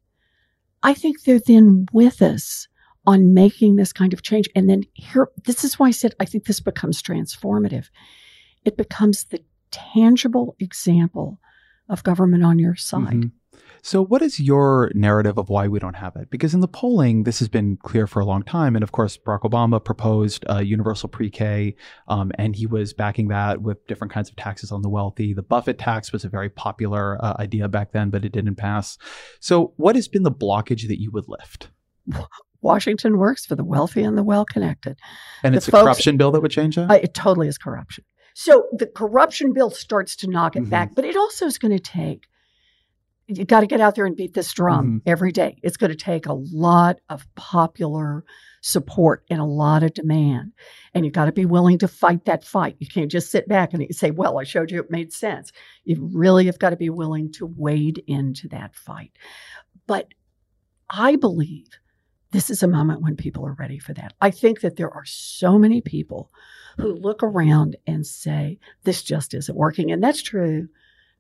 I 0.82 0.94
think 0.94 1.24
they're 1.24 1.40
then 1.40 1.88
with 1.92 2.22
us 2.22 2.68
on 3.06 3.34
making 3.34 3.76
this 3.76 3.92
kind 3.92 4.14
of 4.14 4.22
change. 4.22 4.48
And 4.56 4.70
then 4.70 4.84
here, 4.94 5.30
this 5.46 5.64
is 5.64 5.78
why 5.78 5.88
I 5.88 5.92
said 5.92 6.16
I 6.20 6.26
think 6.26 6.46
this 6.46 6.60
becomes 6.60 7.02
transformative. 7.02 7.90
It 8.66 8.78
becomes 8.78 9.26
the 9.26 9.44
tangible 9.72 10.56
example 10.60 11.40
of 11.88 12.04
government 12.04 12.44
on 12.44 12.60
your 12.60 12.76
side. 12.76 13.08
Mm-hmm. 13.08 13.28
So, 13.82 14.04
what 14.04 14.22
is 14.22 14.40
your 14.40 14.92
narrative 14.94 15.38
of 15.38 15.50
why 15.50 15.68
we 15.68 15.80
don't 15.80 15.96
have 15.96 16.16
it? 16.16 16.30
Because 16.30 16.54
in 16.54 16.60
the 16.60 16.68
polling, 16.68 17.24
this 17.24 17.40
has 17.40 17.48
been 17.48 17.78
clear 17.78 18.08
for 18.08 18.20
a 18.20 18.26
long 18.26 18.44
time. 18.44 18.76
And 18.76 18.84
of 18.84 18.92
course, 18.92 19.18
Barack 19.18 19.42
Obama 19.42 19.84
proposed 19.84 20.44
a 20.48 20.64
universal 20.64 21.08
pre 21.08 21.30
K, 21.30 21.76
um, 22.08 22.32
and 22.38 22.56
he 22.56 22.66
was 22.66 22.94
backing 22.94 23.30
that 23.30 23.62
with 23.62 23.86
different 23.88 24.12
kinds 24.12 24.30
of 24.30 24.36
taxes 24.36 24.72
on 24.72 24.82
the 24.82 24.90
wealthy. 24.90 25.34
The 25.34 25.44
Buffett 25.44 25.78
tax 25.78 26.12
was 26.12 26.26
a 26.26 26.30
very 26.30 26.50
popular 26.50 27.24
uh, 27.24 27.36
idea 27.40 27.68
back 27.68 27.92
then, 27.92 28.10
but 28.10 28.26
it 28.26 28.32
didn't 28.32 28.56
pass. 28.56 28.98
So, 29.40 29.74
what 29.78 29.96
has 29.96 30.08
been 30.08 30.24
the 30.24 30.32
blockage 30.32 30.88
that 30.88 31.00
you 31.00 31.12
would 31.12 31.28
lift? 31.28 31.70
Washington 32.62 33.18
works 33.18 33.46
for 33.46 33.56
the 33.56 33.64
wealthy 33.64 34.04
and 34.04 34.18
the 34.18 34.24
well 34.24 34.44
connected. 34.44 34.98
And 35.44 35.54
the 35.54 35.58
it's 35.58 35.68
folks, 35.68 35.82
a 35.82 35.84
corruption 35.84 36.18
bill 36.18 36.32
that 36.32 36.42
would 36.42 36.52
change 36.52 36.76
that? 36.76 36.92
Uh, 36.92 36.96
it 36.96 37.14
totally 37.14 37.48
is 37.48 37.58
corruption. 37.58 38.04
So 38.34 38.68
the 38.72 38.88
corruption 38.88 39.54
bill 39.54 39.72
starts 39.72 40.16
to 40.18 40.30
knock 40.30 40.56
it 40.56 40.62
mm-hmm. 40.62 40.70
back, 40.70 40.96
but 40.96 41.06
it 41.06 41.16
also 41.16 41.46
is 41.46 41.58
going 41.58 41.76
to 41.76 41.80
take 41.80 42.28
you 43.30 43.46
got 43.46 43.60
to 43.60 43.68
get 43.68 43.80
out 43.80 43.94
there 43.94 44.08
and 44.08 44.16
beat 44.16 44.34
this 44.34 44.52
drum 44.52 44.86
mm-hmm. 44.86 44.98
every 45.10 45.32
day. 45.32 45.60
It's 45.62 45.78
going 45.78 45.92
to 45.92 45.96
take 45.96 46.26
a 46.26 46.34
lot 46.34 47.00
of 47.10 47.28
popular 47.36 48.26
support 48.62 49.24
and 49.30 49.40
a 49.40 49.46
lot 49.46 49.84
of 49.84 49.94
demand. 49.94 50.54
And 50.94 51.06
you've 51.06 51.14
got 51.14 51.26
to 51.26 51.32
be 51.32 51.46
willing 51.46 51.78
to 51.80 51.88
fight 51.88 52.26
that 52.26 52.44
fight. 52.44 52.76
You 52.80 52.88
can't 52.88 53.12
just 53.12 53.30
sit 53.30 53.48
back 53.48 53.74
and 53.74 53.86
say, 53.96 54.10
well, 54.10 54.40
I 54.40 54.44
showed 54.44 54.72
you 54.72 54.80
it 54.80 54.90
made 54.90 55.14
sense. 55.14 55.52
You 55.84 56.10
really 56.12 56.48
have 56.48 56.60
got 56.60 56.72
to 56.72 56.76
be 56.76 56.90
willing 56.90 57.32
to 57.34 57.46
wade 57.46 58.04
into 58.08 58.48
that 58.50 58.76
fight. 58.76 59.12
But 59.86 60.08
I 60.90 61.16
believe 61.16 61.68
this 62.32 62.50
is 62.50 62.64
a 62.64 62.68
moment 62.68 63.02
when 63.02 63.16
people 63.16 63.46
are 63.46 63.56
ready 63.60 63.78
for 63.78 63.94
that. 63.94 64.14
I 64.22 64.32
think 64.32 64.62
that 64.62 64.76
there 64.76 64.94
are 64.94 65.06
so 65.06 65.60
many 65.60 65.82
people 65.82 66.32
who 66.80 66.94
look 66.94 67.24
around 67.24 67.76
and 67.86 68.06
say, 68.06 68.60
this 68.84 69.04
just 69.04 69.34
isn't 69.34 69.58
working. 69.58 69.92
And 69.92 70.04
that's 70.04 70.22
true, 70.22 70.70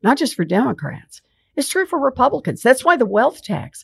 not 0.02 0.18
just 0.18 0.36
for 0.36 0.46
Democrats 0.46 1.22
it's 1.60 1.70
true 1.70 1.86
for 1.86 2.00
Republicans. 2.00 2.62
That's 2.62 2.86
why 2.86 2.96
the 2.96 3.06
wealth 3.06 3.44
tax 3.44 3.84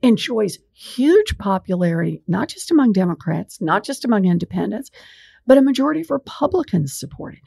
enjoys 0.00 0.58
huge 0.72 1.36
popularity, 1.38 2.22
not 2.28 2.48
just 2.48 2.70
among 2.70 2.92
Democrats, 2.92 3.60
not 3.60 3.82
just 3.82 4.04
among 4.04 4.26
independents, 4.26 4.90
but 5.44 5.58
a 5.58 5.62
majority 5.62 6.00
of 6.00 6.10
Republicans 6.10 6.98
support 6.98 7.34
it. 7.34 7.40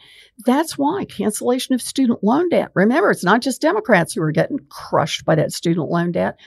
That's 0.46 0.78
why 0.78 1.06
cancellation 1.06 1.76
of 1.76 1.82
student 1.82 2.24
loan 2.24 2.50
debt. 2.50 2.72
Remember, 2.74 3.10
it's 3.10 3.24
not 3.24 3.42
just 3.42 3.62
Democrats 3.62 4.14
who 4.14 4.22
are 4.22 4.32
getting 4.32 4.60
crushed 4.70 5.26
by 5.26 5.36
that 5.36 5.54
student 5.54 5.90
loan 5.90 6.12
debt. 6.12 6.38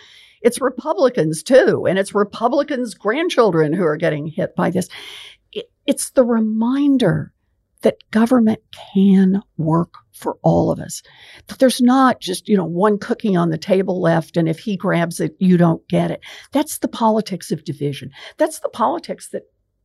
It's 0.43 0.61
Republicans 0.61 1.43
too, 1.43 1.87
and 1.87 1.99
it's 1.99 2.15
Republicans' 2.15 2.95
grandchildren 2.95 3.73
who 3.73 3.85
are 3.85 3.97
getting 3.97 4.27
hit 4.27 4.57
by 4.57 4.71
this. 4.71 4.89
It's 5.87 6.11
the 6.11 6.25
reminder 6.25 7.33
that 7.83 8.11
government 8.11 8.61
can 8.95 9.43
work 9.57 9.95
for 10.13 10.39
all 10.43 10.71
of 10.71 10.79
us. 10.79 11.03
That 11.49 11.59
there's 11.59 11.81
not 11.81 12.21
just, 12.21 12.49
you 12.49 12.57
know, 12.57 12.65
one 12.65 12.99
cookie 12.99 13.35
on 13.35 13.51
the 13.51 13.59
table 13.59 14.01
left 14.01 14.37
and 14.37 14.49
if 14.49 14.61
he 14.61 14.77
grabs 14.77 15.21
it, 15.21 15.35
you 15.39 15.57
don't 15.57 15.87
get 15.89 16.11
it. 16.11 16.21
That's 16.53 16.79
the 16.79 16.89
politics 16.89 17.51
of 17.51 17.65
division. 17.65 18.11
That's 18.39 18.61
the 18.61 18.69
politics 18.69 19.29
that 19.31 19.43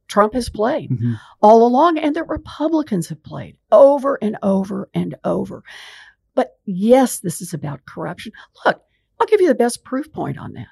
Trump 0.08 0.34
has 0.34 0.50
played 0.50 0.92
mm-hmm. 0.92 1.14
all 1.42 1.66
along 1.66 1.98
and 1.98 2.16
that 2.16 2.28
Republicans 2.28 3.10
have 3.10 3.22
played 3.24 3.58
over 3.72 4.18
and 4.22 4.38
over 4.44 4.90
and 4.94 5.16
over. 5.24 5.64
But 6.36 6.52
yes, 6.66 7.20
this 7.20 7.42
is 7.42 7.54
about 7.54 7.86
corruption. 7.86 8.32
Look, 8.66 8.82
I'll 9.20 9.28
give 9.28 9.42
you 9.42 9.48
the 9.48 9.56
best 9.56 9.84
proof 9.84 10.12
point 10.12 10.38
on 10.38 10.54
that. 10.54 10.68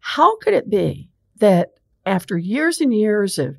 How 0.00 0.36
could 0.36 0.54
it 0.54 0.70
be 0.70 1.10
that 1.38 1.70
after 2.04 2.36
years 2.38 2.80
and 2.80 2.94
years 2.94 3.38
of 3.38 3.56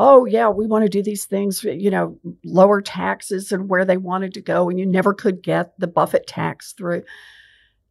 oh 0.00 0.24
yeah 0.24 0.48
we 0.48 0.66
want 0.66 0.82
to 0.82 0.88
do 0.88 1.02
these 1.02 1.26
things 1.26 1.62
you 1.62 1.90
know 1.90 2.18
lower 2.42 2.80
taxes 2.80 3.52
and 3.52 3.68
where 3.68 3.84
they 3.84 3.98
wanted 3.98 4.32
to 4.32 4.40
go 4.40 4.68
and 4.68 4.80
you 4.80 4.86
never 4.86 5.12
could 5.12 5.42
get 5.42 5.78
the 5.78 5.86
buffett 5.86 6.26
tax 6.26 6.72
through. 6.72 7.04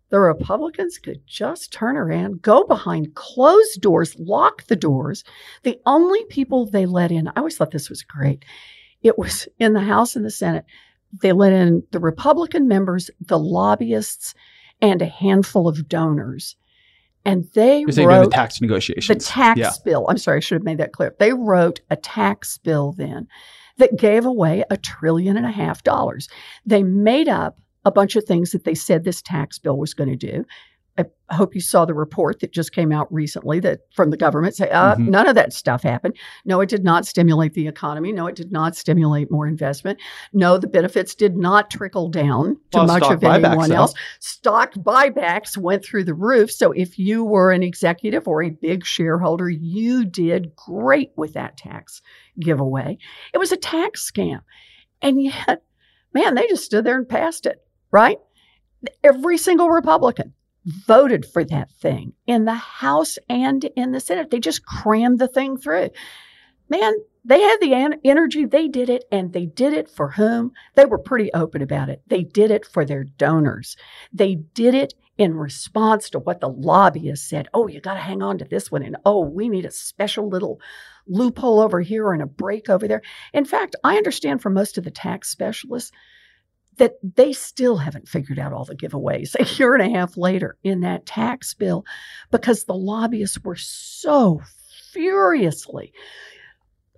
The 0.09 0.19
republicans 0.19 0.97
could 0.97 1.21
just 1.27 1.71
turn 1.71 1.95
around 1.95 2.41
go 2.41 2.65
behind 2.65 3.13
closed 3.13 3.79
doors 3.79 4.15
lock 4.17 4.65
the 4.65 4.75
doors. 4.75 5.23
The 5.63 5.79
only 5.85 6.25
people 6.25 6.65
they 6.65 6.87
let 6.87 7.11
in 7.11 7.27
i 7.29 7.33
always 7.37 7.55
thought 7.55 7.71
this 7.71 7.89
was 7.89 8.03
great. 8.03 8.43
It 9.03 9.17
was 9.17 9.47
in 9.59 9.73
the 9.73 9.81
house 9.81 10.15
and 10.15 10.25
the 10.25 10.31
senate. 10.31 10.65
They 11.21 11.31
let 11.31 11.53
in 11.53 11.83
the 11.91 11.99
republican 11.99 12.67
members 12.67 13.11
the 13.21 13.39
lobbyists 13.39 14.33
and 14.81 15.01
a 15.01 15.05
handful 15.05 15.67
of 15.67 15.87
donors 15.87 16.55
and 17.25 17.45
they 17.53 17.81
You're 17.81 18.07
wrote 18.07 18.25
the 18.25 18.29
tax 18.31 18.61
negotiations. 18.61 19.07
The 19.07 19.23
tax 19.23 19.59
yeah. 19.59 19.71
bill. 19.83 20.05
I'm 20.09 20.17
sorry, 20.17 20.37
I 20.37 20.39
should 20.39 20.55
have 20.55 20.63
made 20.63 20.77
that 20.77 20.93
clear. 20.93 21.15
They 21.19 21.33
wrote 21.33 21.81
a 21.89 21.95
tax 21.95 22.57
bill 22.57 22.93
then 22.93 23.27
that 23.77 23.97
gave 23.97 24.25
away 24.25 24.63
a 24.69 24.77
trillion 24.77 25.37
and 25.37 25.45
a 25.45 25.51
half 25.51 25.83
dollars. 25.83 26.29
They 26.65 26.83
made 26.83 27.27
up 27.27 27.59
a 27.85 27.91
bunch 27.91 28.15
of 28.15 28.25
things 28.25 28.51
that 28.51 28.63
they 28.63 28.75
said 28.75 29.03
this 29.03 29.21
tax 29.21 29.57
bill 29.57 29.77
was 29.77 29.93
going 29.93 30.09
to 30.09 30.15
do. 30.15 30.45
I 30.99 31.35
hope 31.35 31.55
you 31.55 31.61
saw 31.61 31.85
the 31.85 31.93
report 31.93 32.39
that 32.39 32.51
just 32.51 32.71
came 32.73 32.91
out 32.91 33.11
recently 33.13 33.59
that 33.61 33.81
from 33.93 34.09
the 34.09 34.17
government 34.17 34.55
say 34.55 34.69
uh, 34.69 34.95
mm-hmm. 34.95 35.09
none 35.09 35.27
of 35.27 35.35
that 35.35 35.53
stuff 35.53 35.83
happened. 35.83 36.15
No, 36.45 36.59
it 36.61 36.69
did 36.69 36.83
not 36.83 37.05
stimulate 37.05 37.53
the 37.53 37.67
economy. 37.67 38.11
No, 38.11 38.27
it 38.27 38.35
did 38.35 38.51
not 38.51 38.75
stimulate 38.75 39.31
more 39.31 39.47
investment. 39.47 39.99
No, 40.33 40.57
the 40.57 40.67
benefits 40.67 41.15
did 41.15 41.35
not 41.35 41.69
trickle 41.69 42.09
down 42.09 42.57
to 42.71 42.79
well, 42.79 42.87
much 42.87 43.03
of 43.03 43.23
anyone 43.23 43.71
else. 43.71 43.93
Stock 44.19 44.73
buybacks 44.73 45.55
went 45.55 45.85
through 45.85 46.03
the 46.05 46.13
roof. 46.13 46.51
So 46.51 46.71
if 46.71 46.97
you 46.97 47.23
were 47.23 47.51
an 47.51 47.63
executive 47.63 48.27
or 48.27 48.43
a 48.43 48.49
big 48.49 48.85
shareholder, 48.85 49.49
you 49.49 50.05
did 50.05 50.55
great 50.55 51.11
with 51.15 51.33
that 51.33 51.57
tax 51.57 52.01
giveaway. 52.39 52.97
It 53.33 53.37
was 53.37 53.51
a 53.51 53.57
tax 53.57 54.09
scam. 54.09 54.41
And 55.01 55.21
yet, 55.21 55.63
man, 56.13 56.35
they 56.35 56.47
just 56.47 56.65
stood 56.65 56.85
there 56.85 56.97
and 56.97 57.07
passed 57.07 57.45
it, 57.45 57.61
right? 57.91 58.17
Every 59.03 59.37
single 59.37 59.69
Republican 59.69 60.33
voted 60.87 61.25
for 61.25 61.43
that 61.45 61.69
thing 61.71 62.13
in 62.27 62.45
the 62.45 62.53
House 62.53 63.17
and 63.29 63.63
in 63.75 63.91
the 63.91 63.99
Senate. 63.99 64.29
They 64.29 64.39
just 64.39 64.65
crammed 64.65 65.19
the 65.19 65.27
thing 65.27 65.57
through. 65.57 65.89
Man, 66.69 66.93
they 67.25 67.41
had 67.41 67.57
the 67.59 67.73
an- 67.73 67.99
energy. 68.03 68.45
They 68.45 68.67
did 68.67 68.89
it, 68.89 69.05
and 69.11 69.33
they 69.33 69.45
did 69.45 69.73
it 69.73 69.89
for 69.89 70.11
whom? 70.11 70.51
They 70.75 70.85
were 70.85 70.99
pretty 70.99 71.31
open 71.33 71.61
about 71.61 71.89
it. 71.89 72.01
They 72.07 72.23
did 72.23 72.51
it 72.51 72.65
for 72.65 72.85
their 72.85 73.03
donors. 73.03 73.75
They 74.13 74.35
did 74.35 74.75
it 74.75 74.93
in 75.17 75.35
response 75.35 76.09
to 76.09 76.19
what 76.19 76.39
the 76.39 76.49
lobbyists 76.49 77.29
said. 77.29 77.49
Oh, 77.53 77.67
you 77.67 77.81
got 77.81 77.95
to 77.95 77.99
hang 77.99 78.21
on 78.21 78.37
to 78.37 78.45
this 78.45 78.71
one. 78.71 78.83
And 78.83 78.95
oh, 79.05 79.19
we 79.21 79.49
need 79.49 79.65
a 79.65 79.71
special 79.71 80.29
little 80.29 80.61
loophole 81.07 81.59
over 81.59 81.81
here 81.81 82.13
and 82.13 82.21
a 82.21 82.27
break 82.27 82.69
over 82.69 82.87
there. 82.87 83.01
In 83.33 83.43
fact, 83.43 83.75
I 83.83 83.97
understand 83.97 84.41
from 84.41 84.53
most 84.53 84.77
of 84.77 84.85
the 84.85 84.91
tax 84.91 85.29
specialists 85.29 85.91
that 86.79 86.95
they 87.15 87.31
still 87.31 87.77
haven't 87.77 88.09
figured 88.09 88.39
out 88.39 88.51
all 88.51 88.65
the 88.65 88.75
giveaways 88.75 89.35
a 89.39 89.45
year 89.57 89.75
and 89.75 89.83
a 89.83 89.97
half 89.97 90.17
later 90.17 90.57
in 90.63 90.81
that 90.81 91.05
tax 91.05 91.53
bill 91.53 91.85
because 92.31 92.63
the 92.63 92.73
lobbyists 92.73 93.39
were 93.43 93.55
so 93.55 94.41
furiously 94.91 95.93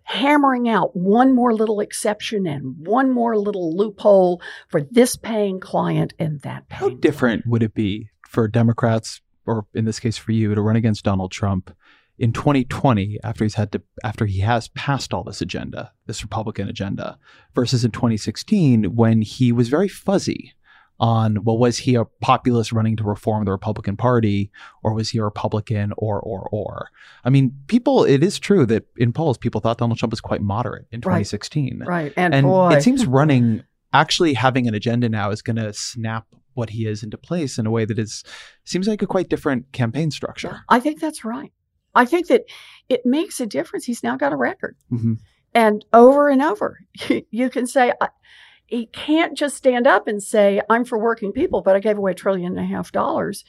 hammering 0.04 0.68
out 0.68 0.96
one 0.96 1.34
more 1.34 1.54
little 1.54 1.80
exception 1.80 2.46
and 2.46 2.76
one 2.86 3.12
more 3.12 3.38
little 3.38 3.76
loophole 3.76 4.42
for 4.68 4.82
this 4.82 5.16
paying 5.16 5.60
client 5.60 6.14
and 6.20 6.42
that 6.42 6.64
How 6.70 6.88
paying. 6.88 7.00
different 7.00 7.48
would 7.48 7.64
it 7.64 7.74
be 7.74 8.10
for 8.28 8.48
Democrats, 8.48 9.22
or 9.46 9.66
in 9.74 9.86
this 9.86 10.00
case 10.00 10.18
for 10.18 10.32
you, 10.32 10.54
to 10.54 10.62
run 10.62 10.76
against 10.76 11.06
Donald 11.06 11.32
Trump 11.32 11.74
in 12.22 12.32
2020 12.32 13.18
after 13.24 13.44
he's 13.44 13.56
had 13.56 13.72
to 13.72 13.82
after 14.04 14.28
he 14.28 14.42
has 14.42 14.68
passed 14.70 15.12
all 15.12 15.24
this 15.24 15.42
agenda, 15.42 15.92
this 16.06 16.22
Republican 16.22 16.70
agenda, 16.70 17.18
versus 17.56 17.84
in 17.84 17.90
2016 17.90 18.96
when 18.96 19.24
he 19.24 19.52
was 19.52 19.70
very 19.70 19.88
fuzzy 19.88 20.54
on 21.00 21.44
well, 21.44 21.58
was 21.58 21.80
he 21.80 21.96
a 21.96 22.06
populist 22.06 22.72
running 22.72 22.96
to 22.96 23.04
reform 23.04 23.44
the 23.44 23.52
Republican 23.52 23.98
Party, 23.98 24.52
or 24.84 24.94
was 24.94 25.10
he 25.10 25.18
a 25.18 25.24
Republican, 25.24 25.94
or 25.98 26.20
or 26.22 26.48
or? 26.52 26.90
I 27.26 27.32
mean, 27.32 27.56
people. 27.66 28.04
It 28.04 28.24
is 28.24 28.38
true 28.38 28.68
that 28.68 28.86
in 28.98 29.12
polls, 29.14 29.40
people 29.40 29.60
thought 29.60 29.80
Donald 29.80 29.98
Trump 29.98 30.12
was 30.12 30.22
quite 30.22 30.42
moderate 30.42 30.86
in 30.92 31.00
Right. 31.00 31.26
2016, 31.26 31.84
Right. 31.88 32.14
And, 32.16 32.36
and 32.36 32.46
boy, 32.46 32.74
it 32.74 32.84
seems 32.84 33.06
running 33.08 33.64
actually 33.94 34.36
having 34.36 34.68
an 34.68 34.76
agenda 34.76 35.10
now 35.10 35.32
is 35.32 35.42
going 35.42 35.56
to 35.56 35.74
snap 35.74 36.28
what 36.54 36.70
he 36.70 36.86
is 36.86 37.02
into 37.02 37.18
place 37.18 37.58
in 37.58 37.66
a 37.66 37.72
way 37.72 37.84
that 37.84 37.98
is 37.98 38.24
seems 38.64 38.88
like 38.88 39.02
a 39.02 39.08
quite 39.08 39.28
different 39.28 39.72
campaign 39.72 40.12
structure. 40.12 40.62
I 40.70 40.80
think 40.80 41.00
that's 41.00 41.26
right. 41.26 41.52
I 41.96 42.06
think 42.06 42.28
that 42.28 42.44
it 42.90 43.06
makes 43.06 43.40
a 43.40 43.46
difference. 43.46 43.86
He's 43.86 44.04
now 44.04 44.16
got 44.18 44.34
a 44.34 44.38
record. 44.38 44.76
Mhm. 44.92 45.18
And 45.54 45.84
over 45.92 46.30
and 46.30 46.42
over, 46.42 46.80
you 47.32 47.50
can 47.50 47.68
say, 47.68 47.94
he 48.68 48.86
can't 48.86 49.38
just 49.38 49.58
stand 49.58 49.86
up 49.86 50.08
and 50.08 50.24
say, 50.24 50.62
I'm 50.70 50.86
for 50.86 50.98
working 50.98 51.34
people, 51.34 51.62
but 51.62 51.76
I 51.76 51.80
gave 51.80 51.98
away 51.98 52.12
a 52.12 52.16
trillion 52.16 52.58
and 52.58 52.66
a 52.66 52.74
half 52.74 52.92
dollars 52.92 53.44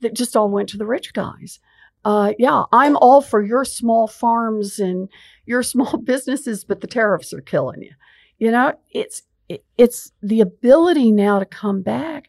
that 0.00 0.14
just 0.14 0.36
all 0.36 0.50
went 0.50 0.68
to 0.70 0.76
the 0.76 0.86
rich 0.86 1.14
guys. 1.14 1.58
Uh, 2.04 2.32
yeah, 2.38 2.64
I'm 2.70 2.96
all 2.96 3.20
for 3.22 3.42
your 3.42 3.64
small 3.64 4.06
farms 4.06 4.78
and 4.78 5.08
your 5.46 5.62
small 5.72 5.96
businesses, 5.96 6.64
but 6.64 6.80
the 6.80 6.86
tariffs 6.86 7.32
are 7.32 7.40
killing 7.40 7.82
you. 7.82 7.92
You 8.38 8.50
know, 8.52 8.74
it's 8.90 9.22
it, 9.48 9.64
it's 9.78 10.12
the 10.22 10.42
ability 10.42 11.10
now 11.10 11.38
to 11.38 11.46
come 11.46 11.80
back 11.82 12.28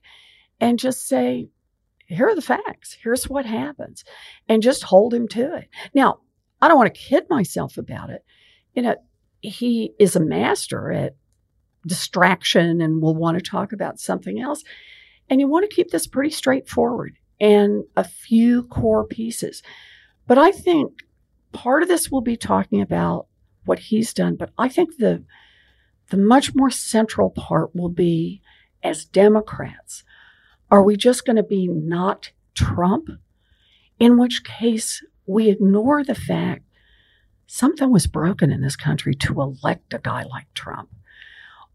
and 0.62 0.80
just 0.80 1.08
say, 1.08 1.50
here 2.10 2.28
are 2.28 2.36
the 2.36 2.42
facts. 2.42 2.98
Here's 3.02 3.30
what 3.30 3.46
happens, 3.46 4.04
and 4.48 4.64
just 4.64 4.84
hold 4.84 5.14
him 5.14 5.28
to 5.30 5.56
it. 5.56 5.70
Now, 5.94 6.20
I 6.62 6.68
don't 6.68 6.78
want 6.78 6.94
to 6.94 7.00
kid 7.00 7.26
myself 7.30 7.78
about 7.78 8.10
it. 8.10 8.24
You 8.74 8.82
know, 8.82 8.96
he 9.42 9.94
is 10.00 10.16
a 10.16 10.20
master 10.20 10.92
at 10.92 11.16
distraction 11.86 12.82
and 12.82 13.02
will 13.02 13.16
want 13.16 13.38
to 13.38 13.50
talk 13.50 13.72
about 13.72 14.00
something 14.00 14.40
else. 14.40 14.64
And 15.30 15.40
you 15.40 15.48
want 15.48 15.70
to 15.70 15.76
keep 15.76 15.92
this 15.92 16.08
pretty 16.08 16.32
straightforward 16.32 17.18
and 17.40 17.84
a 17.96 18.04
few 18.04 18.64
core 18.64 19.06
pieces. 19.06 19.62
But 20.28 20.38
I 20.38 20.52
think 20.52 21.04
part 21.52 21.84
of 21.84 21.88
this 21.88 22.12
will 22.12 22.22
be 22.22 22.36
talking 22.36 22.82
about 22.82 23.28
what 23.66 23.80
he's 23.80 24.14
done. 24.14 24.36
But 24.36 24.52
I 24.58 24.68
think 24.68 24.98
the 24.98 25.24
the 26.10 26.18
much 26.18 26.56
more 26.56 26.72
central 26.72 27.30
part 27.30 27.76
will 27.76 27.90
be 27.90 28.42
as 28.82 29.06
Democrats, 29.06 30.04
are 30.72 30.84
we 30.84 30.96
just 30.96 31.26
going 31.26 31.36
to 31.36 31.44
be 31.44 31.68
not 31.68 32.32
Trump? 32.54 33.10
In 34.00 34.18
which 34.18 34.44
case 34.44 35.04
we 35.26 35.50
ignore 35.50 36.04
the 36.04 36.16
fact 36.16 36.64
something 37.48 37.92
was 37.92 38.08
broken 38.08 38.52
in 38.52 38.62
this 38.62 38.76
country 38.76 39.16
to 39.16 39.42
elect 39.42 39.94
a 39.94 40.00
guy 40.00 40.24
like 40.24 40.54
Trump. 40.54 40.90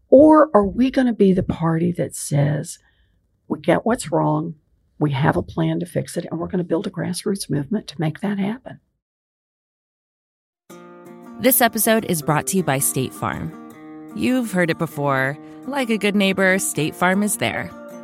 Or 0.09 0.49
are 0.53 0.65
we 0.65 0.89
going 0.89 1.07
to 1.07 1.13
be 1.13 1.33
the 1.33 1.43
party 1.43 1.91
that 1.93 2.15
says, 2.15 2.79
we 3.47 3.59
get 3.59 3.85
what's 3.85 4.11
wrong, 4.11 4.55
we 4.99 5.11
have 5.11 5.35
a 5.35 5.43
plan 5.43 5.79
to 5.81 5.85
fix 5.85 6.15
it, 6.15 6.25
and 6.31 6.39
we're 6.39 6.47
going 6.47 6.59
to 6.59 6.63
build 6.63 6.87
a 6.87 6.89
grassroots 6.89 7.49
movement 7.49 7.87
to 7.87 7.99
make 7.99 8.21
that 8.21 8.39
happen? 8.39 8.79
This 11.39 11.59
episode 11.59 12.05
is 12.05 12.21
brought 12.21 12.47
to 12.47 12.57
you 12.57 12.63
by 12.63 12.79
State 12.79 13.13
Farm. 13.13 13.51
You've 14.15 14.53
heard 14.53 14.69
it 14.69 14.77
before. 14.77 15.37
Like 15.67 15.89
a 15.89 15.97
good 15.97 16.15
neighbor, 16.15 16.57
State 16.59 16.95
Farm 16.95 17.21
is 17.21 17.37
there. 17.37 17.69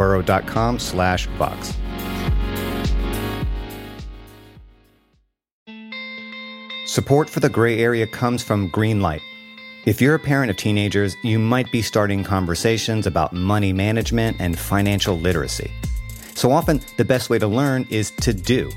burrow.com 0.00 0.78
slash 0.78 1.26
Vox. 1.36 1.74
Support 6.86 7.28
for 7.28 7.40
the 7.40 7.50
gray 7.50 7.78
area 7.78 8.06
comes 8.06 8.42
from 8.42 8.70
Greenlight. 8.70 9.20
If 9.84 10.00
you're 10.00 10.14
a 10.14 10.18
parent 10.18 10.50
of 10.50 10.56
teenagers, 10.56 11.14
you 11.22 11.38
might 11.38 11.70
be 11.70 11.82
starting 11.82 12.24
conversations 12.24 13.06
about 13.06 13.34
money 13.34 13.74
management 13.74 14.38
and 14.40 14.58
financial 14.58 15.18
literacy. 15.18 15.70
So 16.34 16.50
often, 16.50 16.80
the 16.96 17.04
best 17.04 17.28
way 17.28 17.38
to 17.38 17.46
learn 17.46 17.86
is 17.90 18.10
to 18.22 18.32
do. 18.32 18.70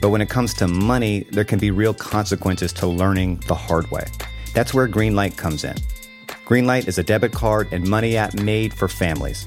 But 0.00 0.08
when 0.08 0.22
it 0.22 0.30
comes 0.30 0.54
to 0.54 0.66
money, 0.66 1.26
there 1.30 1.44
can 1.44 1.58
be 1.58 1.70
real 1.70 1.92
consequences 1.92 2.72
to 2.74 2.86
learning 2.86 3.42
the 3.48 3.54
hard 3.54 3.90
way. 3.90 4.06
That's 4.54 4.72
where 4.72 4.88
Greenlight 4.88 5.36
comes 5.36 5.62
in. 5.62 5.76
Greenlight 6.46 6.88
is 6.88 6.96
a 6.96 7.02
debit 7.02 7.32
card 7.32 7.68
and 7.70 7.86
money 7.86 8.16
app 8.16 8.32
made 8.32 8.72
for 8.72 8.88
families. 8.88 9.46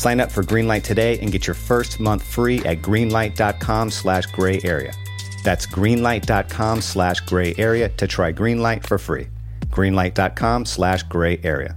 Sign 0.00 0.18
up 0.18 0.32
for 0.32 0.42
Greenlight 0.42 0.82
today 0.82 1.18
and 1.18 1.30
get 1.30 1.46
your 1.46 1.52
first 1.52 2.00
month 2.00 2.22
free 2.22 2.60
at 2.60 2.80
greenlight.com 2.80 3.90
slash 3.90 4.24
gray 4.32 4.58
area. 4.64 4.94
That's 5.44 5.66
greenlight.com 5.66 6.80
slash 6.80 7.20
gray 7.20 7.54
area 7.58 7.90
to 7.90 8.06
try 8.06 8.32
Greenlight 8.32 8.86
for 8.86 8.96
free. 8.96 9.28
Greenlight.com 9.66 10.64
slash 10.64 11.02
gray 11.02 11.38
area. 11.44 11.76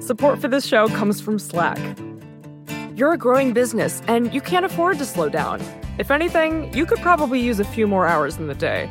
Support 0.00 0.42
for 0.42 0.48
this 0.48 0.66
show 0.66 0.88
comes 0.88 1.18
from 1.18 1.38
Slack. 1.38 1.78
You're 2.94 3.14
a 3.14 3.18
growing 3.18 3.54
business 3.54 4.02
and 4.06 4.34
you 4.34 4.42
can't 4.42 4.66
afford 4.66 4.98
to 4.98 5.06
slow 5.06 5.30
down. 5.30 5.62
If 5.96 6.10
anything, 6.10 6.70
you 6.74 6.84
could 6.84 6.98
probably 6.98 7.40
use 7.40 7.58
a 7.58 7.64
few 7.64 7.86
more 7.86 8.06
hours 8.06 8.36
in 8.36 8.48
the 8.48 8.54
day. 8.54 8.90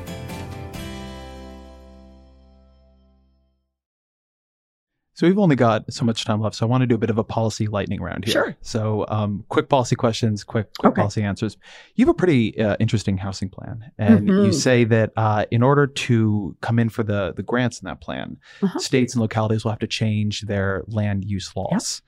So 5.21 5.27
we've 5.27 5.37
only 5.37 5.55
got 5.55 5.93
so 5.93 6.03
much 6.03 6.25
time 6.25 6.41
left, 6.41 6.55
so 6.55 6.65
I 6.65 6.69
want 6.69 6.81
to 6.81 6.87
do 6.87 6.95
a 6.95 6.97
bit 6.97 7.11
of 7.11 7.19
a 7.19 7.23
policy 7.23 7.67
lightning 7.67 8.01
round 8.01 8.25
here. 8.25 8.31
Sure. 8.33 8.55
So 8.61 9.05
um, 9.07 9.45
quick 9.49 9.69
policy 9.69 9.95
questions, 9.95 10.43
quick, 10.43 10.73
quick 10.79 10.93
Okay. 10.93 10.99
policy 10.99 11.21
answers. 11.21 11.57
You 11.93 12.07
have 12.07 12.09
a 12.09 12.17
pretty 12.17 12.59
uh, 12.59 12.75
interesting 12.79 13.17
housing 13.19 13.47
plan, 13.47 13.91
and 13.99 14.27
you 14.29 14.33
Mhm. 14.33 14.53
say 14.55 14.83
that 14.85 15.11
uh, 15.15 15.45
in 15.51 15.61
order 15.61 15.85
to 15.85 16.57
come 16.61 16.79
in 16.79 16.89
for 16.89 17.03
the 17.03 17.33
the 17.35 17.43
grants 17.43 17.79
in 17.79 17.85
that 17.85 18.01
plan, 18.01 18.37
Uh-huh. 18.63 18.79
states 18.79 19.13
and 19.13 19.21
localities 19.21 19.63
will 19.63 19.69
have 19.69 19.77
to 19.81 19.85
change 20.01 20.41
their 20.41 20.83
land 20.87 21.23
use 21.23 21.55
laws. 21.55 22.01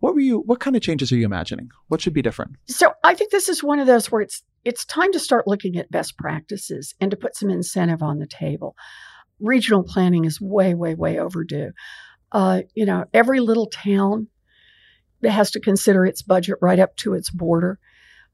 What 0.00 0.14
were 0.14 0.20
you? 0.20 0.40
What 0.40 0.58
kind 0.58 0.74
of 0.74 0.82
changes 0.82 1.12
are 1.12 1.16
you 1.16 1.24
imagining? 1.24 1.68
What 1.86 2.00
should 2.00 2.14
be 2.14 2.22
different? 2.22 2.56
So 2.66 2.94
I 3.04 3.14
think 3.14 3.30
this 3.30 3.48
is 3.48 3.62
one 3.62 3.78
of 3.78 3.86
those 3.86 4.10
where 4.10 4.22
it's 4.22 4.42
it's 4.64 4.84
time 4.86 5.12
to 5.12 5.20
start 5.20 5.46
looking 5.46 5.76
at 5.76 5.88
best 5.92 6.18
practices 6.18 6.96
and 7.00 7.12
to 7.12 7.16
put 7.16 7.36
some 7.36 7.48
incentive 7.48 8.02
on 8.02 8.18
the 8.18 8.26
table. 8.26 8.74
Regional 9.38 9.84
planning 9.84 10.24
is 10.24 10.40
way, 10.40 10.74
way, 10.74 10.96
way 10.96 11.20
overdue. 11.20 11.70
Uh, 12.32 12.62
you 12.74 12.84
know, 12.84 13.04
every 13.14 13.40
little 13.40 13.66
town 13.66 14.28
has 15.24 15.50
to 15.52 15.60
consider 15.60 16.04
its 16.04 16.22
budget 16.22 16.58
right 16.60 16.78
up 16.78 16.96
to 16.96 17.14
its 17.14 17.30
border. 17.30 17.78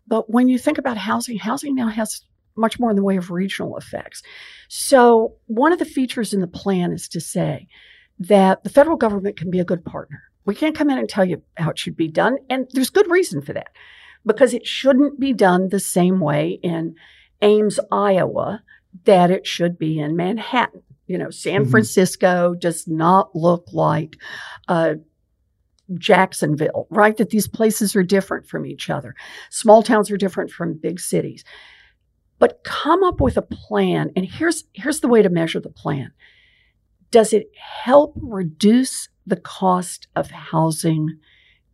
But 0.07 0.31
when 0.31 0.49
you 0.49 0.59
think 0.59 0.79
about 0.79 0.97
housing, 0.97 1.39
housing 1.39 1.75
now 1.75 1.89
has 1.89 2.23
much 2.57 2.79
more 2.79 2.91
in 2.91 2.97
the 2.97 3.03
way 3.03 3.17
of 3.17 3.31
regional 3.31 3.77
effects. 3.77 4.23
So 4.69 5.37
one 5.47 5.73
of 5.73 5.79
the 5.79 5.85
features 5.85 6.35
in 6.35 6.41
the 6.41 6.47
plan 6.47 6.93
is 6.93 7.09
to 7.09 7.21
say 7.21 7.69
that 8.19 8.63
the 8.63 8.71
federal 8.71 8.97
government 8.97 9.37
can 9.37 9.51
be 9.51 9.61
a 9.61 9.65
good 9.65 9.85
partner. 9.85 10.23
We 10.45 10.55
can't 10.55 10.77
come 10.77 10.91
in 10.91 10.99
and 10.99 11.09
tell 11.09 11.25
you 11.25 11.43
how 11.57 11.71
it 11.71 11.79
should 11.79 11.97
be 11.97 12.09
done, 12.09 12.37
and 12.51 12.67
there's 12.73 12.91
good 12.91 13.11
reason 13.11 13.43
for 13.43 13.53
that 13.53 13.69
because 14.27 14.55
it 14.55 14.67
shouldn't 14.67 15.19
be 15.19 15.33
done 15.33 15.69
the 15.69 15.81
same 15.81 16.21
way 16.21 16.59
in 16.63 16.97
Ames, 17.41 17.81
Iowa, 17.91 18.63
that 19.05 19.31
it 19.31 19.47
should 19.47 19.79
be 19.79 19.99
in 19.99 20.17
Manhattan. 20.17 20.83
You 21.07 21.19
know, 21.19 21.31
San 21.31 21.65
Mhm. 21.67 21.71
Francisco 21.71 22.55
does 22.55 22.87
not 22.89 23.35
look 23.35 23.65
like 23.73 24.17
uh, 24.69 24.95
Jacksonville, 25.99 26.87
right? 26.91 27.17
That 27.17 27.31
these 27.31 27.49
places 27.49 27.95
are 27.97 28.03
different 28.03 28.47
from 28.47 28.65
each 28.65 28.89
other. 28.89 29.15
Small 29.51 29.83
towns 29.83 30.11
are 30.11 30.17
different 30.17 30.51
from 30.51 30.75
big 30.79 31.01
cities. 31.01 31.45
But 32.39 32.65
come 32.65 33.03
up 33.05 33.21
with 33.21 33.37
a 33.37 33.43
plan, 33.43 34.11
and 34.17 34.25
here's 34.25 34.65
here's 34.73 35.01
the 35.01 35.09
way 35.09 35.23
to 35.23 35.29
measure 35.29 35.61
the 35.61 35.69
plan. 35.71 36.13
Does 37.11 37.33
it 37.33 37.51
help 37.57 38.15
reduce 38.21 39.09
the 39.27 39.37
cost 39.37 40.09
of 40.17 40.31
housing 40.31 41.19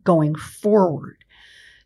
going 0.03 0.35
forward? 0.35 1.15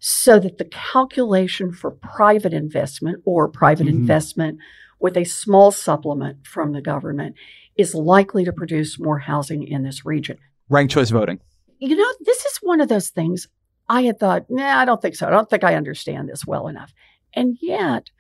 so 0.06 0.38
that 0.38 0.58
the 0.58 0.66
calculation 0.66 1.72
for 1.72 1.90
private 1.92 2.54
investment 2.54 3.22
or 3.24 3.48
private 3.48 3.88
Mhm. 3.88 3.92
investment 3.92 4.60
with 5.04 5.18
a 5.18 5.26
small 5.26 5.70
supplement 5.70 6.48
from 6.48 6.72
the 6.72 6.82
government 6.82 7.36
is 7.76 7.94
likely 7.94 8.46
to 8.46 8.54
produce 8.54 8.98
more 8.98 9.20
housing 9.20 9.68
in 9.68 9.84
this 9.84 10.06
region. 10.06 10.38
Ranked 10.70 10.94
choice 10.94 11.10
voting. 11.10 11.42
You 11.78 11.98
know, 11.98 12.14
this 12.22 12.46
is 12.46 12.60
one 12.62 12.80
of 12.80 12.88
those 12.88 13.10
things 13.10 13.50
I 13.90 14.04
had 14.04 14.18
thought, 14.18 14.46
nah, 14.50 14.80
I 14.80 14.86
don't 14.86 15.02
think 15.02 15.16
so. 15.16 15.28
I 15.28 15.30
don't 15.30 15.50
think 15.50 15.66
I 15.66 15.76
understand 15.76 16.30
this 16.30 16.48
well 16.48 16.70
enough. 16.70 16.94
And 17.34 17.58
yet, 17.62 18.12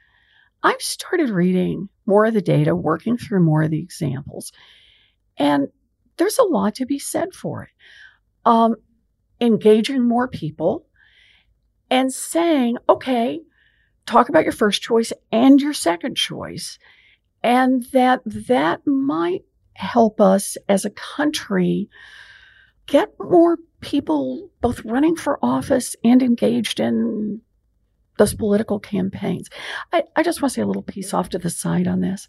I've 0.61 0.81
started 0.81 1.29
reading 1.29 1.87
more 2.05 2.25
of 2.25 2.33
the 2.33 2.41
data, 2.41 2.75
working 2.75 3.17
through 3.17 3.39
more 3.39 3.63
of 3.63 3.71
the 3.71 3.79
examples, 3.79 4.51
and 5.37 5.69
there's 6.17 6.37
a 6.37 6.43
lot 6.43 6.75
to 6.75 6.85
be 6.85 6.99
said 6.99 7.33
for 7.33 7.63
it. 7.63 7.69
Um, 8.45 8.75
engaging 9.39 10.05
more 10.05 10.27
people 10.27 10.85
and 11.89 12.11
saying, 12.11 12.77
okay, 12.89 13.39
talk 14.05 14.29
about 14.29 14.43
your 14.43 14.53
first 14.53 14.81
choice 14.81 15.13
and 15.31 15.59
your 15.61 15.73
second 15.73 16.15
choice, 16.15 16.77
and 17.41 17.83
that 17.91 18.21
that 18.25 18.85
might 18.85 19.43
help 19.73 20.21
us 20.21 20.57
as 20.69 20.85
a 20.85 20.89
country 20.89 21.89
get 22.85 23.13
more 23.19 23.57
people 23.81 24.49
both 24.61 24.85
running 24.85 25.15
for 25.15 25.39
office 25.41 25.95
and 26.03 26.21
engaged 26.21 26.79
in 26.79 27.41
those 28.17 28.33
political 28.33 28.79
campaigns. 28.79 29.49
I, 29.91 30.03
I 30.15 30.23
just 30.23 30.41
want 30.41 30.51
to 30.51 30.55
say 30.55 30.61
a 30.61 30.67
little 30.67 30.83
piece 30.83 31.13
off 31.13 31.29
to 31.29 31.39
the 31.39 31.49
side 31.49 31.87
on 31.87 32.01
this. 32.01 32.27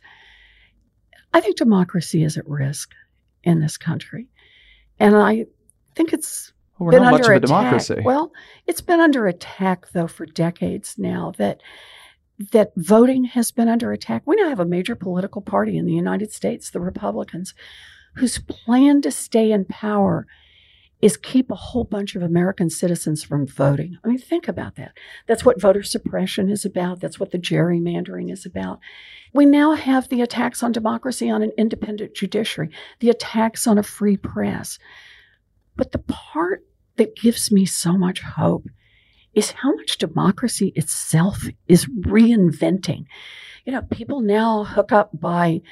I 1.33 1.41
think 1.41 1.57
democracy 1.57 2.25
is 2.25 2.37
at 2.37 2.49
risk 2.49 2.93
in 3.43 3.61
this 3.61 3.77
country. 3.77 4.29
And 4.99 5.17
I 5.17 5.47
think 5.95 6.13
it's 6.13 6.53
Well, 6.79 6.87
we're 6.87 6.93
been 6.93 7.03
not 7.03 7.13
much 7.13 7.21
of 7.23 7.29
a 7.29 7.37
attack. 7.37 7.43
democracy. 7.43 8.01
Well, 8.05 8.33
it's 8.67 8.81
been 8.81 9.01
under 9.01 9.27
attack 9.27 9.91
though 9.93 10.09
for 10.09 10.27
decades 10.27 10.97
now 10.99 11.33
that 11.39 11.61
that 12.53 12.73
voting 12.77 13.25
has 13.25 13.53
been 13.53 13.69
under 13.69 13.93
attack. 13.93 14.23
We 14.27 14.37
now 14.37 14.49
have 14.49 14.61
a 14.61 14.65
major 14.65 14.97
political 14.97 15.41
party 15.41 15.77
in 15.79 15.87
the 15.87 15.93
United 15.93 16.33
States, 16.33 16.71
the 16.71 16.81
Republicans, 16.81 17.55
whose 18.17 18.39
plan 18.39 19.03
to 19.03 19.11
stay 19.13 19.53
in 19.53 19.65
power 19.67 20.27
is 21.01 21.17
keep 21.17 21.51
a 21.51 21.55
whole 21.55 21.85
bunch 21.85 22.17
of 22.17 22.23
American 22.23 22.71
citizens 22.71 23.23
from 23.23 23.47
voting. 23.47 23.99
I 24.03 24.09
mean, 24.09 24.19
think 24.19 24.49
about 24.49 24.77
that. 24.77 24.97
That's 25.27 25.45
what 25.45 25.61
voter 25.61 25.83
suppression 25.83 26.49
is 26.49 26.65
about. 26.65 27.01
That's 27.01 27.21
what 27.21 27.31
the 27.31 27.39
gerrymandering 27.39 28.33
is 28.33 28.47
about. 28.47 28.81
We 29.33 29.45
now 29.45 29.75
have 29.75 30.09
the 30.09 30.23
attacks 30.23 30.63
on 30.63 30.73
democracy 30.73 31.29
on 31.29 31.43
an 31.43 31.53
independent 31.59 32.15
judiciary, 32.15 32.71
the 33.01 33.11
attacks 33.11 33.67
on 33.67 33.77
a 33.77 33.83
free 33.83 34.17
press. 34.17 34.79
But 35.77 35.93
the 35.93 35.99
part 35.99 36.65
that 36.97 37.17
gives 37.17 37.51
me 37.51 37.67
so 37.67 37.97
much 37.97 38.21
hope 38.21 38.67
is 39.35 39.53
how 39.53 39.75
much 39.75 39.99
democracy 39.99 40.73
itself 40.77 41.45
is 41.67 41.87
reinventing. 41.87 43.07
You 43.65 43.73
know, 43.73 43.83
people 43.83 44.21
now 44.21 44.65
hook 44.65 44.93
up 44.93 45.11
by 45.13 45.63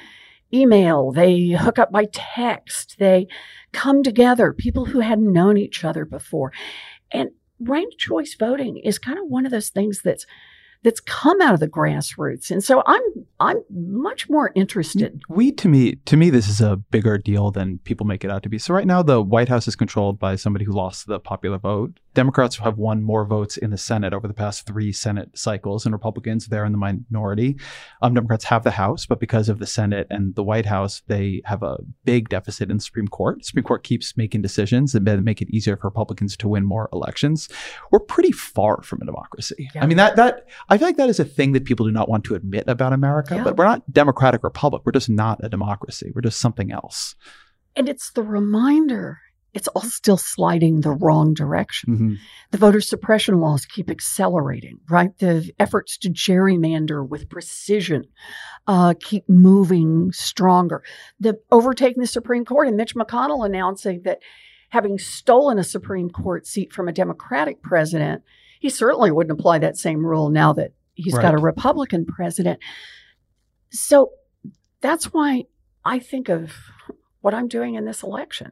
email, 0.53 1.11
they 1.11 1.49
hook 1.49 1.79
up 1.79 1.91
by 1.91 2.05
text, 2.11 2.97
they 2.99 3.27
come 3.71 4.03
together, 4.03 4.53
people 4.53 4.85
who 4.85 4.99
hadn't 4.99 5.31
known 5.31 5.57
each 5.57 5.83
other 5.83 6.05
before. 6.05 6.51
And 7.11 7.29
ranked 7.59 7.97
choice 7.97 8.35
voting 8.37 8.77
is 8.77 8.99
kind 8.99 9.17
of 9.17 9.25
one 9.27 9.45
of 9.45 9.51
those 9.51 9.69
things 9.69 10.01
that's 10.03 10.25
that's 10.83 10.99
come 10.99 11.41
out 11.41 11.53
of 11.53 11.59
the 11.59 11.67
grassroots. 11.67 12.51
And 12.51 12.63
so 12.63 12.83
I'm 12.85 13.01
I'm 13.39 13.63
much 13.69 14.29
more 14.29 14.51
interested. 14.55 15.13
Mm, 15.13 15.35
we 15.35 15.51
to 15.53 15.67
me 15.67 15.95
to 16.05 16.17
me 16.17 16.29
this 16.29 16.47
is 16.47 16.61
a 16.61 16.77
bigger 16.77 17.17
deal 17.17 17.51
than 17.51 17.79
people 17.79 18.05
make 18.05 18.23
it 18.23 18.31
out 18.31 18.43
to 18.43 18.49
be. 18.49 18.59
So 18.59 18.73
right 18.73 18.87
now 18.87 19.01
the 19.01 19.21
White 19.21 19.49
House 19.49 19.67
is 19.67 19.75
controlled 19.75 20.19
by 20.19 20.35
somebody 20.35 20.65
who 20.65 20.73
lost 20.73 21.07
the 21.07 21.19
popular 21.19 21.57
vote. 21.57 21.99
Democrats 22.13 22.57
have 22.57 22.77
won 22.77 23.01
more 23.01 23.25
votes 23.25 23.57
in 23.57 23.71
the 23.71 23.77
Senate 23.77 24.13
over 24.13 24.27
the 24.27 24.33
past 24.33 24.65
three 24.65 24.91
Senate 24.91 25.37
cycles, 25.37 25.85
and 25.85 25.93
Republicans 25.93 26.47
they're 26.47 26.65
in 26.65 26.71
the 26.71 26.77
minority. 26.77 27.57
Um, 28.01 28.13
Democrats 28.13 28.45
have 28.45 28.63
the 28.63 28.71
House, 28.71 29.05
but 29.05 29.19
because 29.19 29.49
of 29.49 29.59
the 29.59 29.65
Senate 29.67 30.07
and 30.09 30.35
the 30.35 30.43
White 30.43 30.65
House, 30.65 31.01
they 31.07 31.41
have 31.45 31.63
a 31.63 31.77
big 32.05 32.29
deficit 32.29 32.69
in 32.69 32.77
the 32.77 32.83
Supreme 32.83 33.07
Court. 33.07 33.39
The 33.39 33.45
Supreme 33.45 33.63
Court 33.63 33.83
keeps 33.83 34.15
making 34.17 34.41
decisions 34.41 34.93
that 34.93 35.01
make 35.23 35.41
it 35.41 35.49
easier 35.49 35.75
for 35.77 35.87
Republicans 35.87 36.37
to 36.37 36.47
win 36.47 36.65
more 36.65 36.89
elections. 36.93 37.49
We're 37.91 37.99
pretty 37.99 38.31
far 38.31 38.81
from 38.83 39.01
a 39.01 39.05
democracy. 39.05 39.69
Yeah. 39.73 39.83
I 39.83 39.87
mean 39.87 39.97
that 39.97 40.15
that 40.17 40.47
I 40.69 40.77
feel 40.77 40.87
like 40.87 40.97
that 40.97 41.09
is 41.09 41.19
a 41.19 41.25
thing 41.25 41.53
that 41.53 41.65
people 41.65 41.85
do 41.85 41.91
not 41.91 42.09
want 42.09 42.23
to 42.25 42.35
admit 42.35 42.65
about 42.67 42.93
America, 42.93 43.35
Yeah. 43.35 43.43
but 43.43 43.57
we're 43.57 43.65
not 43.65 43.91
democratic 43.91 44.43
republic. 44.43 44.83
We're 44.85 44.91
just 44.91 45.09
not 45.09 45.39
a 45.43 45.49
democracy. 45.49 46.11
We're 46.13 46.21
just 46.21 46.39
something 46.39 46.71
else. 46.71 47.15
And 47.75 47.89
it's 47.89 48.11
the 48.11 48.21
reminder 48.21 49.19
it's 49.53 49.67
all 49.69 49.83
still 49.83 50.17
sliding 50.17 50.81
the 50.81 50.91
wrong 50.91 51.33
direction. 51.33 51.97
Mhm. 51.97 52.17
The 52.51 52.57
voter 52.57 52.81
suppression 52.81 53.39
laws 53.39 53.65
keep 53.65 53.89
accelerating, 53.89 54.79
right? 54.89 55.15
The 55.19 55.51
efforts 55.59 55.97
to 55.99 56.09
gerrymander 56.09 57.07
with 57.07 57.29
precision 57.29 58.05
uh, 58.67 58.95
keep 58.99 59.27
moving 59.29 60.11
stronger. 60.11 60.83
The 61.19 61.39
overtaking 61.51 62.01
the 62.01 62.07
Supreme 62.07 62.45
Court 62.45 62.67
and 62.67 62.77
Mitch 62.77 62.95
McConnell 62.95 63.45
announcing 63.45 64.01
that 64.03 64.19
having 64.69 64.97
stolen 64.97 65.59
a 65.59 65.63
Supreme 65.63 66.09
Court 66.09 66.47
seat 66.47 66.73
from 66.73 66.87
a 66.87 66.93
Democratic 66.93 67.61
president, 67.61 68.23
he 68.59 68.69
certainly 68.69 69.11
wouldn't 69.11 69.37
apply 69.39 69.59
that 69.59 69.77
same 69.77 70.03
rule 70.03 70.29
now 70.29 70.51
that 70.53 70.71
he's 70.95 71.13
got 71.21 71.33
a 71.35 71.37
Republican 71.37 72.05
president. 72.05 72.59
So 73.69 74.11
that's 74.81 75.13
why 75.13 75.45
I 75.85 75.99
think 75.99 76.29
of 76.29 76.53
what 77.21 77.33
I'm 77.35 77.47
doing 77.47 77.75
in 77.75 77.85
this 77.85 78.01
election 78.01 78.51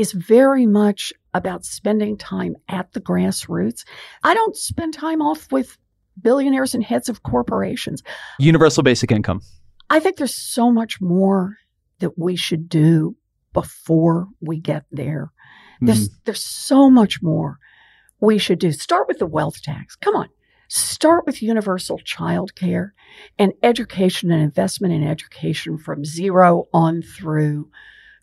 is 0.00 0.12
very 0.12 0.64
much 0.64 1.12
about 1.34 1.64
spending 1.64 2.16
time 2.16 2.56
at 2.68 2.92
the 2.92 3.00
grassroots. 3.00 3.84
I 4.24 4.32
don't 4.32 4.56
spend 4.56 4.94
time 4.94 5.20
off 5.20 5.52
with 5.52 5.76
billionaires 6.20 6.74
and 6.74 6.82
heads 6.82 7.08
of 7.10 7.22
corporations. 7.22 8.02
Universal 8.38 8.82
basic 8.82 9.12
income. 9.12 9.42
I 9.90 10.00
think 10.00 10.16
there's 10.16 10.34
so 10.34 10.72
much 10.72 11.00
more 11.00 11.56
that 11.98 12.18
we 12.18 12.34
should 12.34 12.68
do 12.68 13.14
before 13.52 14.28
we 14.40 14.58
get 14.58 14.84
there. 14.90 15.32
There's 15.82 16.08
Mhm. 16.08 16.14
there's 16.24 16.44
so 16.44 16.88
much 16.88 17.22
more 17.22 17.58
we 18.20 18.38
should 18.38 18.58
do. 18.58 18.72
Start 18.72 19.06
with 19.06 19.18
the 19.18 19.26
wealth 19.26 19.62
tax. 19.62 19.96
Come 19.96 20.16
on. 20.16 20.28
Start 20.68 21.26
with 21.26 21.42
universal 21.42 21.98
child 21.98 22.54
care 22.54 22.94
and 23.38 23.52
education 23.62 24.30
and 24.30 24.40
investment 24.42 24.94
in 24.94 25.02
education 25.02 25.76
from 25.78 26.04
zero 26.04 26.68
on 26.72 27.02
through 27.02 27.68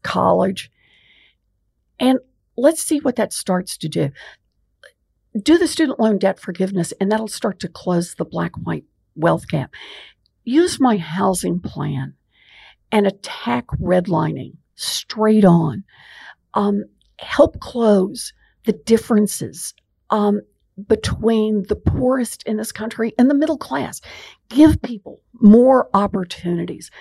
college. 0.03 0.71
And 1.99 2.19
let's 2.55 2.81
see 2.81 2.99
what 2.99 3.15
that 3.15 3.33
starts 3.33 3.77
to 3.77 3.89
do. 3.89 4.11
Do 5.41 5.57
the 5.57 5.67
student 5.67 5.99
loan 5.99 6.17
debt 6.17 6.39
forgiveness, 6.39 6.93
and 6.99 7.11
that'll 7.11 7.27
start 7.27 7.59
to 7.59 7.67
close 7.67 8.15
the 8.15 8.25
black 8.25 8.55
white 8.55 8.85
wealth 9.15 9.47
gap. 9.47 9.71
Use 10.43 10.79
my 10.79 10.97
housing 10.97 11.59
plan 11.59 12.13
and 12.91 13.05
attack 13.05 13.67
redlining 13.81 14.53
straight 14.75 15.45
on. 15.45 15.83
Um, 16.53 16.85
help 17.19 17.59
close 17.59 18.33
the 18.65 18.73
differences 18.73 19.73
um, 20.09 20.41
between 20.87 21.63
the 21.67 21.75
poorest 21.75 22.43
in 22.43 22.57
this 22.57 22.71
country 22.71 23.13
and 23.17 23.29
the 23.29 23.35
middle 23.35 23.57
class. 23.57 24.01
Give 24.49 24.81
people 24.81 25.21
more 25.33 25.89
opportunities. 25.93 26.91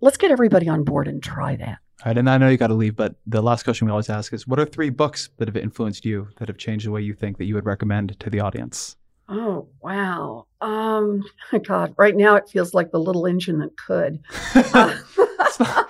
Let's 0.00 0.16
get 0.16 0.30
everybody 0.30 0.68
on 0.68 0.84
board 0.84 1.08
and 1.08 1.22
try 1.22 1.56
that. 1.56 1.78
All 2.02 2.08
right, 2.08 2.16
and 2.16 2.30
I 2.30 2.38
know 2.38 2.48
you 2.48 2.56
got 2.56 2.68
to 2.68 2.74
leave, 2.74 2.96
but 2.96 3.16
the 3.26 3.42
last 3.42 3.64
question 3.64 3.86
we 3.86 3.90
always 3.90 4.08
ask 4.08 4.32
is 4.32 4.46
what 4.46 4.58
are 4.58 4.64
three 4.64 4.88
books 4.88 5.28
that 5.36 5.48
have 5.48 5.56
influenced 5.56 6.06
you, 6.06 6.28
that 6.38 6.48
have 6.48 6.56
changed 6.56 6.86
the 6.86 6.90
way 6.90 7.02
you 7.02 7.12
think 7.12 7.36
that 7.36 7.44
you 7.44 7.54
would 7.54 7.66
recommend 7.66 8.18
to 8.20 8.30
the 8.30 8.40
audience? 8.40 8.96
Oh, 9.28 9.68
wow. 9.82 10.46
Um, 10.62 11.22
God, 11.66 11.94
right 11.98 12.16
now 12.16 12.36
it 12.36 12.48
feels 12.48 12.72
like 12.72 12.90
the 12.90 12.98
little 12.98 13.26
engine 13.26 13.58
that 13.58 13.76
could. 13.76 14.22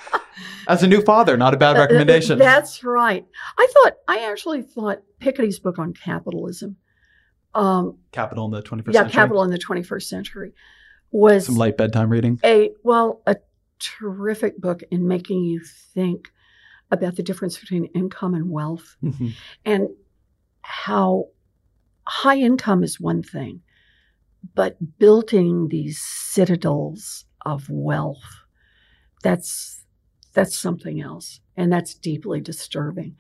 As 0.66 0.82
a 0.82 0.88
new 0.88 1.00
father, 1.00 1.36
not 1.36 1.54
a 1.54 1.56
bad 1.56 1.72
recommendation. 1.78 2.40
That's 2.40 2.82
right. 2.82 3.24
I 3.56 3.68
thought, 3.72 3.92
I 4.08 4.30
actually 4.30 4.62
thought 4.62 5.02
Piketty's 5.20 5.60
book 5.60 5.78
on 5.78 5.94
capitalism. 5.94 6.76
Um, 7.54 7.98
Capital 8.10 8.46
in 8.46 8.50
the 8.50 8.62
21st 8.62 8.82
yeah, 8.86 9.00
century. 9.00 9.12
Capital 9.12 9.44
in 9.44 9.50
the 9.50 9.58
21st 9.58 10.02
century 10.02 10.54
was 11.12 11.46
some 11.46 11.56
light 11.56 11.76
bedtime 11.76 12.10
reading. 12.10 12.40
A 12.44 12.70
well, 12.82 13.22
a 13.26 13.36
terrific 13.80 14.60
book 14.60 14.82
in 14.90 15.08
making 15.08 15.44
you 15.44 15.60
think 15.94 16.30
about 16.90 17.16
the 17.16 17.22
difference 17.22 17.58
between 17.58 17.86
income 17.86 18.34
and 18.34 18.50
wealth 18.50 18.96
mm-hmm. 19.02 19.28
and 19.64 19.88
how 20.62 21.26
high 22.06 22.38
income 22.38 22.82
is 22.82 23.00
one 23.00 23.22
thing, 23.22 23.60
but 24.54 24.98
building 24.98 25.68
these 25.68 26.00
citadels 26.00 27.24
of 27.46 27.68
wealth, 27.70 28.44
that's 29.22 29.84
that's 30.32 30.56
something 30.56 31.00
else. 31.00 31.40
And 31.56 31.72
that's 31.72 31.94
deeply 31.94 32.40
disturbing. 32.40 33.16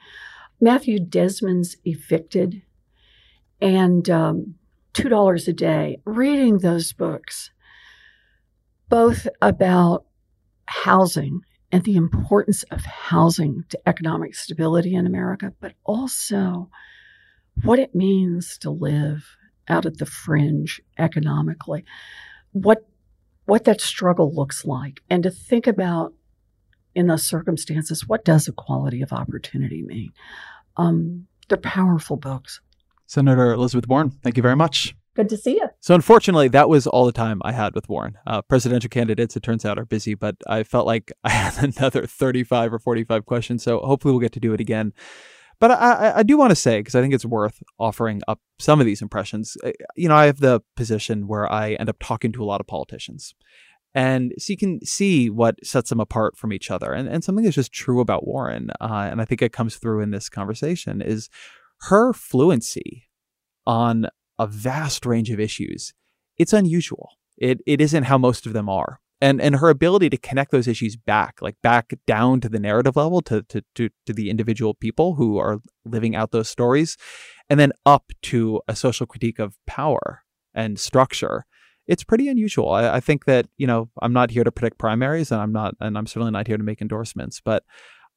Matthew 0.60 1.00
Desmond's 1.00 1.76
Evicted 1.84 2.62
and 3.60 4.08
um, 4.08 4.54
$2 4.94 5.48
a 5.48 5.52
day, 5.52 6.00
reading 6.04 6.58
those 6.58 6.92
books, 6.92 7.50
both 8.88 9.26
about 9.42 10.04
housing 10.70 11.40
and 11.72 11.84
the 11.84 11.96
importance 11.96 12.62
of 12.70 12.84
housing 12.84 13.64
to 13.68 13.88
economic 13.88 14.34
stability 14.34 14.94
in 14.94 15.06
America, 15.06 15.52
but 15.60 15.74
also 15.84 16.70
what 17.64 17.78
it 17.78 17.94
means 17.94 18.56
to 18.58 18.70
live 18.70 19.36
out 19.68 19.86
at 19.86 19.98
the 19.98 20.06
fringe 20.06 20.80
economically, 20.98 21.84
what 22.52 22.86
what 23.46 23.64
that 23.64 23.80
struggle 23.80 24.32
looks 24.32 24.64
like, 24.64 25.00
and 25.10 25.24
to 25.24 25.30
think 25.30 25.66
about 25.66 26.12
in 26.94 27.08
those 27.08 27.24
circumstances 27.24 28.06
what 28.06 28.24
does 28.24 28.46
equality 28.46 29.02
of 29.02 29.12
opportunity 29.12 29.82
mean. 29.82 30.12
Um, 30.76 31.26
they're 31.48 31.58
powerful 31.58 32.16
books. 32.16 32.60
Senator 33.06 33.52
Elizabeth 33.52 33.88
Warren, 33.88 34.10
thank 34.10 34.36
you 34.36 34.42
very 34.42 34.54
much. 34.54 34.94
Good 35.20 35.28
to 35.28 35.36
see 35.36 35.56
you. 35.56 35.68
So, 35.80 35.94
unfortunately, 35.94 36.48
that 36.48 36.70
was 36.70 36.86
all 36.86 37.04
the 37.04 37.12
time 37.12 37.42
I 37.44 37.52
had 37.52 37.74
with 37.74 37.90
Warren. 37.90 38.16
Uh, 38.26 38.40
presidential 38.40 38.88
candidates, 38.88 39.36
it 39.36 39.42
turns 39.42 39.66
out, 39.66 39.78
are 39.78 39.84
busy, 39.84 40.14
but 40.14 40.34
I 40.46 40.62
felt 40.62 40.86
like 40.86 41.12
I 41.24 41.28
had 41.28 41.62
another 41.62 42.06
35 42.06 42.72
or 42.72 42.78
45 42.78 43.26
questions. 43.26 43.62
So, 43.62 43.80
hopefully, 43.80 44.12
we'll 44.12 44.22
get 44.22 44.32
to 44.32 44.40
do 44.40 44.54
it 44.54 44.60
again. 44.60 44.94
But 45.58 45.72
I, 45.72 46.12
I 46.16 46.22
do 46.22 46.38
want 46.38 46.52
to 46.52 46.56
say, 46.56 46.80
because 46.80 46.94
I 46.94 47.02
think 47.02 47.12
it's 47.12 47.26
worth 47.26 47.62
offering 47.78 48.22
up 48.28 48.40
some 48.58 48.80
of 48.80 48.86
these 48.86 49.02
impressions. 49.02 49.58
Uh, 49.62 49.72
you 49.94 50.08
know, 50.08 50.16
I 50.16 50.24
have 50.24 50.40
the 50.40 50.62
position 50.74 51.28
where 51.28 51.52
I 51.52 51.74
end 51.74 51.90
up 51.90 51.98
talking 52.00 52.32
to 52.32 52.42
a 52.42 52.46
lot 52.46 52.62
of 52.62 52.66
politicians. 52.66 53.34
And 53.94 54.32
so 54.38 54.54
you 54.54 54.56
can 54.56 54.82
see 54.86 55.28
what 55.28 55.56
sets 55.62 55.90
them 55.90 56.00
apart 56.00 56.38
from 56.38 56.50
each 56.50 56.70
other. 56.70 56.94
And, 56.94 57.06
and 57.10 57.22
something 57.22 57.44
that's 57.44 57.56
just 57.56 57.74
true 57.74 58.00
about 58.00 58.26
Warren, 58.26 58.70
uh, 58.80 59.08
and 59.10 59.20
I 59.20 59.26
think 59.26 59.42
it 59.42 59.52
comes 59.52 59.76
through 59.76 60.00
in 60.00 60.12
this 60.12 60.30
conversation, 60.30 61.02
is 61.02 61.28
her 61.82 62.14
fluency 62.14 63.10
on 63.66 64.06
a 64.40 64.46
vast 64.46 65.04
range 65.04 65.30
of 65.30 65.38
issues. 65.38 65.92
It's 66.38 66.54
unusual. 66.54 67.10
It, 67.36 67.60
it 67.66 67.80
isn't 67.80 68.04
how 68.04 68.18
most 68.18 68.46
of 68.46 68.54
them 68.54 68.68
are. 68.68 69.00
And, 69.20 69.38
and 69.38 69.56
her 69.56 69.68
ability 69.68 70.08
to 70.10 70.16
connect 70.16 70.50
those 70.50 70.66
issues 70.66 70.96
back, 70.96 71.42
like 71.42 71.56
back 71.62 71.92
down 72.06 72.40
to 72.40 72.48
the 72.48 72.58
narrative 72.58 72.96
level, 72.96 73.20
to, 73.22 73.42
to, 73.42 73.62
to, 73.74 73.90
to 74.06 74.14
the 74.14 74.30
individual 74.30 74.72
people 74.72 75.14
who 75.16 75.36
are 75.36 75.60
living 75.84 76.16
out 76.16 76.30
those 76.30 76.48
stories, 76.48 76.96
and 77.50 77.60
then 77.60 77.72
up 77.84 78.12
to 78.22 78.62
a 78.66 78.74
social 78.74 79.06
critique 79.06 79.38
of 79.38 79.58
power 79.66 80.22
and 80.54 80.80
structure 80.80 81.44
it's 81.90 82.04
pretty 82.04 82.28
unusual. 82.28 82.70
I, 82.70 82.96
I, 82.96 83.00
think 83.00 83.24
that 83.24 83.48
you 83.56 83.66
know 83.66 83.90
I'm 84.00 84.12
not 84.12 84.30
here 84.30 84.44
to 84.44 84.52
predict 84.52 84.78
primaries, 84.78 85.32
and 85.32 85.40
I'm 85.40 85.50
not, 85.50 85.74
and 85.80 85.98
I'm 85.98 86.06
certainly 86.06 86.30
not 86.30 86.46
here 86.46 86.56
to 86.56 86.62
make 86.62 86.80
endorsements. 86.80 87.40
But 87.44 87.64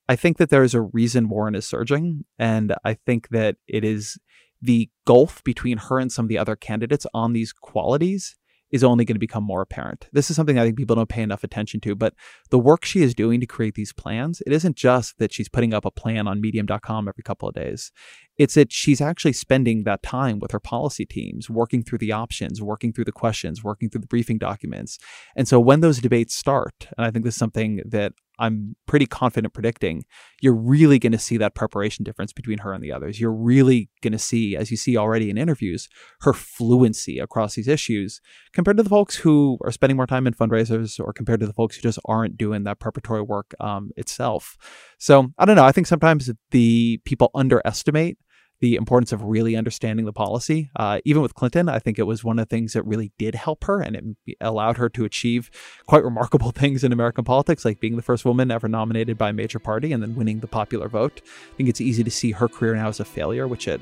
I 0.07 0.15
think 0.15 0.37
that 0.37 0.51
there 0.51 0.63
is 0.63 0.75
a 0.75 0.81
reason 0.81 1.27
Warren 1.27 1.55
is 1.55 1.65
surging, 1.65 2.23
and 2.37 2.75
I 2.85 2.93
think 2.93 3.29
that 3.29 3.55
it 3.67 3.83
is 3.83 4.19
the 4.63 4.89
gulf 5.05 5.43
between 5.43 5.77
her 5.77 5.99
and 5.99 6.11
some 6.11 6.25
of 6.25 6.29
the 6.29 6.37
other 6.37 6.55
candidates 6.55 7.05
on 7.13 7.33
these 7.33 7.51
qualities 7.51 8.35
is 8.71 8.83
only 8.83 9.05
going 9.05 9.13
to 9.13 9.19
become 9.19 9.43
more 9.43 9.61
apparent. 9.61 10.07
This 10.13 10.31
is 10.31 10.35
something 10.35 10.57
I 10.57 10.63
think 10.63 10.77
people 10.77 10.95
don't 10.95 11.07
pay 11.07 11.21
enough 11.21 11.43
attention 11.43 11.79
to, 11.81 11.95
but 11.95 12.15
the 12.49 12.57
work 12.57 12.85
she 12.85 13.03
is 13.03 13.13
doing 13.13 13.39
to 13.39 13.45
create 13.45 13.75
these 13.75 13.93
plans, 13.93 14.41
it 14.47 14.51
isn't 14.51 14.75
just 14.75 15.19
that 15.19 15.31
she's 15.31 15.47
putting 15.47 15.75
up 15.75 15.85
a 15.85 15.91
plan 15.91 16.27
on 16.27 16.41
medium.com 16.41 17.07
every 17.07 17.21
couple 17.21 17.47
of 17.47 17.53
days. 17.53 17.91
It's 18.39 18.55
that 18.55 18.73
she's 18.73 18.99
actually 18.99 19.33
spending 19.33 19.83
that 19.83 20.01
time 20.01 20.39
with 20.39 20.49
her 20.51 20.59
policy 20.59 21.05
teams, 21.05 21.51
working 21.51 21.83
through 21.83 21.99
the 21.99 22.13
options, 22.13 22.63
working 22.63 22.91
through 22.91 23.05
the 23.05 23.11
questions, 23.11 23.63
working 23.63 23.91
through 23.91 24.01
the 24.01 24.07
briefing 24.07 24.39
documents. 24.39 24.97
And 25.35 25.47
so 25.47 25.59
when 25.59 25.81
those 25.81 25.99
debates 25.99 26.33
start, 26.33 26.87
and 26.97 27.05
I 27.05 27.11
think 27.11 27.25
this 27.25 27.35
is 27.35 27.39
something 27.39 27.81
that 27.85 28.13
I'm 28.39 28.75
pretty 28.87 29.05
confident 29.05 29.53
predicting, 29.53 30.05
you're 30.41 30.55
really 30.55 30.99
going 30.99 31.11
to 31.11 31.19
see 31.19 31.37
that 31.37 31.55
preparation 31.55 32.03
difference 32.03 32.33
between 32.33 32.59
her 32.59 32.73
and 32.73 32.83
the 32.83 32.91
others. 32.91 33.19
You're 33.19 33.31
really 33.31 33.89
going 34.01 34.13
to 34.13 34.19
see, 34.19 34.55
as 34.55 34.71
you 34.71 34.77
see 34.77 34.97
already 34.97 35.29
in 35.29 35.37
interviews, 35.37 35.87
her 36.21 36.33
fluency 36.33 37.19
across 37.19 37.55
these 37.55 37.67
issues 37.67 38.21
compared 38.51 38.77
to 38.77 38.83
the 38.83 38.89
folks 38.89 39.15
who 39.15 39.57
are 39.63 39.71
spending 39.71 39.97
more 39.97 40.07
time 40.07 40.27
in 40.27 40.33
fundraisers 40.33 40.99
or 40.99 41.13
compared 41.13 41.39
to 41.41 41.47
the 41.47 41.53
folks 41.53 41.75
who 41.75 41.81
just 41.81 41.99
aren't 42.05 42.37
doing 42.37 42.63
that 42.63 42.79
preparatory 42.79 43.21
work 43.21 43.53
um, 43.59 43.91
itself. 43.97 44.57
So 44.97 45.31
I 45.37 45.45
don't 45.45 45.55
know. 45.55 45.65
I 45.65 45.71
think 45.71 45.87
sometimes 45.87 46.31
the 46.51 46.99
people 47.05 47.29
underestimate 47.35 48.17
the 48.63 48.75
importance 48.75 49.11
of 49.11 49.21
really 49.21 49.57
understanding 49.57 50.05
the 50.05 50.13
policy. 50.13 50.71
Uh, 50.77 51.01
even 51.03 51.21
with 51.21 51.35
Clinton, 51.35 51.67
I 51.67 51.79
think 51.79 51.99
it 51.99 52.03
was 52.03 52.23
one 52.23 52.39
of 52.39 52.47
the 52.47 52.55
things 52.55 52.71
that 52.71 52.83
really 52.83 53.11
did 53.17 53.35
help 53.35 53.65
her 53.65 53.81
and 53.81 54.15
it 54.25 54.37
allowed 54.39 54.77
her 54.77 54.87
to 54.87 55.03
achieve 55.03 55.51
quite 55.85 56.05
remarkable 56.05 56.51
things 56.55 56.81
in 56.81 56.93
American 56.93 57.25
politics, 57.25 57.65
like 57.65 57.81
being 57.81 57.97
the 57.97 58.01
first 58.01 58.23
woman 58.23 58.51
ever 58.51 58.69
nominated 58.69 59.17
by 59.17 59.31
a 59.31 59.33
major 59.33 59.59
party 59.59 59.91
and 59.91 60.01
then 60.01 60.15
winning 60.15 60.39
the 60.39 60.47
popular 60.47 60.87
vote. 60.87 61.21
I 61.25 61.57
think 61.57 61.67
it's 61.67 61.81
easy 61.81 62.05
to 62.05 62.09
see 62.09 62.31
her 62.31 62.47
career 62.47 62.73
now 62.73 62.87
as 62.87 63.01
a 63.01 63.05
failure, 63.05 63.49
which 63.49 63.67
it 63.67 63.81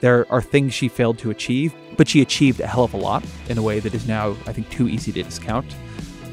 there 0.00 0.26
are 0.28 0.42
things 0.42 0.74
she 0.74 0.88
failed 0.88 1.18
to 1.18 1.30
achieve, 1.30 1.72
but 1.96 2.08
she 2.08 2.20
achieved 2.20 2.58
a 2.58 2.66
hell 2.66 2.82
of 2.82 2.94
a 2.94 2.96
lot 2.96 3.24
in 3.48 3.58
a 3.58 3.62
way 3.62 3.78
that 3.78 3.94
is 3.94 4.08
now, 4.08 4.30
I 4.44 4.52
think, 4.52 4.68
too 4.70 4.88
easy 4.88 5.12
to 5.12 5.22
discount. 5.22 5.72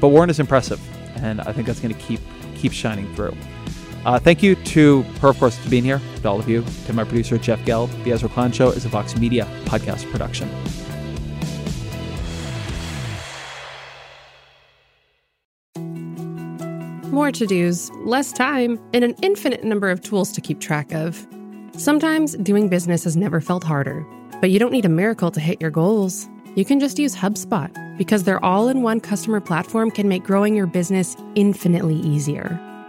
But 0.00 0.08
Warren 0.08 0.30
is 0.30 0.40
impressive, 0.40 0.80
and 1.22 1.40
I 1.40 1.52
think 1.52 1.68
that's 1.68 1.78
going 1.78 1.94
to 1.94 2.00
keep 2.00 2.20
keep 2.56 2.72
shining 2.72 3.14
through. 3.14 3.36
Uh, 4.04 4.18
thank 4.18 4.42
you 4.42 4.56
to 4.56 5.02
her, 5.20 5.28
of 5.28 5.38
course, 5.38 5.56
for 5.56 5.70
being 5.70 5.84
here, 5.84 6.00
to 6.22 6.28
all 6.28 6.40
of 6.40 6.48
you, 6.48 6.64
to 6.86 6.92
my 6.92 7.04
producer, 7.04 7.38
Jeff 7.38 7.64
Geld. 7.64 7.90
The 8.04 8.12
Ezra 8.12 8.28
Klein 8.28 8.50
Show 8.50 8.70
is 8.70 8.84
a 8.84 8.88
Vox 8.88 9.16
Media 9.16 9.46
podcast 9.64 10.10
production. 10.10 10.50
More 17.12 17.30
to 17.30 17.46
dos, 17.46 17.90
less 18.04 18.32
time, 18.32 18.80
and 18.92 19.04
an 19.04 19.14
infinite 19.22 19.62
number 19.62 19.90
of 19.90 20.00
tools 20.00 20.32
to 20.32 20.40
keep 20.40 20.60
track 20.60 20.92
of. 20.92 21.26
Sometimes 21.76 22.34
doing 22.38 22.68
business 22.68 23.04
has 23.04 23.16
never 23.16 23.40
felt 23.40 23.62
harder, 23.62 24.04
but 24.40 24.50
you 24.50 24.58
don't 24.58 24.72
need 24.72 24.86
a 24.86 24.90
miracle 24.90 25.30
to 25.30 25.38
hit 25.38 25.60
your 25.60 25.70
goals. 25.70 26.28
You 26.56 26.64
can 26.64 26.80
just 26.80 26.98
use 26.98 27.14
HubSpot 27.14 27.70
because 27.98 28.24
their 28.24 28.42
all 28.44 28.68
in 28.68 28.82
one 28.82 28.98
customer 28.98 29.40
platform 29.40 29.90
can 29.90 30.08
make 30.08 30.24
growing 30.24 30.56
your 30.56 30.66
business 30.66 31.16
infinitely 31.34 31.96
easier. 31.96 32.58